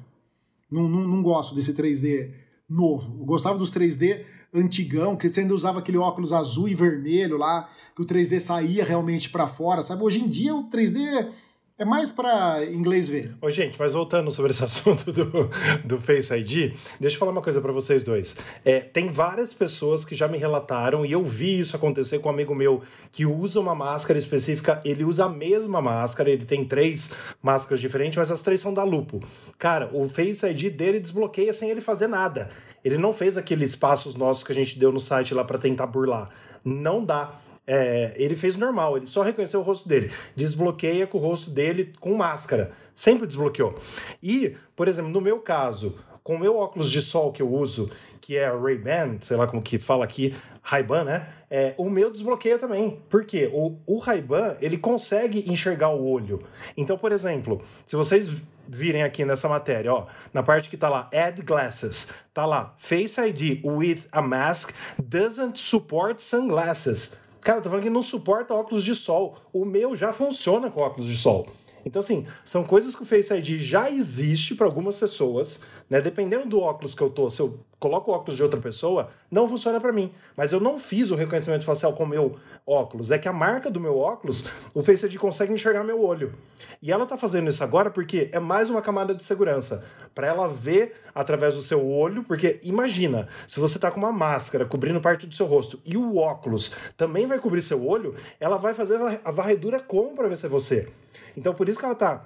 Não, 0.70 0.86
não, 0.88 1.08
não 1.08 1.22
gosto 1.22 1.54
desse 1.54 1.72
3D 1.72 2.32
novo. 2.68 3.16
Eu 3.18 3.24
gostava 3.24 3.56
dos 3.56 3.72
3D 3.72 4.24
antigão, 4.52 5.16
que 5.16 5.28
você 5.28 5.40
ainda 5.40 5.54
usava 5.54 5.78
aquele 5.78 5.98
óculos 5.98 6.32
azul 6.32 6.68
e 6.68 6.74
vermelho 6.74 7.38
lá, 7.38 7.68
que 7.94 8.02
o 8.02 8.06
3D 8.06 8.40
saía 8.40 8.84
realmente 8.84 9.30
para 9.30 9.48
fora, 9.48 9.82
sabe? 9.82 10.02
Hoje 10.02 10.20
em 10.20 10.28
dia 10.28 10.54
o 10.54 10.68
3D 10.68 11.30
é 11.78 11.84
mais 11.84 12.10
para 12.10 12.64
inglês 12.64 13.06
ver. 13.06 13.34
Ô, 13.40 13.50
gente, 13.50 13.78
mas 13.78 13.92
voltando 13.92 14.30
sobre 14.30 14.50
esse 14.50 14.64
assunto 14.64 15.12
do, 15.12 15.50
do 15.84 16.00
Face 16.00 16.32
ID, 16.34 16.74
deixa 16.98 17.16
eu 17.16 17.18
falar 17.18 17.32
uma 17.32 17.42
coisa 17.42 17.60
para 17.60 17.70
vocês 17.70 18.02
dois. 18.02 18.36
É, 18.64 18.80
tem 18.80 19.12
várias 19.12 19.52
pessoas 19.52 20.02
que 20.02 20.14
já 20.14 20.26
me 20.26 20.38
relataram, 20.38 21.04
e 21.04 21.12
eu 21.12 21.22
vi 21.22 21.60
isso 21.60 21.76
acontecer 21.76 22.18
com 22.18 22.30
um 22.30 22.32
amigo 22.32 22.54
meu 22.54 22.82
que 23.12 23.26
usa 23.26 23.60
uma 23.60 23.74
máscara 23.74 24.18
específica, 24.18 24.80
ele 24.84 25.04
usa 25.04 25.26
a 25.26 25.28
mesma 25.28 25.82
máscara, 25.82 26.30
ele 26.30 26.46
tem 26.46 26.64
três 26.64 27.12
máscaras 27.42 27.80
diferentes, 27.80 28.16
mas 28.16 28.30
as 28.30 28.40
três 28.40 28.60
são 28.60 28.72
da 28.72 28.82
Lupo. 28.82 29.22
Cara, 29.58 29.90
o 29.92 30.08
Face 30.08 30.46
ID 30.46 30.74
dele 30.74 30.98
desbloqueia 30.98 31.52
sem 31.52 31.68
ele 31.68 31.82
fazer 31.82 32.06
nada. 32.06 32.48
Ele 32.82 32.96
não 32.96 33.12
fez 33.12 33.36
aqueles 33.36 33.74
passos 33.74 34.14
nossos 34.14 34.42
que 34.42 34.52
a 34.52 34.54
gente 34.54 34.78
deu 34.78 34.92
no 34.92 35.00
site 35.00 35.34
lá 35.34 35.44
para 35.44 35.58
tentar 35.58 35.86
burlar. 35.86 36.30
Não 36.64 37.04
dá. 37.04 37.32
É, 37.66 38.12
ele 38.16 38.36
fez 38.36 38.56
normal, 38.56 38.96
ele 38.96 39.06
só 39.06 39.22
reconheceu 39.22 39.60
o 39.60 39.62
rosto 39.62 39.88
dele. 39.88 40.10
Desbloqueia 40.36 41.06
com 41.06 41.18
o 41.18 41.20
rosto 41.20 41.50
dele 41.50 41.92
com 41.98 42.14
máscara. 42.14 42.72
Sempre 42.94 43.26
desbloqueou. 43.26 43.78
E, 44.22 44.56
por 44.74 44.88
exemplo, 44.88 45.10
no 45.10 45.20
meu 45.20 45.40
caso, 45.40 45.96
com 46.22 46.36
o 46.36 46.38
meu 46.38 46.56
óculos 46.56 46.90
de 46.90 47.02
sol 47.02 47.32
que 47.32 47.42
eu 47.42 47.52
uso, 47.52 47.90
que 48.20 48.36
é 48.36 48.48
Ray-Ban, 48.48 49.18
sei 49.20 49.36
lá 49.36 49.46
como 49.46 49.62
que 49.62 49.78
fala 49.78 50.04
aqui, 50.04 50.34
Ray-Ban, 50.62 51.04
né? 51.04 51.28
É, 51.48 51.74
o 51.78 51.88
meu 51.88 52.10
desbloqueia 52.10 52.58
também. 52.58 53.00
Por 53.08 53.24
quê? 53.24 53.48
O, 53.52 53.78
o 53.86 53.98
Ray-Ban, 53.98 54.56
ele 54.60 54.76
consegue 54.76 55.48
enxergar 55.48 55.90
o 55.90 56.04
olho. 56.04 56.40
Então, 56.76 56.98
por 56.98 57.12
exemplo, 57.12 57.62
se 57.86 57.94
vocês 57.94 58.28
virem 58.66 59.04
aqui 59.04 59.24
nessa 59.24 59.48
matéria, 59.48 59.94
ó, 59.94 60.06
na 60.34 60.42
parte 60.42 60.68
que 60.68 60.76
tá 60.76 60.88
lá, 60.88 61.08
Add 61.12 61.40
Glasses, 61.42 62.12
tá 62.34 62.44
lá, 62.44 62.74
Face 62.78 63.20
ID 63.20 63.64
with 63.64 64.00
a 64.10 64.20
mask 64.20 64.70
doesn't 64.98 65.58
support 65.58 66.20
sunglasses. 66.20 67.20
Cara, 67.46 67.60
eu 67.60 67.62
tô 67.62 67.68
falando 67.70 67.84
que 67.84 67.90
não 67.90 68.02
suporta 68.02 68.52
óculos 68.52 68.82
de 68.82 68.92
sol. 68.92 69.36
O 69.52 69.64
meu 69.64 69.94
já 69.94 70.12
funciona 70.12 70.68
com 70.68 70.80
óculos 70.80 71.06
de 71.06 71.16
sol. 71.16 71.46
Então, 71.86 72.00
assim, 72.00 72.26
são 72.44 72.64
coisas 72.64 72.96
que 72.96 73.04
o 73.04 73.06
Face 73.06 73.32
ID 73.32 73.60
já 73.60 73.88
existe 73.88 74.56
para 74.56 74.66
algumas 74.66 74.96
pessoas, 74.96 75.60
né? 75.88 76.00
Dependendo 76.00 76.44
do 76.44 76.58
óculos 76.58 76.96
que 76.96 77.00
eu 77.00 77.08
tô, 77.08 77.30
se 77.30 77.40
eu 77.40 77.60
coloco 77.78 78.10
o 78.10 78.14
óculos 78.14 78.34
de 78.34 78.42
outra 78.42 78.60
pessoa, 78.60 79.10
não 79.30 79.48
funciona 79.48 79.80
para 79.80 79.92
mim. 79.92 80.12
Mas 80.36 80.50
eu 80.52 80.58
não 80.58 80.80
fiz 80.80 81.12
o 81.12 81.14
reconhecimento 81.14 81.64
facial 81.64 81.92
com 81.92 82.02
o 82.02 82.08
meu 82.08 82.34
óculos. 82.66 83.12
É 83.12 83.18
que 83.18 83.28
a 83.28 83.32
marca 83.32 83.70
do 83.70 83.78
meu 83.78 83.96
óculos, 83.98 84.48
o 84.74 84.82
Face 84.82 85.06
ID 85.06 85.16
consegue 85.16 85.52
enxergar 85.52 85.84
meu 85.84 86.02
olho. 86.02 86.34
E 86.82 86.90
ela 86.90 87.06
tá 87.06 87.16
fazendo 87.16 87.48
isso 87.48 87.62
agora 87.62 87.88
porque 87.88 88.30
é 88.32 88.40
mais 88.40 88.68
uma 88.68 88.82
camada 88.82 89.14
de 89.14 89.22
segurança. 89.22 89.84
para 90.12 90.26
ela 90.26 90.48
ver 90.48 90.94
através 91.14 91.54
do 91.54 91.62
seu 91.62 91.86
olho, 91.86 92.24
porque 92.24 92.58
imagina, 92.62 93.28
se 93.46 93.60
você 93.60 93.78
tá 93.78 93.90
com 93.90 94.00
uma 94.00 94.10
máscara 94.10 94.64
cobrindo 94.64 94.98
parte 94.98 95.26
do 95.26 95.34
seu 95.34 95.44
rosto 95.44 95.78
e 95.84 95.94
o 95.96 96.16
óculos 96.16 96.74
também 96.96 97.26
vai 97.26 97.38
cobrir 97.38 97.60
seu 97.60 97.86
olho, 97.86 98.14
ela 98.40 98.56
vai 98.56 98.72
fazer 98.72 98.98
a 99.22 99.30
varredura 99.30 99.78
como 99.78 100.16
para 100.16 100.26
ver 100.26 100.38
se 100.38 100.46
é 100.46 100.48
você. 100.48 100.88
Então 101.36 101.54
por 101.54 101.68
isso 101.68 101.78
que 101.78 101.84
ela 101.84 101.94
tá 101.94 102.24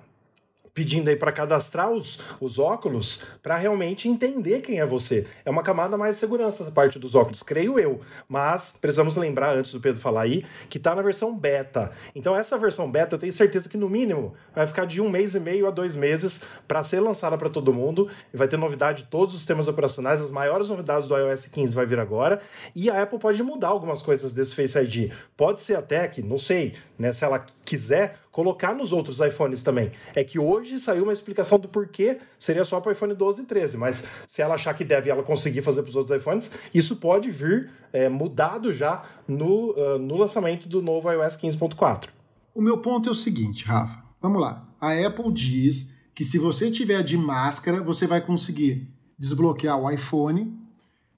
pedindo 0.75 1.09
aí 1.09 1.17
para 1.17 1.33
cadastrar 1.33 1.91
os, 1.91 2.21
os 2.41 2.59
óculos 2.59 3.23
para 3.43 3.57
realmente 3.57 4.09
entender 4.09 4.61
quem 4.61 4.81
é 4.81 4.87
você. 4.87 5.27
É 5.45 5.51
uma 5.51 5.63
camada 5.63 5.97
mais 5.97 6.17
de 6.17 6.21
segurança 6.21 6.63
essa 6.63 6.73
parte 6.73 6.99
dos 6.99 7.15
óculos, 7.15 7.43
creio 7.43 7.79
eu. 7.79 8.01
Mas 8.29 8.77
precisamos 8.81 9.17
lembrar, 9.17 9.57
antes 9.57 9.73
do 9.73 9.81
Pedro 9.81 10.01
falar 10.01 10.23
aí, 10.23 10.45
que 10.69 10.79
está 10.79 10.95
na 10.95 11.03
versão 11.03 11.37
beta. 11.37 11.91
Então 12.15 12.37
essa 12.37 12.57
versão 12.57 12.91
beta 12.91 13.15
eu 13.15 13.19
tenho 13.19 13.33
certeza 13.33 13.69
que 13.69 13.77
no 13.77 13.89
mínimo 13.89 14.35
vai 14.55 14.67
ficar 14.67 14.85
de 14.85 15.01
um 15.01 15.11
mês 15.11 15.35
e 15.35 15.41
meio 15.41 15.67
a 15.67 15.71
dois 15.71 15.97
meses 15.97 16.43
para 16.67 16.83
ser 16.83 17.01
lançada 17.01 17.37
para 17.37 17.51
todo 17.51 17.73
mundo. 17.73 18.09
E 18.33 18.37
vai 18.37 18.49
ter 18.49 18.57
novidade 18.57 19.03
de 19.03 19.09
todos 19.09 19.35
os 19.35 19.41
sistemas 19.41 19.69
operacionais, 19.69 20.21
as 20.21 20.31
maiores 20.31 20.69
novidades 20.69 21.09
do 21.09 21.17
iOS 21.17 21.47
15 21.47 21.75
vai 21.75 21.87
vir 21.87 21.99
agora. 21.99 22.41
E 22.75 22.89
a 22.89 23.03
Apple 23.03 23.19
pode 23.19 23.43
mudar 23.43 23.69
algumas 23.69 24.03
coisas 24.03 24.33
desse 24.33 24.55
Face 24.55 24.79
ID. 24.79 25.13
Pode 25.37 25.61
ser 25.61 25.77
até 25.77 26.07
que, 26.07 26.23
não 26.23 26.39
sei, 26.39 26.75
né, 26.99 27.13
se 27.13 27.25
ela 27.25 27.45
quiser, 27.65 28.19
colocar 28.31 28.75
nos 28.75 28.93
outros 28.93 29.21
iPhones 29.21 29.63
também. 29.63 29.93
É 30.15 30.23
que 30.23 30.39
hoje 30.39 30.79
saiu 30.79 31.05
uma 31.05 31.13
explicação 31.13 31.59
do 31.59 31.69
porquê 31.69 32.19
seria 32.39 32.65
só 32.65 32.81
para 32.81 32.91
o 32.91 32.93
iPhone 32.93 33.15
12 33.15 33.43
e 33.43 33.45
13, 33.45 33.77
mas 33.77 34.09
se 34.27 34.41
ela 34.41 34.55
achar 34.55 34.75
que 34.75 34.85
deve 34.85 35.11
ela 35.11 35.23
conseguir 35.23 35.63
fazer 35.63 35.83
para 35.83 35.91
os 35.91 35.97
outros 35.97 36.17
iPhones, 36.17 36.51
isso 36.73 36.97
pode 36.97 37.31
vir 37.31 37.71
é, 37.93 38.09
mudado 38.09 38.73
já 38.73 39.05
no, 39.27 39.73
uh, 39.73 39.99
no 39.99 40.17
lançamento 40.17 40.69
do 40.69 40.81
novo 40.81 41.11
iOS 41.11 41.37
15.4. 41.37 42.09
O 42.55 42.63
meu 42.63 42.79
ponto 42.79 43.09
é 43.09 43.13
o 43.13 43.15
seguinte, 43.15 43.65
Rafa. 43.65 44.03
Vamos 44.21 44.41
lá. 44.41 44.69
A 44.81 44.93
Apple 44.95 45.33
diz 45.33 45.95
que 46.15 46.25
se 46.25 46.39
você 46.39 46.71
tiver 46.71 47.03
de 47.03 47.17
máscara, 47.17 47.83
você 47.83 48.07
vai 48.07 48.21
conseguir 48.21 48.89
desbloquear 49.19 49.79
o 49.79 49.91
iPhone, 49.91 50.55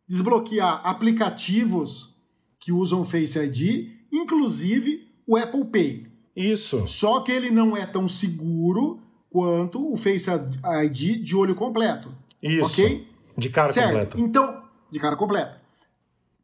desbloquear 0.08 0.80
aplicativos 0.84 2.16
que 2.60 2.70
usam 2.70 3.04
Face 3.04 3.38
ID, 3.38 3.88
inclusive 4.12 5.08
o 5.26 5.36
Apple 5.36 5.64
Pay. 5.64 6.11
Isso. 6.34 6.86
Só 6.88 7.20
que 7.20 7.32
ele 7.32 7.50
não 7.50 7.76
é 7.76 7.84
tão 7.86 8.08
seguro 8.08 9.00
quanto 9.30 9.92
o 9.92 9.96
Face 9.96 10.30
ID 10.30 11.22
de 11.22 11.36
olho 11.36 11.54
completo. 11.54 12.14
Isso. 12.42 12.66
Ok? 12.66 13.08
De 13.36 13.48
cara 13.48 13.72
certo. 13.72 13.88
completa. 13.88 14.20
Então, 14.20 14.62
de 14.90 14.98
cara 14.98 15.16
completa. 15.16 15.62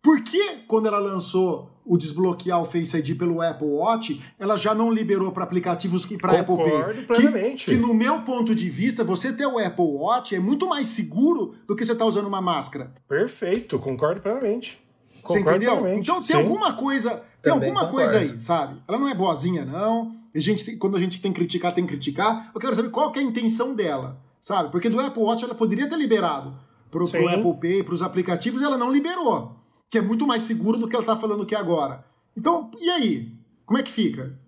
Por 0.03 0.23
que, 0.23 0.59
quando 0.67 0.87
ela 0.87 0.99
lançou 0.99 1.71
o 1.85 1.97
desbloquear 1.97 2.61
o 2.61 2.65
Face 2.65 2.97
ID 2.97 3.19
pelo 3.19 3.41
Apple 3.41 3.67
Watch, 3.67 4.23
ela 4.39 4.57
já 4.57 4.75
não 4.75 4.93
liberou 4.93 5.33
para 5.33 5.45
aplicativos 5.45 6.05
e 6.11 6.17
para 6.17 6.41
Apple 6.41 6.57
Pay? 6.57 7.07
plenamente. 7.07 7.65
Que, 7.65 7.73
que, 7.73 7.77
no 7.79 7.93
meu 7.93 8.23
ponto 8.23 8.55
de 8.55 8.71
vista, 8.71 9.03
você 9.03 9.33
ter 9.33 9.47
o 9.47 9.59
Apple 9.59 9.85
Watch 9.85 10.35
é 10.35 10.39
muito 10.39 10.69
mais 10.69 10.89
seguro 10.89 11.55
do 11.67 11.75
que 11.75 11.85
você 11.85 11.93
estar 11.93 12.05
tá 12.05 12.09
usando 12.09 12.27
uma 12.27 12.41
máscara. 12.41 12.93
Perfeito, 13.09 13.79
concordo 13.79 14.21
plenamente. 14.21 14.79
Você 15.27 15.41
entendeu? 15.41 15.87
Então 15.89 16.17
tem 16.23 16.37
Sim. 16.37 16.43
alguma 16.43 16.73
coisa, 16.75 17.23
tem 17.43 17.53
Também 17.53 17.69
alguma 17.71 17.87
concordo. 17.87 18.11
coisa 18.11 18.19
aí, 18.19 18.41
sabe? 18.41 18.83
Ela 18.87 18.99
não 18.99 19.09
é 19.09 19.15
boazinha, 19.15 19.65
não. 19.65 20.15
A 20.35 20.39
gente, 20.41 20.77
quando 20.77 20.97
a 20.97 21.01
gente 21.01 21.21
tem 21.21 21.33
que 21.33 21.39
criticar, 21.39 21.73
tem 21.73 21.85
que 21.85 21.93
criticar. 21.93 22.51
Eu 22.55 22.61
quero 22.61 22.75
saber 22.75 22.91
qual 22.91 23.11
que 23.11 23.19
é 23.19 23.23
a 23.23 23.25
intenção 23.25 23.75
dela, 23.75 24.21
sabe? 24.41 24.71
Porque 24.71 24.89
do 24.89 25.01
Apple 25.01 25.23
Watch 25.23 25.45
ela 25.45 25.55
poderia 25.55 25.89
ter 25.89 25.97
liberado 25.97 26.57
pro, 26.91 27.09
pro 27.09 27.29
Apple 27.29 27.55
Pay, 27.61 27.83
pros 27.83 28.03
aplicativos, 28.03 28.61
e 28.61 28.65
ela 28.65 28.77
não 28.77 28.93
liberou. 28.93 29.57
Que 29.91 29.99
é 29.99 30.03
muito 30.03 30.27
mais 30.27 30.43
seguro 30.43 30.79
do 30.79 30.87
que 30.89 30.95
ela 30.95 31.05
tá 31.05 31.17
falando 31.17 31.43
aqui 31.45 31.55
agora. 31.55 32.05
Então, 32.37 32.71
e 32.79 32.91
aí? 32.91 33.33
Como 33.65 33.79
é 33.79 33.83
que 33.83 33.91
fica? 33.91 34.39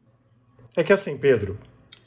É 0.76 0.82
que 0.84 0.92
assim, 0.92 1.16
Pedro, 1.16 1.58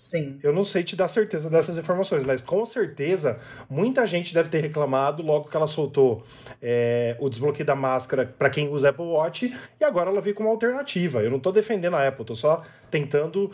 Sim. 0.04 0.38
Eu 0.44 0.52
não 0.52 0.66
sei 0.66 0.84
te 0.84 0.98
dar 0.98 1.08
certeza 1.08 1.50
dessas 1.50 1.78
informações, 1.78 2.24
mas 2.24 2.42
com 2.42 2.66
certeza 2.66 3.40
muita 3.70 4.06
gente 4.06 4.34
deve 4.34 4.50
ter 4.50 4.60
reclamado 4.60 5.24
logo 5.24 5.48
que 5.48 5.56
ela 5.56 5.66
soltou 5.66 6.26
é, 6.62 7.16
o 7.22 7.30
desbloqueio 7.30 7.66
da 7.66 7.74
máscara 7.74 8.26
para 8.38 8.50
quem 8.50 8.68
usa 8.68 8.90
Apple 8.90 9.06
Watch 9.06 9.58
e 9.80 9.84
agora 9.86 10.10
ela 10.10 10.20
veio 10.20 10.36
como 10.36 10.50
alternativa. 10.50 11.24
Eu 11.24 11.30
não 11.30 11.38
estou 11.38 11.54
defendendo 11.54 11.96
a 11.96 12.06
Apple, 12.06 12.24
estou 12.24 12.36
só 12.36 12.64
tentando 12.92 13.50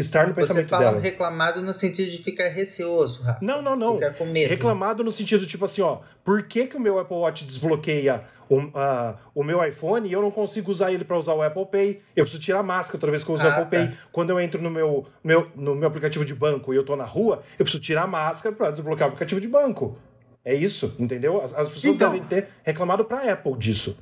estar 0.00 0.28
no 0.28 0.34
pensamento 0.34 0.64
Você 0.64 0.70
fala 0.70 0.84
dela. 0.84 1.00
reclamado 1.00 1.62
no 1.62 1.72
sentido 1.72 2.10
de 2.10 2.18
ficar 2.18 2.48
receoso, 2.48 3.22
Rafa. 3.22 3.38
Não, 3.44 3.62
não, 3.62 3.74
não. 3.74 3.94
Ficar 3.94 4.14
com 4.14 4.26
medo. 4.26 4.48
Reclamado 4.48 5.02
no 5.02 5.10
sentido 5.10 5.46
tipo 5.46 5.64
assim, 5.64 5.82
ó, 5.82 6.00
por 6.24 6.42
que, 6.42 6.66
que 6.66 6.76
o 6.76 6.80
meu 6.80 6.98
Apple 6.98 7.16
Watch 7.16 7.44
desbloqueia 7.44 8.24
o, 8.48 8.58
uh, 8.58 9.16
o 9.34 9.42
meu 9.42 9.64
iPhone 9.64 10.08
e 10.08 10.12
eu 10.12 10.22
não 10.22 10.30
consigo 10.30 10.70
usar 10.70 10.92
ele 10.92 11.04
para 11.04 11.18
usar 11.18 11.34
o 11.34 11.42
Apple 11.42 11.66
Pay. 11.66 12.02
Eu 12.14 12.24
preciso 12.24 12.42
tirar 12.42 12.60
a 12.60 12.62
máscara 12.62 12.98
toda 12.98 13.10
vez 13.10 13.24
que 13.24 13.30
eu 13.30 13.34
uso 13.34 13.44
ah, 13.44 13.48
o 13.48 13.50
Apple 13.50 13.64
tá. 13.64 13.86
Pay. 13.86 13.98
Quando 14.12 14.30
eu 14.30 14.40
entro 14.40 14.60
no 14.60 14.70
meu, 14.70 15.06
meu, 15.22 15.50
no 15.54 15.74
meu 15.74 15.88
aplicativo 15.88 16.24
de 16.24 16.34
banco 16.34 16.72
e 16.72 16.76
eu 16.76 16.84
tô 16.84 16.96
na 16.96 17.04
rua, 17.04 17.42
eu 17.58 17.64
preciso 17.64 17.82
tirar 17.82 18.02
a 18.04 18.06
máscara 18.06 18.54
para 18.54 18.70
desbloquear 18.70 19.08
o 19.08 19.12
aplicativo 19.12 19.40
de 19.40 19.48
banco. 19.48 19.98
É 20.44 20.54
isso, 20.54 20.94
entendeu? 20.98 21.40
As, 21.40 21.52
as 21.54 21.68
pessoas 21.68 21.96
então, 21.96 22.12
devem 22.12 22.24
ter 22.24 22.48
reclamado 22.62 23.04
para 23.04 23.32
Apple 23.32 23.56
disso. 23.58 23.98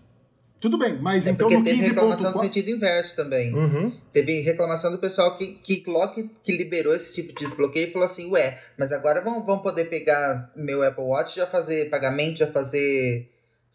Tudo 0.64 0.78
bem, 0.78 0.96
mas 0.98 1.26
é 1.26 1.30
então 1.30 1.50
no 1.50 1.62
15. 1.62 1.76
Teve 1.76 1.88
reclamação 1.88 2.32
no 2.32 2.38
sentido 2.38 2.70
inverso 2.70 3.14
também. 3.14 3.54
Uhum. 3.54 3.92
Teve 4.10 4.40
reclamação 4.40 4.90
do 4.90 4.96
pessoal 4.96 5.36
que, 5.36 5.58
que 5.62 5.76
que, 5.76 6.30
que 6.42 6.56
liberou 6.56 6.94
esse 6.94 7.12
tipo 7.12 7.38
de 7.38 7.44
desbloqueio 7.44 7.92
falou 7.92 8.06
assim: 8.06 8.30
ué, 8.30 8.58
mas 8.78 8.90
agora 8.90 9.20
vão, 9.20 9.44
vão 9.44 9.58
poder 9.58 9.90
pegar 9.90 10.50
meu 10.56 10.82
Apple 10.82 11.04
Watch 11.04 11.36
já 11.36 11.46
fazer 11.46 11.90
pagamento, 11.90 12.38
já 12.38 12.46
fazer 12.46 13.28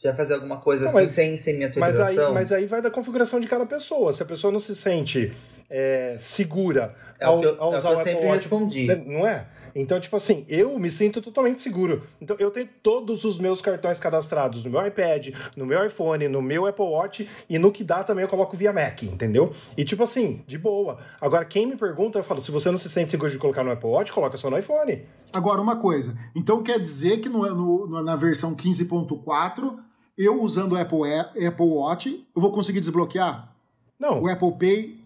já 0.04 0.16
fazer 0.16 0.34
alguma 0.34 0.58
coisa 0.58 0.86
não, 0.86 0.90
assim 0.90 1.02
mas, 1.02 1.12
sem, 1.12 1.38
sem 1.38 1.54
minha 1.58 1.68
autorização. 1.68 2.06
Mas 2.06 2.18
aí, 2.18 2.34
mas 2.34 2.52
aí 2.52 2.66
vai 2.66 2.82
da 2.82 2.90
configuração 2.90 3.40
de 3.40 3.48
cada 3.48 3.68
pessoa. 3.68 4.12
Se 4.12 4.24
a 4.24 4.26
pessoa 4.26 4.52
não 4.52 4.60
se 4.60 4.76
sente 4.76 5.32
é, 5.70 6.16
segura 6.18 6.96
é 7.20 7.26
ao, 7.26 7.38
o 7.38 7.42
que 7.42 7.46
eu, 7.46 7.62
ao 7.62 7.76
usar 7.76 7.90
é 7.90 7.92
o 7.92 7.94
que 7.94 8.00
eu 8.00 8.04
sempre 8.04 8.26
Watch, 8.26 8.40
respondi. 8.40 8.88
Né, 8.88 8.96
não 9.06 9.28
é? 9.28 9.46
Então, 9.76 10.00
tipo 10.00 10.16
assim, 10.16 10.46
eu 10.48 10.78
me 10.80 10.90
sinto 10.90 11.22
totalmente 11.22 11.62
seguro. 11.62 12.04
Então, 12.22 12.36
eu 12.40 12.52
tenho 12.52 12.68
todos 12.82 13.24
os 13.24 13.38
meus 13.38 13.62
cartões 13.62 14.00
cadastrados 14.00 14.64
no 14.64 14.70
meu 14.70 14.86
iPad, 14.86 15.30
no 15.56 15.66
meu 15.66 15.86
iPhone, 15.86 16.28
no 16.28 16.42
meu 16.42 16.66
Apple 16.66 16.86
Watch 16.86 17.30
e 17.50 17.58
no 17.58 17.72
que 17.72 17.84
dá 17.84 18.04
também 18.04 18.24
eu 18.24 18.30
coloco 18.30 18.56
via 18.56 18.74
Mac, 18.74 19.04
entendeu? 19.04 19.54
E, 19.78 19.84
tipo 19.84 20.04
assim, 20.04 20.44
de 20.48 20.58
boa. 20.58 21.00
Agora, 21.20 21.46
quem 21.46 21.66
me 21.66 21.76
pergunta, 21.76 22.20
eu 22.20 22.24
falo, 22.24 22.40
se 22.40 22.52
você 22.52 22.70
não 22.72 22.78
se 22.78 22.90
sente 22.90 23.12
seguro 23.12 23.32
de 23.32 23.38
colocar 23.38 23.64
no 23.64 23.72
Apple 23.72 23.90
Watch, 23.90 24.12
coloca 24.12 24.38
só 24.38 24.50
no 24.50 24.58
iPhone. 24.58 25.04
Agora, 25.34 25.62
uma 25.62 25.78
coisa. 25.78 26.16
Então, 26.36 26.64
quer 26.64 26.80
dizer 26.80 27.20
que 27.20 27.30
no, 27.30 27.88
no 27.88 28.04
na 28.04 28.16
versão 28.16 28.56
15.4 28.56 29.78
eu 30.18 30.42
usando 30.42 30.74
o 30.74 30.78
Apple, 30.78 31.48
Apple 31.48 31.66
Watch, 31.66 32.28
eu 32.36 32.42
vou 32.42 32.52
conseguir 32.52 32.82
desbloquear? 32.82 33.56
Não. 34.00 34.22
O 34.22 34.28
Apple 34.28 34.52
Pay 34.58 35.00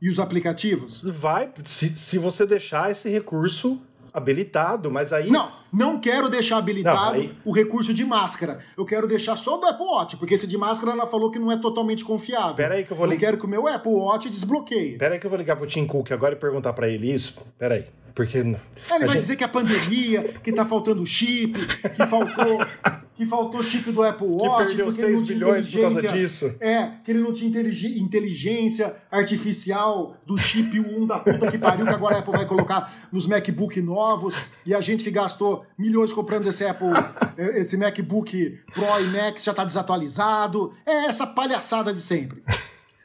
e 0.00 0.08
os 0.08 0.18
aplicativos? 0.18 1.02
Vai, 1.02 1.52
se, 1.64 1.92
se 1.92 2.18
você 2.18 2.46
deixar 2.46 2.90
esse 2.90 3.08
recurso 3.10 3.80
habilitado, 4.12 4.90
mas 4.90 5.12
aí. 5.12 5.30
Não, 5.30 5.50
não 5.72 5.98
quero 5.98 6.28
deixar 6.28 6.58
habilitado 6.58 6.96
não, 6.96 7.12
aí... 7.12 7.34
o 7.44 7.52
recurso 7.52 7.94
de 7.94 8.04
máscara. 8.04 8.58
Eu 8.76 8.84
quero 8.84 9.06
deixar 9.06 9.36
só 9.36 9.56
do 9.56 9.66
Apple 9.66 9.86
Watch, 9.86 10.16
porque 10.16 10.34
esse 10.34 10.46
de 10.46 10.56
máscara 10.58 10.92
ela 10.92 11.06
falou 11.06 11.30
que 11.30 11.38
não 11.38 11.50
é 11.50 11.56
totalmente 11.56 12.04
confiável. 12.04 12.54
Pera 12.54 12.74
aí 12.74 12.84
que 12.84 12.92
eu 12.92 12.96
vou 12.96 13.06
ligar. 13.06 13.16
Eu 13.16 13.20
quero 13.20 13.38
que 13.38 13.46
o 13.46 13.48
meu 13.48 13.66
Apple 13.66 13.92
Watch 13.92 14.28
desbloqueie. 14.28 14.98
Pera 14.98 15.14
aí 15.14 15.20
que 15.20 15.26
eu 15.26 15.30
vou 15.30 15.38
ligar 15.38 15.56
pro 15.56 15.66
Tim 15.66 15.86
Cook 15.86 16.10
agora 16.12 16.34
e 16.34 16.38
perguntar 16.38 16.72
para 16.72 16.88
ele 16.88 17.12
isso. 17.12 17.36
Pera 17.58 17.74
aí. 17.74 17.84
Porque. 18.14 18.38
Ele 18.38 18.58
vai 18.88 19.00
gente... 19.00 19.18
dizer 19.18 19.36
que 19.36 19.44
a 19.44 19.48
pandemia, 19.48 20.22
que 20.42 20.52
tá 20.52 20.64
faltando 20.64 21.06
chip, 21.06 21.54
que 21.54 22.06
faltou. 22.06 22.58
que 23.20 23.26
faltou 23.26 23.62
chip 23.62 23.92
do 23.92 24.02
Apple 24.02 24.26
Watch, 24.26 24.68
que 24.70 24.76
perdeu 24.76 24.90
6 24.90 25.28
bilhões 25.28 25.68
por 25.68 25.80
causa 25.82 26.08
disso. 26.08 26.56
É, 26.58 26.92
que 27.04 27.10
ele 27.10 27.20
não 27.20 27.34
tinha 27.34 27.50
inteligência 27.50 28.96
artificial 29.10 30.16
do 30.24 30.38
chip 30.38 30.80
1 30.80 31.06
da 31.06 31.18
puta 31.18 31.50
que 31.50 31.58
pariu, 31.58 31.84
que 31.84 31.92
agora 31.92 32.16
a 32.16 32.18
Apple 32.20 32.32
vai 32.32 32.46
colocar 32.46 33.08
nos 33.12 33.26
MacBook 33.26 33.78
novos, 33.82 34.34
e 34.64 34.74
a 34.74 34.80
gente 34.80 35.04
que 35.04 35.10
gastou 35.10 35.66
milhões 35.76 36.14
comprando 36.14 36.48
esse 36.48 36.64
Apple, 36.64 36.88
esse 37.36 37.76
MacBook 37.76 38.58
Pro 38.72 38.84
e 38.98 39.04
Max 39.08 39.44
já 39.44 39.52
tá 39.52 39.66
desatualizado. 39.66 40.72
É 40.86 41.04
essa 41.04 41.26
palhaçada 41.26 41.92
de 41.92 42.00
sempre. 42.00 42.42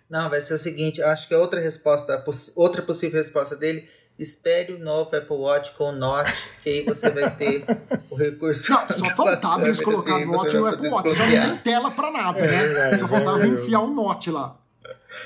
Não, 0.09 0.29
vai 0.29 0.39
ser 0.39 0.53
o 0.53 0.57
seguinte, 0.57 1.01
acho 1.01 1.27
que 1.27 1.33
a 1.33 1.39
outra 1.39 1.59
resposta, 1.59 2.23
outra 2.55 2.81
possível 2.81 3.17
resposta 3.17 3.53
dele 3.53 3.85
Espere 4.17 4.73
o 4.73 4.79
novo 4.79 5.13
Apple 5.15 5.35
Watch 5.35 5.73
com 5.73 5.91
Note, 5.91 6.31
que 6.63 6.69
aí 6.69 6.85
você 6.85 7.09
vai 7.09 7.29
ter 7.35 7.65
o 8.09 8.15
recurso. 8.15 8.71
Não, 8.71 8.87
só 8.87 9.05
faltava 9.15 9.65
eles 9.67 9.81
colocar 9.81 10.15
assim, 10.15 10.25
Note 10.25 10.55
no 10.55 10.67
Apple 10.67 10.87
Watch. 10.87 11.13
Já 11.13 11.25
não 11.25 11.57
tem 11.57 11.57
tela 11.57 11.91
pra 11.91 12.11
nada, 12.11 12.39
é, 12.39 12.47
né? 12.47 12.93
É, 12.93 12.97
só 12.97 13.07
faltava 13.09 13.43
é, 13.43 13.47
enfiar 13.47 13.81
o 13.81 13.87
um 13.87 13.93
Note 13.93 14.31
lá. 14.31 14.55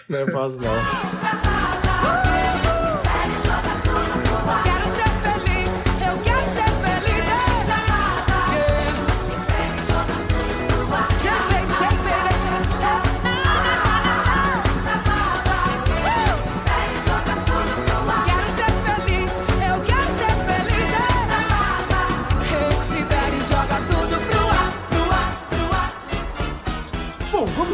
Não 0.08 0.20
é 0.20 0.26
fácil, 0.32 0.62
não. 0.62 2.39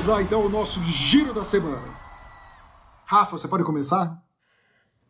Vamos 0.05 0.19
lá 0.19 0.21
então 0.21 0.45
o 0.45 0.49
nosso 0.49 0.83
giro 0.83 1.33
da 1.33 1.43
semana. 1.43 1.81
Rafa, 3.05 3.39
você 3.39 3.47
pode 3.47 3.63
começar? 3.63 4.21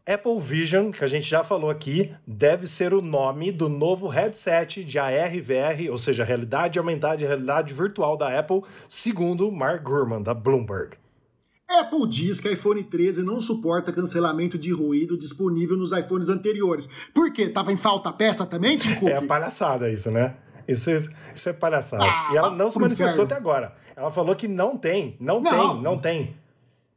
Apple 0.08 0.40
Vision, 0.40 0.90
que 0.90 1.04
a 1.04 1.08
gente 1.08 1.28
já 1.30 1.44
falou 1.44 1.70
aqui, 1.70 2.16
deve 2.26 2.66
ser 2.66 2.94
o 2.94 3.02
nome 3.02 3.52
do 3.52 3.68
novo 3.68 4.08
headset 4.08 4.86
de 4.86 4.98
AR/VR, 4.98 5.92
ou 5.92 5.98
seja, 5.98 6.24
realidade 6.24 6.80
aumentada 6.80 7.22
e 7.22 7.26
realidade 7.26 7.74
virtual 7.74 8.16
da 8.16 8.40
Apple, 8.40 8.62
segundo 8.88 9.52
Mark 9.52 9.84
Gurman, 9.84 10.24
da 10.24 10.34
Bloomberg. 10.34 10.96
Apple 11.70 12.08
diz 12.08 12.40
que 12.40 12.48
iPhone 12.50 12.82
13 12.82 13.22
não 13.22 13.42
suporta 13.42 13.92
cancelamento 13.92 14.58
de 14.58 14.72
ruído 14.72 15.18
disponível 15.18 15.76
nos 15.76 15.92
iPhones 15.92 16.30
anteriores. 16.30 16.88
Por 17.14 17.34
quê? 17.34 17.50
Tava 17.50 17.74
em 17.74 17.78
falta 17.78 18.14
peça 18.14 18.46
também, 18.46 18.78
Tim 18.78 18.96
Cook? 18.96 19.10
É 19.10 19.20
palhaçada 19.20 19.92
isso, 19.92 20.10
né? 20.10 20.38
Isso, 20.66 20.90
é- 20.90 21.04
isso 21.36 21.50
é 21.50 21.54
palhaçada. 21.54 22.06
Ah, 22.06 22.30
e 22.32 22.38
ela 22.38 22.50
não 22.52 22.72
se 22.72 22.80
manifestou 22.80 23.08
inferno. 23.08 23.24
até 23.24 23.36
agora. 23.36 23.76
Ela 23.96 24.12
falou 24.12 24.36
que 24.36 24.48
não 24.48 24.78
tem, 24.78 25.16
não, 25.20 25.40
Não. 25.40 25.52
tem, 25.74 25.82
não 25.84 25.98
tem. 26.00 26.36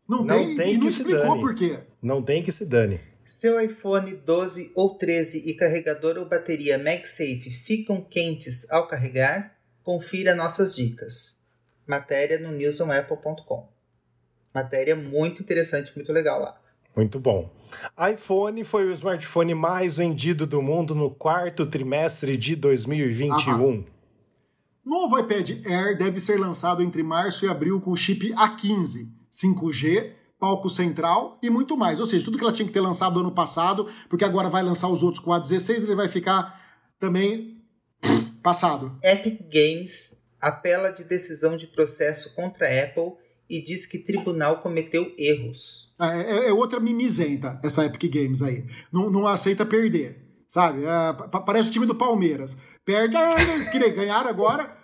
Não, 0.08 0.24
Não 0.24 0.26
tem, 0.36 0.56
tem 0.56 0.72
e 0.72 0.74
não 0.78 0.80
que 0.86 0.90
se 0.90 1.02
explicou 1.02 1.28
dane. 1.28 1.40
por 1.40 1.54
quê. 1.54 1.78
Não 2.02 2.22
tem 2.22 2.42
que 2.42 2.50
se 2.50 2.64
dane. 2.64 2.98
Seu 3.26 3.60
iPhone 3.60 4.14
12 4.14 4.72
ou 4.74 4.96
13 4.96 5.48
e 5.50 5.54
carregador 5.54 6.16
ou 6.16 6.24
bateria 6.24 6.78
MagSafe 6.78 7.50
ficam 7.50 8.00
quentes 8.00 8.70
ao 8.72 8.88
carregar? 8.88 9.54
Confira 9.84 10.34
nossas 10.34 10.74
dicas. 10.74 11.44
Matéria 11.86 12.38
no 12.38 12.50
newsonapple.com. 12.52 13.68
Matéria 14.54 14.96
muito 14.96 15.42
interessante, 15.42 15.92
muito 15.94 16.10
legal 16.12 16.40
lá. 16.40 16.58
Muito 16.96 17.20
bom. 17.20 17.50
iPhone 18.12 18.64
foi 18.64 18.86
o 18.86 18.92
smartphone 18.92 19.54
mais 19.54 19.98
vendido 19.98 20.46
do 20.46 20.60
mundo 20.62 20.94
no 20.94 21.10
quarto 21.10 21.66
trimestre 21.66 22.34
de 22.36 22.56
2021. 22.56 23.84
Novo 24.88 25.18
iPad 25.18 25.50
Air 25.66 25.98
deve 25.98 26.18
ser 26.18 26.38
lançado 26.40 26.82
entre 26.82 27.02
março 27.02 27.44
e 27.44 27.48
abril 27.48 27.78
com 27.78 27.94
chip 27.94 28.32
A15, 28.32 29.08
5G, 29.30 30.12
palco 30.40 30.70
central 30.70 31.38
e 31.42 31.50
muito 31.50 31.76
mais. 31.76 32.00
Ou 32.00 32.06
seja, 32.06 32.24
tudo 32.24 32.38
que 32.38 32.44
ela 32.44 32.52
tinha 32.52 32.66
que 32.66 32.72
ter 32.72 32.80
lançado 32.80 33.20
ano 33.20 33.30
passado, 33.32 33.86
porque 34.08 34.24
agora 34.24 34.48
vai 34.48 34.62
lançar 34.62 34.88
os 34.88 35.02
outros 35.02 35.22
com 35.22 35.30
o 35.30 35.34
A16, 35.34 35.82
ele 35.82 35.94
vai 35.94 36.08
ficar 36.08 36.58
também 36.98 37.62
passado. 38.42 38.96
Epic 39.02 39.40
Games 39.52 40.22
apela 40.40 40.90
de 40.90 41.04
decisão 41.04 41.54
de 41.54 41.66
processo 41.66 42.34
contra 42.34 42.66
a 42.66 42.84
Apple 42.84 43.12
e 43.50 43.62
diz 43.62 43.84
que 43.84 43.98
tribunal 43.98 44.62
cometeu 44.62 45.12
erros. 45.18 45.92
É, 46.00 46.06
é- 46.46 46.48
é 46.48 46.52
outra 46.52 46.80
mimizenta, 46.80 47.60
essa 47.62 47.84
Epic 47.84 48.10
Games 48.10 48.40
aí. 48.40 48.64
Não, 48.90 49.10
não 49.10 49.26
aceita 49.26 49.66
perder, 49.66 50.16
sabe? 50.48 50.84
É, 50.84 51.12
pa- 51.12 51.40
parece 51.40 51.68
o 51.68 51.72
time 51.72 51.84
do 51.84 51.94
Palmeiras. 51.94 52.56
Perde, 52.86 53.16
ah, 53.16 53.34
ganhar 53.94 54.26
agora 54.26 54.77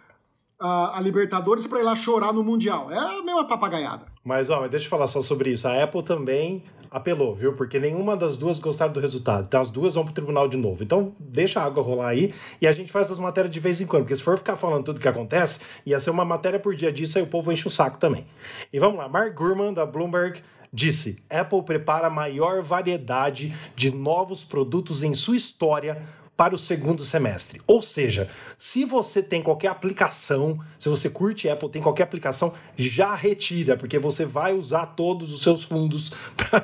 a, 0.59 0.99
a 0.99 1.01
Libertadores 1.01 1.67
para 1.67 1.81
ir 1.81 1.83
lá 1.83 1.97
chorar 1.97 2.33
no 2.33 2.43
Mundial. 2.43 2.91
É 2.91 2.99
a 2.99 3.23
mesma 3.23 3.47
papagaiada. 3.47 4.07
Mas, 4.25 4.51
ó, 4.51 4.61
mas 4.61 4.71
deixa 4.71 4.87
eu 4.87 4.91
falar 4.91 5.07
só 5.07 5.21
sobre 5.21 5.51
isso. 5.51 5.69
A 5.69 5.83
Apple 5.83 6.03
também 6.03 6.63
apelou, 6.95 7.35
viu? 7.35 7.55
Porque 7.55 7.81
nenhuma 7.81 8.17
das 8.17 8.37
duas 8.37 8.61
gostaram 8.61 8.93
do 8.93 9.01
resultado. 9.01 9.47
Então 9.49 9.61
as 9.61 9.69
duas 9.69 9.95
vão 9.95 10.05
pro 10.05 10.15
tribunal 10.15 10.49
de 10.49 10.57
novo. 10.57 10.85
Então 10.85 11.13
deixa 11.19 11.61
a 11.61 11.65
água 11.65 11.83
rolar 11.83 12.09
aí 12.09 12.33
e 12.61 12.69
a 12.69 12.73
gente 12.73 12.93
faz 12.93 13.07
essas 13.07 13.19
matérias 13.19 13.53
de 13.53 13.59
vez 13.59 13.81
em 13.81 13.87
quando. 13.87 14.03
Porque 14.03 14.15
se 14.15 14.23
for 14.23 14.39
ficar 14.39 14.57
falando 14.57 14.85
tudo 14.85 15.01
que 15.01 15.09
acontece, 15.09 15.61
ia 15.85 15.99
ser 15.99 16.11
uma 16.11 16.25
matéria 16.25 16.61
por 16.61 16.75
dia 16.77 16.93
disso, 16.93 17.19
aí 17.19 17.25
o 17.25 17.27
povo 17.27 17.51
enche 17.51 17.67
o 17.67 17.71
saco 17.71 17.99
também. 17.99 18.27
E 18.73 18.79
vamos 18.79 18.97
lá, 18.97 19.09
Mark 19.09 19.35
Gurman, 19.35 19.75
da 19.75 19.85
Bloomberg, 19.85 20.41
disse: 20.73 21.19
Apple 21.29 21.65
prepara 21.65 22.09
maior 22.09 22.63
variedade 22.63 23.53
de 23.75 23.91
novos 23.91 24.45
produtos 24.45 25.03
em 25.03 25.15
sua 25.15 25.37
história 25.37 26.01
para 26.37 26.55
o 26.55 26.59
segundo 26.59 27.05
semestre. 27.05 27.61
Ou 27.67 27.81
seja, 27.81 28.29
se 28.59 28.85
você 28.85 29.23
tem 29.23 29.43
qualquer 29.43 29.69
aplicação, 29.69 30.59
se 30.79 30.89
você 30.89 31.09
curte 31.09 31.49
Apple, 31.49 31.69
tem 31.69 31.83
qualquer 31.83 32.03
aplicação, 32.03 32.53
já 32.77 33.15
retira, 33.15 33.77
porque 33.77 33.99
você 33.99 34.25
vai 34.25 34.53
usar 34.53 34.87
todos 34.87 35.33
os 35.33 35.43
seus 35.43 35.65
fundos 35.65 36.13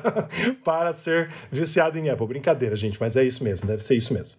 para 0.64 0.92
ser 0.94 1.32
viciado 1.50 1.98
em 1.98 2.08
Apple. 2.08 2.26
Brincadeira, 2.26 2.76
gente, 2.76 2.98
mas 3.00 3.16
é 3.16 3.24
isso 3.24 3.44
mesmo, 3.44 3.66
deve 3.66 3.84
ser 3.84 3.96
isso 3.96 4.12
mesmo. 4.12 4.34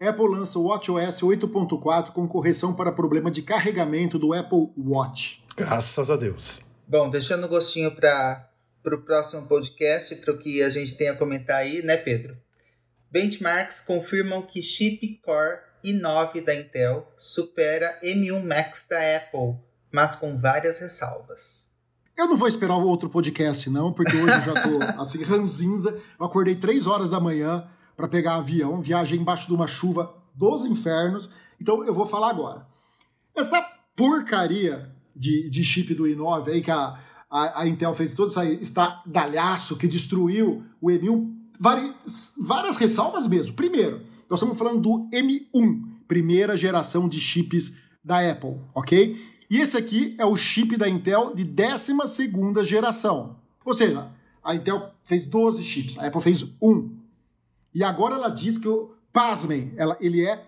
Apple 0.00 0.28
lança 0.28 0.58
o 0.58 0.66
WatchOS 0.66 1.20
8.4 1.22 2.10
com 2.10 2.28
correção 2.28 2.74
para 2.74 2.92
problema 2.92 3.30
de 3.30 3.42
carregamento 3.42 4.18
do 4.18 4.34
Apple 4.34 4.68
Watch. 4.76 5.42
Graças 5.56 6.10
a 6.10 6.16
Deus. 6.16 6.60
Bom, 6.86 7.08
deixando 7.08 7.44
o 7.44 7.48
gostinho 7.48 7.94
para 7.94 8.50
o 8.84 8.98
próximo 8.98 9.46
podcast, 9.46 10.16
para 10.16 10.34
o 10.34 10.38
que 10.38 10.62
a 10.62 10.68
gente 10.68 10.94
tem 10.96 11.08
a 11.08 11.16
comentar 11.16 11.56
aí, 11.56 11.82
né, 11.82 11.96
Pedro? 11.96 12.36
Benchmarks 13.14 13.80
confirmam 13.80 14.42
que 14.42 14.60
chip 14.60 15.20
Core 15.24 15.60
i9 15.84 16.44
da 16.44 16.52
Intel 16.52 17.06
supera 17.16 17.96
M1 18.02 18.44
Max 18.44 18.88
da 18.90 18.96
Apple, 19.16 19.54
mas 19.92 20.16
com 20.16 20.36
várias 20.36 20.80
ressalvas. 20.80 21.72
Eu 22.16 22.26
não 22.26 22.36
vou 22.36 22.48
esperar 22.48 22.76
o 22.76 22.84
outro 22.84 23.08
podcast, 23.08 23.70
não, 23.70 23.92
porque 23.92 24.16
hoje 24.16 24.34
eu 24.34 24.40
já 24.40 24.62
tô 24.64 24.82
assim, 25.00 25.22
ranzinza. 25.22 25.96
Eu 26.18 26.26
acordei 26.26 26.56
três 26.56 26.88
horas 26.88 27.08
da 27.08 27.20
manhã 27.20 27.68
para 27.96 28.08
pegar 28.08 28.34
avião, 28.34 28.82
viagem 28.82 29.20
embaixo 29.20 29.46
de 29.46 29.54
uma 29.54 29.68
chuva 29.68 30.12
dos 30.34 30.64
infernos. 30.64 31.30
Então 31.60 31.84
eu 31.86 31.94
vou 31.94 32.08
falar 32.08 32.30
agora. 32.30 32.66
Essa 33.32 33.64
porcaria 33.94 34.92
de, 35.14 35.48
de 35.48 35.62
chip 35.62 35.94
do 35.94 36.02
i9 36.02 36.48
aí 36.48 36.60
que 36.60 36.70
a, 36.72 36.98
a, 37.30 37.60
a 37.60 37.68
Intel 37.68 37.94
fez 37.94 38.12
todo 38.12 38.26
esse 38.26 38.54
estardalhaço 38.54 39.76
que 39.76 39.86
destruiu 39.86 40.64
o 40.80 40.88
M1, 40.88 41.43
várias, 41.58 42.36
várias 42.40 42.76
ressalvas 42.76 43.26
mesmo. 43.26 43.54
Primeiro, 43.54 44.02
nós 44.28 44.38
estamos 44.40 44.56
falando 44.58 44.80
do 44.80 45.08
M1, 45.10 45.82
primeira 46.08 46.56
geração 46.56 47.08
de 47.08 47.20
chips 47.20 47.76
da 48.04 48.20
Apple, 48.30 48.56
ok? 48.74 49.16
E 49.50 49.60
esse 49.60 49.76
aqui 49.76 50.14
é 50.18 50.24
o 50.26 50.36
chip 50.36 50.76
da 50.76 50.88
Intel 50.88 51.34
de 51.34 51.44
12 51.44 52.64
geração. 52.64 53.36
Ou 53.64 53.72
seja, 53.74 54.10
a 54.42 54.54
Intel 54.54 54.90
fez 55.04 55.26
12 55.26 55.62
chips, 55.62 55.98
a 55.98 56.06
Apple 56.06 56.20
fez 56.20 56.44
um. 56.60 56.90
E 57.74 57.82
agora 57.84 58.14
ela 58.14 58.28
diz 58.28 58.58
que, 58.58 58.68
o- 58.68 58.92
pasmem, 59.12 59.72
ela, 59.76 59.96
ele 60.00 60.24
é 60.26 60.44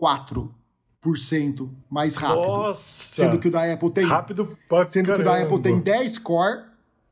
4% 0.00 1.68
mais 1.88 2.16
rápido. 2.16 2.46
Nossa! 2.46 2.80
Sendo 2.82 3.38
que 3.38 3.48
o 3.48 3.50
da 3.50 3.70
Apple 3.72 3.90
tem 3.90 4.06
Rápido 4.06 4.56
pra 4.68 4.86
Sendo 4.88 5.06
que 5.06 5.20
o 5.20 5.24
da 5.24 5.32
caramba. 5.32 5.46
Apple 5.54 5.62
tem 5.62 5.78
10 5.80 6.18
core, 6.18 6.64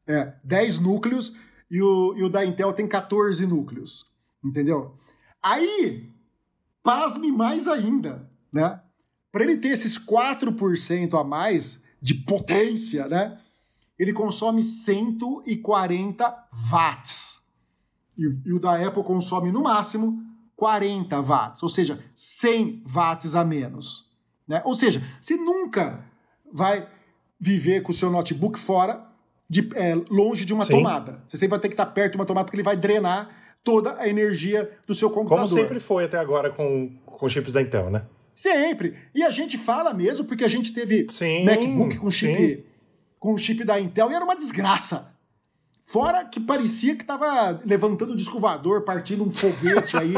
é, 0.07 0.33
10 0.43 0.79
núcleos, 0.79 1.33
e 1.71 1.83
o, 1.83 2.15
e 2.17 2.23
o 2.23 2.29
da 2.29 2.45
Intel 2.45 2.73
tem 2.73 2.87
14 2.87 3.47
núcleos. 3.47 4.07
Entendeu? 4.45 4.95
Aí, 5.43 6.11
pasme 6.83 7.31
mais 7.31 7.69
ainda, 7.69 8.31
né? 8.53 8.81
Para 9.31 9.45
ele 9.45 9.57
ter 9.57 9.69
esses 9.69 9.99
4% 9.99 11.21
a 11.21 11.25
mais 11.25 11.83
de 12.01 12.15
potência, 12.15 13.07
né? 13.07 13.39
Ele 13.99 14.13
consome 14.13 14.63
140 14.65 16.49
watts. 16.71 17.43
E, 18.17 18.23
e 18.47 18.53
o 18.53 18.61
da 18.61 18.75
Apple 18.75 19.03
consome 19.05 19.53
no 19.53 19.63
máximo 19.63 20.23
40 20.57 21.21
watts, 21.23 21.63
ou 21.63 21.69
seja, 21.69 22.05
100 22.15 22.83
watts 22.85 23.35
a 23.35 23.45
menos. 23.45 24.11
Né? 24.47 24.61
Ou 24.65 24.75
seja, 24.75 25.03
você 25.21 25.37
nunca 25.37 26.05
vai 26.53 26.89
viver 27.39 27.83
com 27.83 27.93
o 27.93 27.95
seu 27.95 28.11
notebook 28.11 28.59
fora, 28.59 29.08
de, 29.49 29.69
é, 29.75 29.95
longe 30.11 30.45
de 30.45 30.53
uma 30.53 30.65
Sim. 30.65 30.75
tomada. 30.75 31.23
Você 31.27 31.37
sempre 31.37 31.51
vai 31.51 31.59
ter 31.61 31.69
que 31.69 31.75
estar 31.75 31.87
perto 31.87 32.13
de 32.13 32.19
uma 32.19 32.27
tomada 32.27 32.45
porque 32.45 32.57
ele 32.57 32.63
vai 32.63 32.77
drenar 32.77 33.31
toda 33.65 33.97
a 33.99 34.09
energia 34.09 34.71
do 34.87 34.95
seu 34.95 35.11
computador. 35.11 35.49
Como 35.49 35.61
sempre 35.61 35.81
foi 35.81 36.05
até 36.05 36.19
agora 36.19 36.51
com, 36.51 36.91
com 37.07 37.29
chips 37.29 37.53
da 37.53 37.63
Intel, 37.63 37.91
né? 37.91 38.05
Sempre. 38.35 38.95
E 39.15 39.23
a 39.25 39.31
gente 39.31 39.59
fala 39.59 39.93
mesmo 39.93 40.25
porque 40.25 40.45
a 40.45 40.49
gente 40.49 40.73
teve 40.73 41.07
Sim, 41.11 41.45
MacBook 41.45 41.97
com 41.99 42.11
chip, 42.11 42.37
sim. 42.37 42.63
com 43.19 43.37
chip 43.37 43.65
da 43.65 43.81
Intel 43.81 44.11
e 44.11 44.15
era 44.15 44.25
uma 44.25 44.37
desgraça. 44.37 45.13
Fora 45.85 46.25
que 46.25 46.39
parecia 46.39 46.95
que 46.95 47.05
tava 47.05 47.61
levantando 47.65 48.13
o 48.13 48.17
disco 48.17 48.39
voador, 48.39 48.83
partindo 48.85 49.25
um 49.25 49.31
foguete 49.31 49.97
aí. 49.97 50.13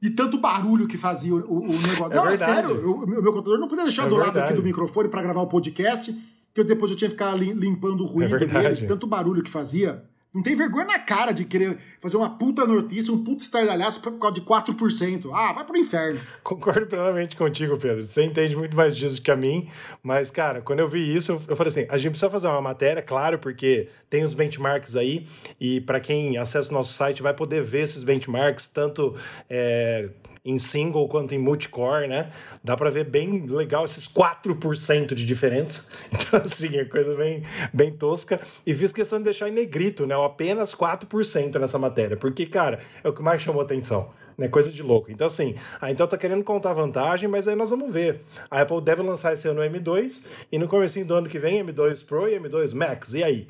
De 0.00 0.10
tanto 0.16 0.36
barulho 0.38 0.86
que 0.88 0.98
fazia 0.98 1.32
o, 1.32 1.38
o- 1.38 1.58
o 1.70 1.72
negócio. 1.80 2.12
É 2.12 2.16
não, 2.16 2.24
verdade. 2.26 2.50
é 2.50 2.54
sério. 2.56 2.92
O 2.92 3.06
meu, 3.06 3.22
computador 3.22 3.58
não 3.58 3.68
podia 3.68 3.84
deixar 3.84 4.06
É 4.06 4.08
do 4.08 4.16
lado 4.16 4.24
verdade. 4.32 4.46
aqui 4.52 4.54
do 4.60 4.62
microfone 4.64 5.08
para 5.08 5.22
gravar 5.22 5.42
o 5.42 5.46
podcast, 5.46 6.14
que 6.54 6.60
eu, 6.60 6.64
depois 6.64 6.90
eu 6.90 6.96
tinha 6.96 7.08
que 7.08 7.14
ficar 7.14 7.34
lim- 7.34 7.52
limpando 7.54 8.02
o 8.02 8.06
ruído 8.06 8.36
É 8.36 8.38
dele, 8.46 8.74
de 8.76 8.86
tanto 8.86 9.06
barulho 9.06 9.42
que 9.42 9.50
fazia. 9.50 10.04
Não 10.34 10.42
tem 10.42 10.56
vergonha 10.56 10.86
na 10.86 10.98
cara 10.98 11.30
de 11.30 11.44
querer 11.44 11.76
fazer 12.00 12.16
uma 12.16 12.38
puta 12.38 12.66
notícia, 12.66 13.12
um 13.12 13.22
puta 13.22 13.42
estardalhaço 13.42 14.00
por 14.00 14.18
causa 14.18 14.34
de 14.36 14.40
4%. 14.40 15.30
Ah, 15.30 15.52
vai 15.52 15.62
pro 15.62 15.76
inferno. 15.76 16.18
Concordo 16.42 16.86
plenamente 16.86 17.36
contigo, 17.36 17.76
Pedro. 17.76 18.02
Você 18.02 18.24
entende 18.24 18.56
muito 18.56 18.74
mais 18.74 18.96
disso 18.96 19.20
que 19.20 19.30
a 19.30 19.36
mim. 19.36 19.68
Mas, 20.02 20.30
cara, 20.30 20.62
quando 20.62 20.78
eu 20.78 20.88
vi 20.88 21.14
isso, 21.14 21.32
eu- 21.32 21.42
eu 21.48 21.54
falei 21.56 21.70
assim: 21.70 21.86
a 21.86 21.98
gente 21.98 22.12
precisa 22.12 22.30
fazer 22.30 22.46
uma 22.48 22.62
matéria, 22.62 23.02
claro, 23.02 23.38
porque 23.38 23.90
tem 24.08 24.24
os 24.24 24.32
benchmarks 24.32 24.96
aí. 24.96 25.26
E 25.60 25.82
para 25.82 26.00
quem 26.00 26.38
acessa 26.38 26.70
o 26.70 26.72
nosso 26.74 26.94
site 26.94 27.22
vai 27.22 27.34
poder 27.34 27.62
ver 27.62 27.80
esses 27.82 28.02
benchmarks, 28.02 28.66
tanto 28.68 29.14
é, 29.50 30.08
em 30.44 30.58
single 30.58 31.08
quanto 31.08 31.34
em 31.34 31.38
multicore, 31.38 32.08
né? 32.08 32.32
Dá 32.62 32.76
para 32.76 32.90
ver 32.90 33.04
bem 33.04 33.46
legal 33.46 33.84
esses 33.84 34.08
4% 34.08 35.14
de 35.14 35.24
diferença. 35.24 35.88
Então, 36.12 36.40
assim, 36.42 36.76
é 36.76 36.84
coisa 36.84 37.14
bem, 37.14 37.42
bem 37.72 37.92
tosca. 37.92 38.40
E 38.66 38.74
fiz 38.74 38.92
questão 38.92 39.18
de 39.18 39.24
deixar 39.24 39.48
em 39.48 39.52
negrito, 39.52 40.06
né? 40.06 40.14
Apenas 40.14 40.74
4% 40.74 41.58
nessa 41.58 41.78
matéria. 41.78 42.16
Porque, 42.16 42.46
cara, 42.46 42.80
é 43.04 43.08
o 43.08 43.12
que 43.12 43.22
mais 43.22 43.42
chamou 43.42 43.62
atenção 43.62 44.10
né? 44.36 44.48
Coisa 44.48 44.72
de 44.72 44.82
louco. 44.82 45.10
Então, 45.10 45.26
assim, 45.26 45.54
a 45.80 45.90
Intel 45.90 46.08
tá 46.08 46.16
querendo 46.16 46.42
contar 46.42 46.72
vantagem, 46.72 47.28
mas 47.28 47.46
aí 47.46 47.54
nós 47.54 47.70
vamos 47.70 47.92
ver. 47.92 48.20
A 48.50 48.60
Apple 48.60 48.80
deve 48.80 49.02
lançar 49.02 49.32
esse 49.32 49.46
ano 49.48 49.60
o 49.60 49.64
M2 49.64 50.24
e 50.50 50.58
no 50.58 50.68
começo 50.68 51.02
do 51.04 51.14
ano 51.14 51.28
que 51.28 51.38
vem 51.38 51.64
M2 51.64 52.04
Pro 52.04 52.28
e 52.28 52.38
M2 52.38 52.74
Max. 52.74 53.14
E 53.14 53.22
aí? 53.22 53.48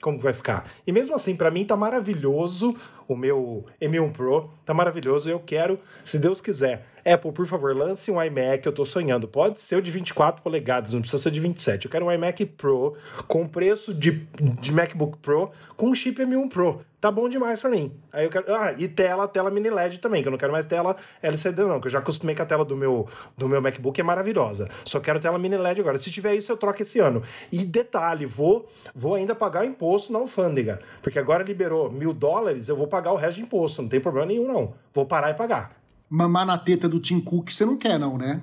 Como 0.00 0.18
que 0.18 0.24
vai 0.24 0.32
ficar? 0.32 0.68
E 0.84 0.90
mesmo 0.90 1.14
assim, 1.14 1.36
para 1.36 1.50
mim 1.50 1.64
tá 1.64 1.76
maravilhoso 1.76 2.76
o 3.12 3.16
meu 3.16 3.64
M1 3.80 4.12
Pro, 4.12 4.50
tá 4.64 4.72
maravilhoso. 4.72 5.28
Eu 5.28 5.40
quero, 5.40 5.78
se 6.04 6.18
Deus 6.18 6.40
quiser, 6.40 6.86
Apple, 7.04 7.32
por 7.32 7.46
favor, 7.46 7.76
lance 7.76 8.10
um 8.10 8.22
iMac, 8.22 8.64
eu 8.64 8.72
tô 8.72 8.84
sonhando. 8.84 9.26
Pode 9.26 9.60
ser 9.60 9.76
o 9.76 9.82
de 9.82 9.90
24 9.90 10.42
polegadas, 10.42 10.92
não 10.92 11.00
precisa 11.00 11.22
ser 11.22 11.30
de 11.30 11.40
27. 11.40 11.86
Eu 11.86 11.90
quero 11.90 12.06
um 12.06 12.12
iMac 12.12 12.44
Pro 12.46 12.96
com 13.26 13.46
preço 13.46 13.92
de, 13.92 14.26
de 14.60 14.72
MacBook 14.72 15.18
Pro 15.18 15.50
com 15.76 15.94
chip 15.94 16.22
M1 16.22 16.48
Pro. 16.48 16.84
Tá 17.02 17.10
bom 17.10 17.28
demais 17.28 17.60
para 17.60 17.68
mim. 17.68 17.92
Aí 18.12 18.24
eu 18.24 18.30
quero. 18.30 18.44
Ah, 18.54 18.72
e 18.78 18.86
tela, 18.86 19.26
tela 19.26 19.50
mini 19.50 19.68
LED 19.68 19.98
também, 19.98 20.22
que 20.22 20.28
eu 20.28 20.30
não 20.30 20.38
quero 20.38 20.52
mais 20.52 20.66
tela 20.66 20.94
LCD, 21.20 21.64
não, 21.64 21.80
que 21.80 21.88
eu 21.88 21.90
já 21.90 21.98
acostumei 21.98 22.32
com 22.32 22.42
a 22.42 22.46
tela 22.46 22.64
do 22.64 22.76
meu, 22.76 23.08
do 23.36 23.48
meu 23.48 23.60
MacBook, 23.60 24.00
é 24.00 24.04
maravilhosa. 24.04 24.68
Só 24.84 25.00
quero 25.00 25.18
tela 25.18 25.36
mini 25.36 25.56
LED 25.56 25.80
agora. 25.80 25.98
Se 25.98 26.12
tiver 26.12 26.36
isso, 26.36 26.52
eu 26.52 26.56
troco 26.56 26.80
esse 26.80 27.00
ano. 27.00 27.20
E 27.50 27.64
detalhe, 27.64 28.24
vou, 28.24 28.68
vou 28.94 29.16
ainda 29.16 29.34
pagar 29.34 29.66
imposto 29.66 30.12
na 30.12 30.20
alfândega. 30.20 30.78
Porque 31.02 31.18
agora 31.18 31.42
liberou 31.42 31.90
mil 31.90 32.12
dólares, 32.12 32.68
eu 32.68 32.76
vou 32.76 32.86
pagar 32.86 33.01
o 33.10 33.16
resto 33.16 33.36
de 33.36 33.42
imposto. 33.42 33.82
Não 33.82 33.88
tem 33.88 34.00
problema 34.00 34.26
nenhum, 34.26 34.46
não. 34.46 34.74
Vou 34.92 35.04
parar 35.04 35.30
e 35.30 35.34
pagar 35.34 35.82
mamar 36.12 36.44
na 36.44 36.58
teta 36.58 36.86
do 36.86 37.00
Tim 37.00 37.18
Cook, 37.18 37.50
você 37.50 37.64
não 37.64 37.78
quer, 37.78 37.98
não, 37.98 38.18
né? 38.18 38.42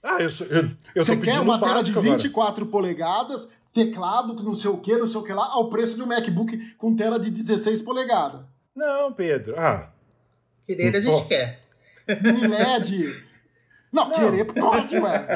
Ah, 0.00 0.22
eu, 0.22 0.30
sou, 0.30 0.46
eu, 0.46 0.70
eu 0.94 1.04
Você 1.04 1.16
quer 1.16 1.40
uma 1.40 1.58
tela 1.58 1.82
de 1.82 1.90
24 1.90 2.62
agora. 2.62 2.70
polegadas, 2.70 3.48
teclado, 3.74 4.40
não 4.40 4.54
sei 4.54 4.70
o 4.70 4.78
que, 4.78 4.96
não 4.96 5.06
sei 5.06 5.20
o 5.20 5.24
que 5.24 5.32
lá, 5.32 5.48
ao 5.50 5.68
preço 5.68 5.96
de 5.96 6.02
um 6.02 6.06
MacBook 6.06 6.74
com 6.76 6.94
tela 6.94 7.18
de 7.18 7.28
16 7.28 7.82
polegadas. 7.82 8.42
Não, 8.74 9.12
Pedro. 9.12 9.54
Ah. 9.58 9.90
Querer 10.64 10.94
a 10.94 11.00
gente 11.00 11.26
quer. 11.26 11.60
Mini 12.22 12.46
LED. 12.46 13.24
Não, 13.92 14.08
não, 14.08 14.14
querer 14.14 14.44
pode, 14.44 14.96
ué. 14.96 15.26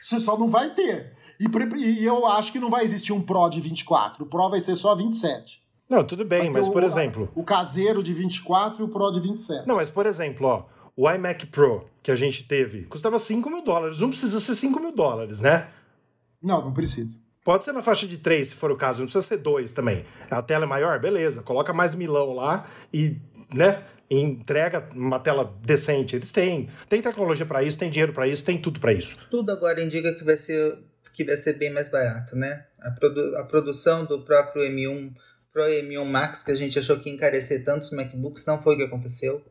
Você 0.00 0.20
só 0.20 0.38
não 0.38 0.48
vai 0.48 0.72
ter. 0.72 1.14
E, 1.38 1.46
e, 1.78 2.04
eu 2.04 2.26
acho 2.26 2.52
que 2.52 2.60
não 2.60 2.70
vai 2.70 2.84
existir 2.84 3.12
um 3.12 3.20
Pro 3.20 3.48
de 3.48 3.60
24. 3.60 4.24
O 4.24 4.26
Pro 4.26 4.48
vai 4.50 4.60
ser 4.60 4.76
só 4.76 4.94
27. 4.94 5.60
Não, 5.88 6.04
tudo 6.04 6.24
bem, 6.24 6.50
mas 6.50 6.68
por 6.68 6.82
exemplo. 6.82 7.30
O 7.34 7.44
caseiro 7.44 8.02
de 8.02 8.12
24 8.12 8.82
e 8.82 8.84
o 8.84 8.88
Pro 8.88 9.10
de 9.12 9.20
27. 9.20 9.66
Não, 9.66 9.76
mas 9.76 9.90
por 9.90 10.06
exemplo, 10.06 10.46
ó 10.46 10.76
o 10.96 11.08
iMac 11.10 11.46
Pro 11.46 11.86
que 12.02 12.10
a 12.10 12.16
gente 12.16 12.44
teve 12.44 12.84
custava 12.84 13.18
5 13.18 13.50
mil 13.50 13.62
dólares. 13.62 14.00
Não 14.00 14.08
precisa 14.08 14.40
ser 14.40 14.54
5 14.54 14.80
mil 14.80 14.92
dólares, 14.92 15.40
né? 15.40 15.68
Não, 16.42 16.64
não 16.64 16.72
precisa. 16.72 17.18
Pode 17.44 17.64
ser 17.64 17.72
na 17.72 17.82
faixa 17.82 18.08
de 18.08 18.16
3, 18.16 18.48
se 18.48 18.54
for 18.54 18.72
o 18.72 18.76
caso. 18.76 19.00
Não 19.00 19.06
precisa 19.06 19.22
ser 19.22 19.36
2 19.36 19.72
também. 19.72 20.04
A 20.30 20.42
tela 20.42 20.64
é 20.64 20.68
maior? 20.68 20.98
Beleza. 20.98 21.42
Coloca 21.42 21.72
mais 21.72 21.94
milão 21.94 22.32
lá 22.32 22.66
e, 22.92 23.20
né? 23.54 23.84
entrega 24.08 24.88
uma 24.94 25.18
tela 25.18 25.56
decente. 25.64 26.16
Eles 26.16 26.32
têm. 26.32 26.68
Tem 26.88 27.02
tecnologia 27.02 27.44
para 27.44 27.62
isso, 27.62 27.76
tem 27.76 27.90
dinheiro 27.90 28.12
para 28.12 28.26
isso, 28.26 28.44
tem 28.44 28.56
tudo 28.56 28.80
para 28.80 28.92
isso. 28.92 29.16
Tudo 29.30 29.50
agora 29.50 29.82
indica 29.82 30.14
que 30.14 30.24
vai 30.24 30.36
ser 30.36 30.78
que 31.12 31.24
vai 31.24 31.36
ser 31.36 31.54
bem 31.54 31.72
mais 31.72 31.88
barato, 31.88 32.36
né? 32.36 32.66
A, 32.78 32.90
produ 32.90 33.36
a 33.38 33.42
produção 33.42 34.04
do 34.04 34.20
próprio 34.20 34.62
M1 34.64 35.14
Pro 35.56 35.64
M1 35.64 36.04
Max, 36.04 36.42
que 36.42 36.50
a 36.50 36.54
gente 36.54 36.78
achou 36.78 37.00
que 37.00 37.08
ia 37.08 37.14
encarecer 37.14 37.64
tantos 37.64 37.90
MacBooks, 37.90 38.44
não 38.44 38.62
foi 38.62 38.74
o 38.74 38.76
que 38.76 38.84
aconteceu. 38.84 39.42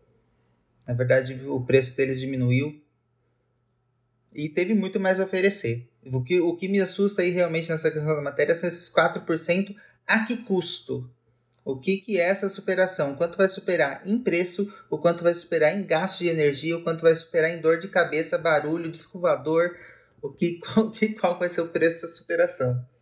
Na 0.87 0.93
verdade, 0.93 1.33
o 1.47 1.65
preço 1.65 1.97
deles 1.97 2.19
diminuiu 2.19 2.79
e 4.31 4.47
teve 4.47 4.75
muito 4.75 4.99
mais 4.99 5.19
a 5.19 5.23
oferecer. 5.23 5.89
O 6.05 6.23
que, 6.23 6.39
o 6.39 6.55
que 6.55 6.67
me 6.67 6.79
assusta 6.79 7.23
aí 7.23 7.31
realmente 7.31 7.69
nessa 7.69 7.89
questão 7.89 8.15
da 8.15 8.21
matéria 8.21 8.53
são 8.53 8.69
esses 8.69 8.87
4% 8.93 9.75
a 10.05 10.19
que 10.25 10.37
custo? 10.37 11.09
O 11.63 11.79
que, 11.79 11.97
que 11.97 12.19
é 12.19 12.29
essa 12.29 12.47
superação? 12.49 13.15
Quanto 13.15 13.35
vai 13.35 13.49
superar 13.49 14.07
em 14.07 14.19
preço, 14.19 14.71
o 14.91 14.99
quanto 14.99 15.23
vai 15.23 15.33
superar 15.33 15.75
em 15.75 15.87
gasto 15.87 16.19
de 16.19 16.27
energia, 16.27 16.77
o 16.77 16.83
quanto 16.83 17.01
vai 17.01 17.15
superar 17.15 17.49
em 17.49 17.59
dor 17.59 17.79
de 17.79 17.87
cabeça, 17.87 18.37
barulho, 18.37 18.91
descovador, 18.91 19.75
o 20.21 20.29
que, 20.29 20.59
qual, 20.71 20.91
qual 21.19 21.39
vai 21.39 21.49
ser 21.49 21.61
o 21.61 21.67
preço 21.69 22.03
dessa 22.03 22.15
superação? 22.15 22.94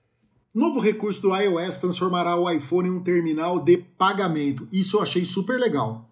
Novo 0.53 0.79
recurso 0.79 1.21
do 1.21 1.35
iOS 1.35 1.79
transformará 1.79 2.35
o 2.35 2.49
iPhone 2.49 2.87
em 2.87 2.91
um 2.91 3.03
terminal 3.03 3.59
de 3.59 3.77
pagamento. 3.77 4.67
Isso 4.71 4.97
eu 4.97 5.01
achei 5.01 5.25
super 5.25 5.59
legal. 5.59 6.09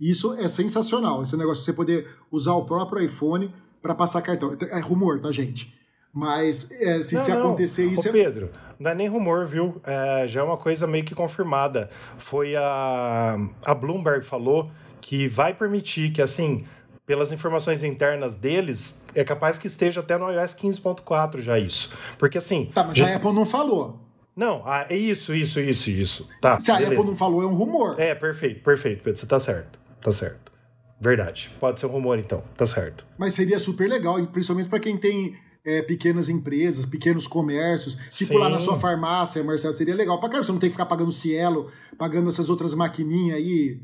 Isso 0.00 0.34
é 0.34 0.48
sensacional, 0.48 1.22
esse 1.22 1.36
negócio 1.36 1.60
de 1.60 1.66
você 1.66 1.72
poder 1.72 2.08
usar 2.30 2.54
o 2.54 2.66
próprio 2.66 3.02
iPhone 3.02 3.54
para 3.80 3.94
passar 3.94 4.20
cartão. 4.22 4.56
É 4.60 4.80
rumor, 4.80 5.20
tá, 5.20 5.30
gente? 5.30 5.72
Mas 6.12 6.70
é, 6.72 7.00
se, 7.02 7.14
não, 7.14 7.24
se 7.24 7.30
acontecer 7.30 7.86
não. 7.86 7.92
isso. 7.92 8.08
Ô, 8.08 8.12
Pedro, 8.12 8.50
não 8.78 8.90
é 8.90 8.94
nem 8.94 9.06
rumor, 9.06 9.46
viu? 9.46 9.80
É, 9.84 10.26
já 10.26 10.40
é 10.40 10.42
uma 10.42 10.56
coisa 10.56 10.86
meio 10.86 11.04
que 11.04 11.14
confirmada. 11.14 11.88
Foi 12.18 12.56
a, 12.56 13.36
a 13.64 13.74
Bloomberg 13.74 14.24
falou 14.24 14.70
que 15.00 15.28
vai 15.28 15.54
permitir 15.54 16.10
que, 16.10 16.20
assim, 16.20 16.64
pelas 17.06 17.30
informações 17.30 17.84
internas 17.84 18.34
deles, 18.34 19.04
é 19.14 19.22
capaz 19.22 19.58
que 19.58 19.68
esteja 19.68 20.00
até 20.00 20.18
no 20.18 20.30
iOS 20.30 20.54
15.4 20.54 21.40
já 21.40 21.58
isso. 21.58 21.92
Porque 22.18 22.36
assim. 22.36 22.70
Tá, 22.74 22.84
mas 22.84 22.98
já... 22.98 23.06
a 23.06 23.16
Apple 23.16 23.32
não 23.32 23.46
falou. 23.46 24.00
Não, 24.34 24.62
ah, 24.66 24.84
é 24.90 24.96
isso, 24.96 25.34
isso, 25.34 25.60
isso, 25.60 25.88
isso. 25.88 26.28
Tá, 26.42 26.58
Se 26.58 26.70
a 26.70 26.74
beleza. 26.74 26.94
Apple 26.94 27.06
não 27.10 27.16
falou, 27.16 27.42
é 27.42 27.46
um 27.46 27.54
rumor. 27.54 27.98
É, 27.98 28.14
perfeito, 28.14 28.62
perfeito, 28.62 29.02
Pedro, 29.02 29.18
você 29.18 29.26
tá 29.26 29.40
certo. 29.40 29.78
Tá 29.98 30.12
certo. 30.12 30.52
Verdade. 31.00 31.50
Pode 31.58 31.80
ser 31.80 31.86
um 31.86 31.90
rumor, 31.90 32.18
então. 32.18 32.42
Tá 32.54 32.66
certo. 32.66 33.06
Mas 33.16 33.32
seria 33.32 33.58
super 33.58 33.88
legal, 33.88 34.24
principalmente 34.26 34.68
para 34.68 34.80
quem 34.80 34.98
tem 34.98 35.34
é, 35.64 35.80
pequenas 35.80 36.28
empresas, 36.28 36.84
pequenos 36.84 37.26
comércios. 37.26 37.94
Tipo 38.10 38.34
Sim. 38.34 38.38
lá 38.38 38.50
na 38.50 38.60
sua 38.60 38.76
farmácia, 38.76 39.42
Marcelo, 39.42 39.72
seria 39.72 39.94
legal. 39.94 40.20
Pra 40.20 40.28
caramba, 40.28 40.44
você 40.44 40.52
não 40.52 40.58
tem 40.58 40.68
que 40.68 40.74
ficar 40.74 40.86
pagando 40.86 41.12
Cielo, 41.12 41.70
pagando 41.96 42.28
essas 42.28 42.50
outras 42.50 42.74
maquininhas 42.74 43.36
aí, 43.36 43.80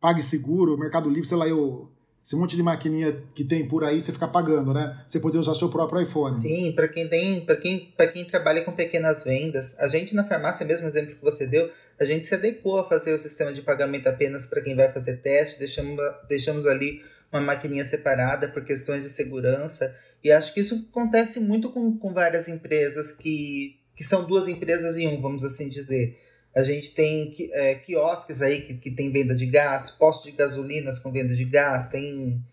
PagSeguro, 0.00 0.78
Mercado 0.78 1.10
Livre, 1.10 1.28
sei 1.28 1.36
lá, 1.36 1.48
eu 1.48 1.90
esse 2.28 2.36
monte 2.36 2.56
de 2.56 2.62
maquininha 2.62 3.24
que 3.34 3.42
tem 3.42 3.66
por 3.66 3.82
aí, 3.82 3.98
você 3.98 4.12
fica 4.12 4.28
pagando, 4.28 4.74
né? 4.74 5.02
Você 5.06 5.18
poder 5.18 5.38
usar 5.38 5.54
seu 5.54 5.70
próprio 5.70 6.02
iPhone. 6.02 6.38
Sim, 6.38 6.72
para 6.72 6.86
quem 6.86 7.08
tem, 7.08 7.40
para 7.40 7.56
quem, 7.56 7.90
quem 8.12 8.22
trabalha 8.26 8.62
com 8.62 8.70
pequenas 8.70 9.24
vendas, 9.24 9.78
a 9.80 9.88
gente 9.88 10.14
na 10.14 10.22
farmácia, 10.28 10.66
mesmo 10.66 10.86
exemplo 10.86 11.14
que 11.14 11.24
você 11.24 11.46
deu, 11.46 11.70
a 11.98 12.04
gente 12.04 12.26
se 12.26 12.34
adequou 12.34 12.78
a 12.80 12.86
fazer 12.86 13.14
o 13.14 13.18
sistema 13.18 13.50
de 13.50 13.62
pagamento 13.62 14.08
apenas 14.08 14.44
para 14.44 14.60
quem 14.60 14.76
vai 14.76 14.92
fazer 14.92 15.22
teste, 15.22 15.58
deixamos, 15.58 15.96
deixamos 16.28 16.66
ali 16.66 17.02
uma 17.32 17.40
maquininha 17.40 17.86
separada 17.86 18.46
por 18.46 18.62
questões 18.62 19.04
de 19.04 19.08
segurança, 19.08 19.96
e 20.22 20.30
acho 20.30 20.52
que 20.52 20.60
isso 20.60 20.86
acontece 20.90 21.40
muito 21.40 21.70
com, 21.70 21.96
com 21.96 22.12
várias 22.12 22.46
empresas 22.46 23.10
que, 23.10 23.80
que 23.96 24.04
são 24.04 24.26
duas 24.26 24.48
empresas 24.48 24.98
em 24.98 25.08
um, 25.08 25.22
vamos 25.22 25.44
assim 25.44 25.70
dizer. 25.70 26.27
A 26.58 26.62
gente 26.62 26.90
tem 26.90 27.32
é, 27.52 27.76
quiosques 27.76 28.42
aí 28.42 28.62
que, 28.62 28.74
que 28.74 28.90
tem 28.90 29.12
venda 29.12 29.32
de 29.32 29.46
gás, 29.46 29.92
postos 29.92 30.28
de 30.28 30.36
gasolinas 30.36 30.98
com 30.98 31.12
venda 31.12 31.32
de 31.32 31.44
gás, 31.44 31.86
tem 31.86 32.44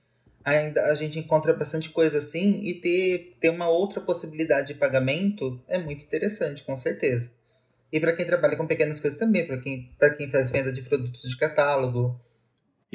ainda 0.43 0.85
a 0.85 0.93
gente 0.93 1.17
encontra 1.17 1.51
bastante 1.53 1.89
coisa 1.89 2.19
assim 2.19 2.61
e 2.61 2.75
ter, 2.75 3.35
ter 3.39 3.49
uma 3.49 3.67
outra 3.67 3.99
possibilidade 3.99 4.67
de 4.67 4.73
pagamento 4.75 5.59
é 5.67 5.79
muito 5.79 6.03
interessante, 6.03 6.61
com 6.61 6.77
certeza. 6.77 7.31
E 7.91 7.99
para 7.99 8.15
quem 8.15 8.27
trabalha 8.27 8.55
com 8.55 8.67
pequenas 8.67 8.99
coisas 8.99 9.17
também, 9.17 9.47
para 9.47 9.57
quem, 9.57 9.89
quem 10.15 10.29
faz 10.29 10.51
venda 10.51 10.71
de 10.71 10.83
produtos 10.83 11.27
de 11.27 11.35
catálogo, 11.35 12.15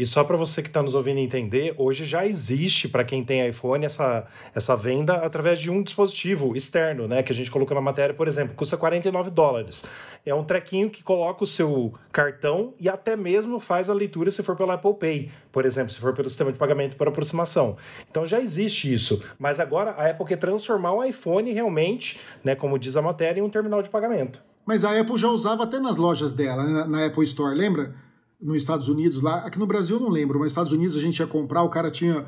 e 0.01 0.07
só 0.07 0.25
para 0.25 0.35
você 0.35 0.63
que 0.63 0.69
está 0.69 0.83
nos 0.83 0.95
ouvindo 0.95 1.19
entender, 1.19 1.75
hoje 1.77 2.07
já 2.07 2.25
existe 2.27 2.89
para 2.89 3.05
quem 3.05 3.23
tem 3.23 3.47
iPhone 3.47 3.85
essa, 3.85 4.27
essa 4.55 4.75
venda 4.75 5.17
através 5.17 5.59
de 5.59 5.69
um 5.69 5.83
dispositivo 5.83 6.57
externo, 6.57 7.07
né? 7.07 7.23
Que 7.23 7.33
a 7.33 7.35
gente 7.35 7.51
colocou 7.51 7.75
na 7.75 7.83
matéria, 7.83 8.15
por 8.15 8.27
exemplo, 8.27 8.55
custa 8.57 8.79
49 8.79 9.31
dólares. 9.31 9.85
É 10.25 10.35
um 10.35 10.43
trequinho 10.43 10.89
que 10.89 11.03
coloca 11.03 11.45
o 11.45 11.47
seu 11.47 11.93
cartão 12.11 12.73
e 12.81 12.89
até 12.89 13.15
mesmo 13.15 13.61
faz 13.61 13.91
a 13.91 13.93
leitura 13.93 14.31
se 14.31 14.43
for 14.43 14.57
pelo 14.57 14.71
Apple 14.71 14.95
Pay, 14.95 15.31
por 15.53 15.67
exemplo, 15.67 15.91
se 15.91 16.01
for 16.01 16.15
pelo 16.15 16.31
sistema 16.31 16.51
de 16.51 16.57
pagamento 16.57 16.97
por 16.97 17.07
aproximação. 17.07 17.77
Então 18.11 18.25
já 18.25 18.41
existe 18.41 18.91
isso. 18.91 19.23
Mas 19.39 19.61
agora 19.61 19.91
a 19.91 20.09
Apple 20.09 20.25
quer 20.25 20.39
transformar 20.39 20.93
o 20.95 21.05
iPhone 21.05 21.53
realmente, 21.53 22.19
né, 22.43 22.55
como 22.55 22.79
diz 22.79 22.97
a 22.97 23.03
matéria, 23.03 23.43
em 23.43 23.45
um 23.45 23.51
terminal 23.51 23.83
de 23.83 23.91
pagamento. 23.91 24.41
Mas 24.65 24.83
a 24.83 24.99
Apple 24.99 25.19
já 25.19 25.29
usava 25.29 25.65
até 25.65 25.79
nas 25.79 25.99
lojas 25.99 26.33
dela, 26.33 26.65
né, 26.65 26.85
na 26.85 27.05
Apple 27.05 27.25
Store, 27.25 27.55
lembra? 27.55 27.95
Nos 28.41 28.57
Estados 28.57 28.89
Unidos 28.89 29.21
lá. 29.21 29.39
Aqui 29.39 29.59
no 29.59 29.67
Brasil 29.67 29.97
eu 29.97 30.01
não 30.01 30.09
lembro, 30.09 30.39
mas 30.39 30.47
nos 30.47 30.53
Estados 30.53 30.73
Unidos 30.73 30.97
a 30.97 31.01
gente 31.01 31.19
ia 31.19 31.27
comprar, 31.27 31.63
o 31.63 31.69
cara 31.69 31.91
tinha, 31.91 32.27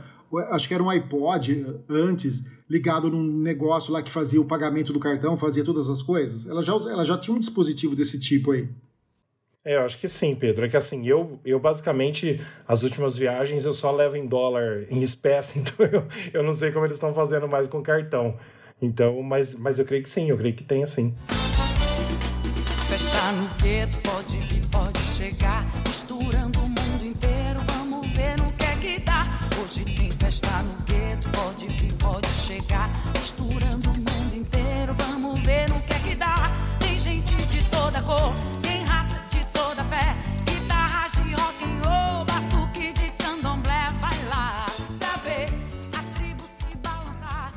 acho 0.50 0.68
que 0.68 0.74
era 0.74 0.82
um 0.82 0.90
iPod 0.90 1.80
antes, 1.88 2.46
ligado 2.68 3.10
num 3.10 3.22
negócio 3.22 3.92
lá 3.92 4.02
que 4.02 4.10
fazia 4.10 4.40
o 4.40 4.44
pagamento 4.44 4.92
do 4.92 5.00
cartão, 5.00 5.36
fazia 5.36 5.64
todas 5.64 5.88
as 5.88 6.02
coisas. 6.02 6.46
Ela 6.46 6.62
já, 6.62 6.72
ela 6.72 7.04
já 7.04 7.18
tinha 7.18 7.34
um 7.34 7.40
dispositivo 7.40 7.94
desse 7.94 8.18
tipo 8.18 8.52
aí. 8.52 8.68
É, 9.64 9.76
eu 9.76 9.82
acho 9.82 9.98
que 9.98 10.08
sim, 10.08 10.34
Pedro. 10.34 10.66
É 10.66 10.68
que 10.68 10.76
assim, 10.76 11.06
eu, 11.06 11.38
eu 11.44 11.60
basicamente, 11.60 12.40
as 12.66 12.82
últimas 12.82 13.16
viagens 13.16 13.64
eu 13.64 13.72
só 13.72 13.92
levo 13.92 14.16
em 14.16 14.26
dólar, 14.26 14.84
em 14.90 15.00
espécie, 15.02 15.60
então 15.60 15.86
eu, 15.86 16.04
eu 16.32 16.42
não 16.42 16.52
sei 16.52 16.72
como 16.72 16.84
eles 16.84 16.96
estão 16.96 17.14
fazendo 17.14 17.46
mais 17.46 17.68
com 17.68 17.82
cartão. 17.82 18.36
Então, 18.80 19.22
mas, 19.22 19.54
mas 19.54 19.78
eu 19.78 19.84
creio 19.84 20.02
que 20.02 20.10
sim, 20.10 20.28
eu 20.30 20.36
creio 20.36 20.54
que 20.54 20.64
tem 20.64 20.82
assim. 20.82 21.14
Festa 22.88 23.32
no 23.32 23.48
gueto, 23.62 23.96
pode 24.02 24.21
misturando 26.02 26.58
o 26.58 26.68
mundo 26.68 27.04
inteiro, 27.04 27.60
vamos 27.66 28.10
ver 28.10 28.36
no 28.36 28.52
que 28.52 28.64
é 28.64 28.76
que 28.76 28.98
dá. 29.00 29.24
Hoje 29.62 29.84
tem 29.84 30.10
festa 30.10 30.62
no 30.62 30.74
gueto, 30.84 31.28
pode 31.30 31.68
vir, 31.68 31.94
pode 31.94 32.26
chegar, 32.28 32.90
misturando 33.14 33.88
o 33.90 33.94
mundo 33.94 34.34
inteiro, 34.34 34.94
vamos 34.94 35.40
ver 35.42 35.70
no 35.70 35.80
que 35.82 35.92
é 35.92 35.98
que 36.00 36.14
dá. 36.16 36.50
Tem 36.80 36.98
gente 36.98 37.34
de 37.46 37.62
toda 37.70 38.02
cor, 38.02 38.32
tem 38.62 38.82
raça 38.82 39.16
de 39.30 39.44
toda 39.52 39.84
fé, 39.84 40.16
guitarras 40.44 41.12
de 41.12 41.34
rock 41.34 41.64
and 41.64 41.88
roll, 41.88 42.24
batuque 42.24 42.92
de 42.92 43.10
candomblé, 43.12 43.92
vai 44.00 44.24
lá 44.24 44.66
pra 44.98 45.16
ver 45.22 45.48
a 45.92 46.18
tribo 46.18 46.42
se 46.46 46.76
balançar. 46.78 47.52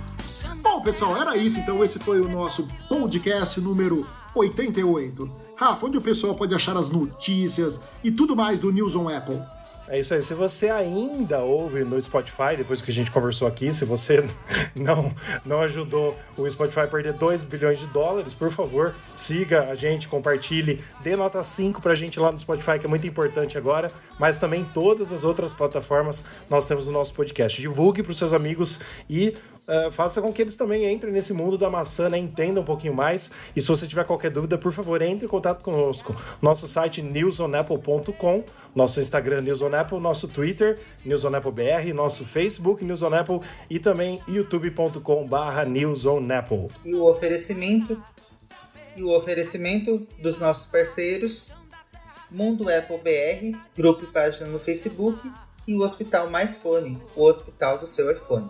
Bom, 0.62 0.82
pessoal, 0.82 1.20
era 1.20 1.36
isso 1.36 1.60
então. 1.60 1.84
Esse 1.84 1.98
foi 1.98 2.22
o 2.22 2.30
nosso 2.30 2.68
podcast 2.88 3.60
número 3.60 4.08
88. 4.36 5.45
Rafa, 5.56 5.86
onde 5.86 5.98
o 5.98 6.02
pessoal 6.02 6.36
pode 6.36 6.54
achar 6.54 6.76
as 6.76 6.90
notícias 6.90 7.80
e 8.04 8.12
tudo 8.12 8.36
mais 8.36 8.60
do 8.60 8.72
News 8.72 8.96
on 8.96 9.08
Apple? 9.08 9.42
É 9.88 10.00
isso 10.00 10.16
aí. 10.16 10.22
Se 10.22 10.34
você 10.34 10.70
ainda 10.70 11.40
ouve 11.42 11.84
no 11.84 12.02
Spotify, 12.02 12.58
depois 12.58 12.82
que 12.82 12.90
a 12.90 12.94
gente 12.94 13.12
conversou 13.12 13.48
aqui, 13.48 13.72
se 13.72 13.86
você 13.86 14.26
não, 14.76 15.14
não 15.46 15.62
ajudou 15.62 16.18
o 16.36 16.50
Spotify 16.50 16.82
a 16.82 16.88
perder 16.88 17.14
2 17.14 17.44
bilhões 17.44 17.80
de 17.80 17.86
dólares, 17.88 18.34
por 18.34 18.52
favor, 18.52 18.96
siga 19.16 19.70
a 19.70 19.76
gente, 19.76 20.08
compartilhe, 20.08 20.84
dê 21.02 21.16
nota 21.16 21.44
5 21.44 21.82
pra 21.82 21.94
gente 21.94 22.20
lá 22.20 22.32
no 22.32 22.40
Spotify, 22.40 22.80
que 22.80 22.88
é 22.88 22.90
muito 22.90 23.06
importante 23.06 23.58
agora, 23.58 23.92
mas 24.20 24.40
também 24.40 24.66
todas 24.74 25.14
as 25.14 25.24
outras 25.24 25.54
plataformas 25.54 26.26
nós 26.50 26.68
temos 26.68 26.88
no 26.88 26.92
nosso 26.92 27.14
podcast. 27.14 27.62
Divulgue 27.62 28.02
pros 28.02 28.18
seus 28.18 28.34
amigos 28.34 28.82
e 29.08 29.36
Uh, 29.68 29.92
faça 29.92 30.22
com 30.22 30.32
que 30.32 30.42
eles 30.42 30.56
também 30.56 30.92
entrem 30.92 31.12
nesse 31.12 31.34
mundo 31.34 31.58
da 31.58 31.70
maçã, 31.70 32.08
né? 32.08 32.18
entendam 32.20 32.62
um 32.62 32.66
pouquinho 32.66 32.94
mais. 32.94 33.32
E 33.56 33.62
se 33.62 33.68
você 33.68 33.88
tiver 33.88 34.04
qualquer 34.04 34.30
dúvida, 34.30 34.58
por 34.58 34.72
favor, 34.72 35.02
entre 35.02 35.26
em 35.26 35.30
contato 35.30 35.64
conosco. 35.64 36.16
Nosso 36.40 36.68
site 36.68 37.02
newsonapple.com, 37.02 38.44
nosso 38.76 39.00
Instagram 39.00 39.42
newsonapple, 39.42 40.00
nosso 40.00 40.28
Twitter 40.28 40.80
newsonapplebr, 41.04 41.94
nosso 41.96 42.26
Facebook 42.26 42.86
newsonapple 42.86 43.42
e 43.68 43.80
também 43.80 44.22
youtube.com/barra 44.28 45.66
newsonapple. 45.66 46.68
E 46.84 46.94
o 46.94 47.04
oferecimento 47.04 48.00
e 48.96 49.04
o 49.04 49.18
oferecimento 49.18 50.08
dos 50.22 50.40
nossos 50.40 50.68
parceiros 50.68 51.52
Mundo 52.30 52.70
Apple 52.70 52.98
BR, 52.98 53.58
grupo 53.76 54.04
e 54.04 54.08
página 54.08 54.48
no 54.48 54.60
Facebook 54.60 55.20
e 55.68 55.76
o 55.76 55.82
Hospital 55.82 56.30
Mais 56.30 56.58
Fone, 56.58 57.02
o 57.16 57.24
hospital 57.24 57.78
do 57.78 57.88
seu 57.88 58.12
iPhone. 58.12 58.50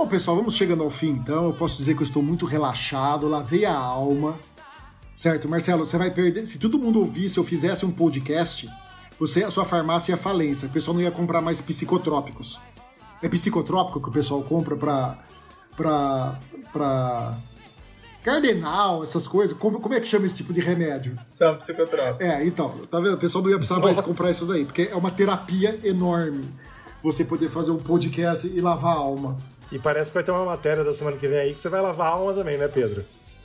Bom, 0.00 0.06
pessoal, 0.06 0.34
vamos 0.34 0.54
chegando 0.54 0.82
ao 0.82 0.88
fim 0.88 1.10
então. 1.10 1.44
Eu 1.44 1.52
posso 1.52 1.76
dizer 1.76 1.94
que 1.94 2.00
eu 2.00 2.06
estou 2.06 2.22
muito 2.22 2.46
relaxado, 2.46 3.28
lavei 3.28 3.66
a 3.66 3.76
alma. 3.76 4.34
Certo, 5.14 5.46
Marcelo, 5.46 5.84
você 5.84 5.98
vai 5.98 6.10
perder. 6.10 6.46
Se 6.46 6.58
todo 6.58 6.78
mundo 6.78 7.00
ouvisse 7.00 7.38
ou 7.38 7.44
fizesse 7.44 7.84
um 7.84 7.90
podcast, 7.90 8.66
você, 9.18 9.44
a 9.44 9.50
sua 9.50 9.66
farmácia 9.66 10.12
ia 10.12 10.16
falência. 10.16 10.66
O 10.66 10.70
pessoal 10.70 10.94
não 10.94 11.02
ia 11.02 11.10
comprar 11.10 11.42
mais 11.42 11.60
psicotrópicos. 11.60 12.58
É 13.20 13.28
psicotrópico 13.28 14.00
que 14.00 14.08
o 14.08 14.10
pessoal 14.10 14.42
compra 14.42 14.74
pra. 14.74 15.18
pra. 15.76 16.40
pra. 16.72 17.36
Cardenal, 18.22 19.04
essas 19.04 19.28
coisas. 19.28 19.54
Como, 19.54 19.80
como 19.80 19.94
é 19.94 20.00
que 20.00 20.06
chama 20.06 20.24
esse 20.24 20.36
tipo 20.36 20.54
de 20.54 20.62
remédio? 20.62 21.18
São 21.26 21.56
psicotrópicos. 21.56 22.26
É, 22.26 22.42
então, 22.46 22.70
tá 22.90 22.98
vendo? 23.00 23.16
O 23.16 23.18
pessoal 23.18 23.44
não 23.44 23.50
ia 23.50 23.58
precisar 23.58 23.78
mais 23.78 24.00
comprar 24.00 24.30
isso 24.30 24.46
daí, 24.46 24.64
porque 24.64 24.88
é 24.90 24.96
uma 24.96 25.10
terapia 25.10 25.78
enorme 25.84 26.48
você 27.02 27.22
poder 27.22 27.50
fazer 27.50 27.70
um 27.70 27.78
podcast 27.78 28.46
e 28.46 28.62
lavar 28.62 28.94
a 28.94 28.98
alma. 28.98 29.36
E 29.72 29.78
parece 29.78 30.10
que 30.10 30.14
vai 30.14 30.24
ter 30.24 30.30
uma 30.32 30.44
matéria 30.44 30.82
da 30.84 30.92
semana 30.92 31.16
que 31.16 31.26
vem 31.28 31.38
aí 31.38 31.54
que 31.54 31.60
você 31.60 31.68
vai 31.68 31.80
lavar 31.80 32.08
a 32.08 32.10
alma 32.10 32.32
também, 32.34 32.58
né, 32.58 32.66
Pedro? 32.68 33.04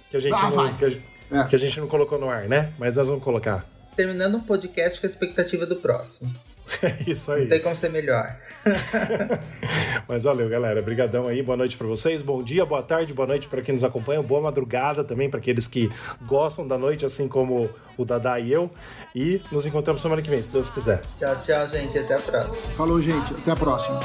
Que 0.10 0.18
a 0.18 0.20
gente, 0.20 0.34
Ah, 0.34 0.50
não, 0.50 0.74
que 0.74 0.86
a, 0.86 0.90
gente- 0.90 1.06
É. 1.32 1.44
que 1.46 1.56
a 1.56 1.60
gente 1.60 1.80
não 1.80 1.88
colocou 1.88 2.20
no 2.20 2.30
ar, 2.30 2.48
né? 2.48 2.72
Mas 2.80 2.96
nós 2.96 3.08
vamos 3.08 3.24
colocar. 3.24 3.66
Terminando 3.96 4.36
um 4.36 4.42
podcast 4.42 5.00
com 5.00 5.06
a 5.06 5.10
expectativa 5.10 5.66
do 5.66 5.76
próximo. 5.78 6.34
É 6.82 6.98
isso 7.10 7.32
aí. 7.32 7.42
Não 7.42 7.48
tem 7.50 7.62
como 7.62 7.76
ser 7.76 7.90
melhor. 7.90 8.36
Mas 10.10 10.24
valeu, 10.24 10.50
galera. 10.50 10.80
Obrigadão 10.80 11.28
aí. 11.28 11.44
Boa 11.44 11.56
noite 11.56 11.78
pra 11.78 11.86
vocês. 11.86 12.24
Bom 12.24 12.42
dia, 12.44 12.66
boa 12.66 12.82
tarde, 12.82 13.14
boa 13.14 13.28
noite 13.28 13.48
pra 13.48 13.62
quem 13.62 13.76
nos 13.76 13.84
acompanha. 13.84 14.22
Boa 14.24 14.42
madrugada 14.42 15.04
também 15.04 15.30
pra 15.30 15.40
aqueles 15.40 15.68
que 15.68 15.92
gostam 16.26 16.68
da 16.68 16.76
noite, 16.76 17.06
assim 17.06 17.28
como 17.28 17.70
o 17.96 18.04
Dadá 18.04 18.40
e 18.40 18.52
eu. 18.52 18.72
E 19.16 19.40
nos 19.52 19.66
encontramos 19.68 20.02
semana 20.02 20.24
que 20.24 20.30
vem, 20.30 20.42
se 20.42 20.50
Deus 20.50 20.72
quiser. 20.72 21.02
Tchau, 21.20 21.36
tchau, 21.44 21.68
gente. 21.70 22.00
Até 22.00 22.16
a 22.16 22.20
próxima. 22.20 22.58
Falou, 22.76 23.00
gente. 23.00 23.32
Até 23.34 23.52
a 23.52 23.56
próxima. 23.56 24.00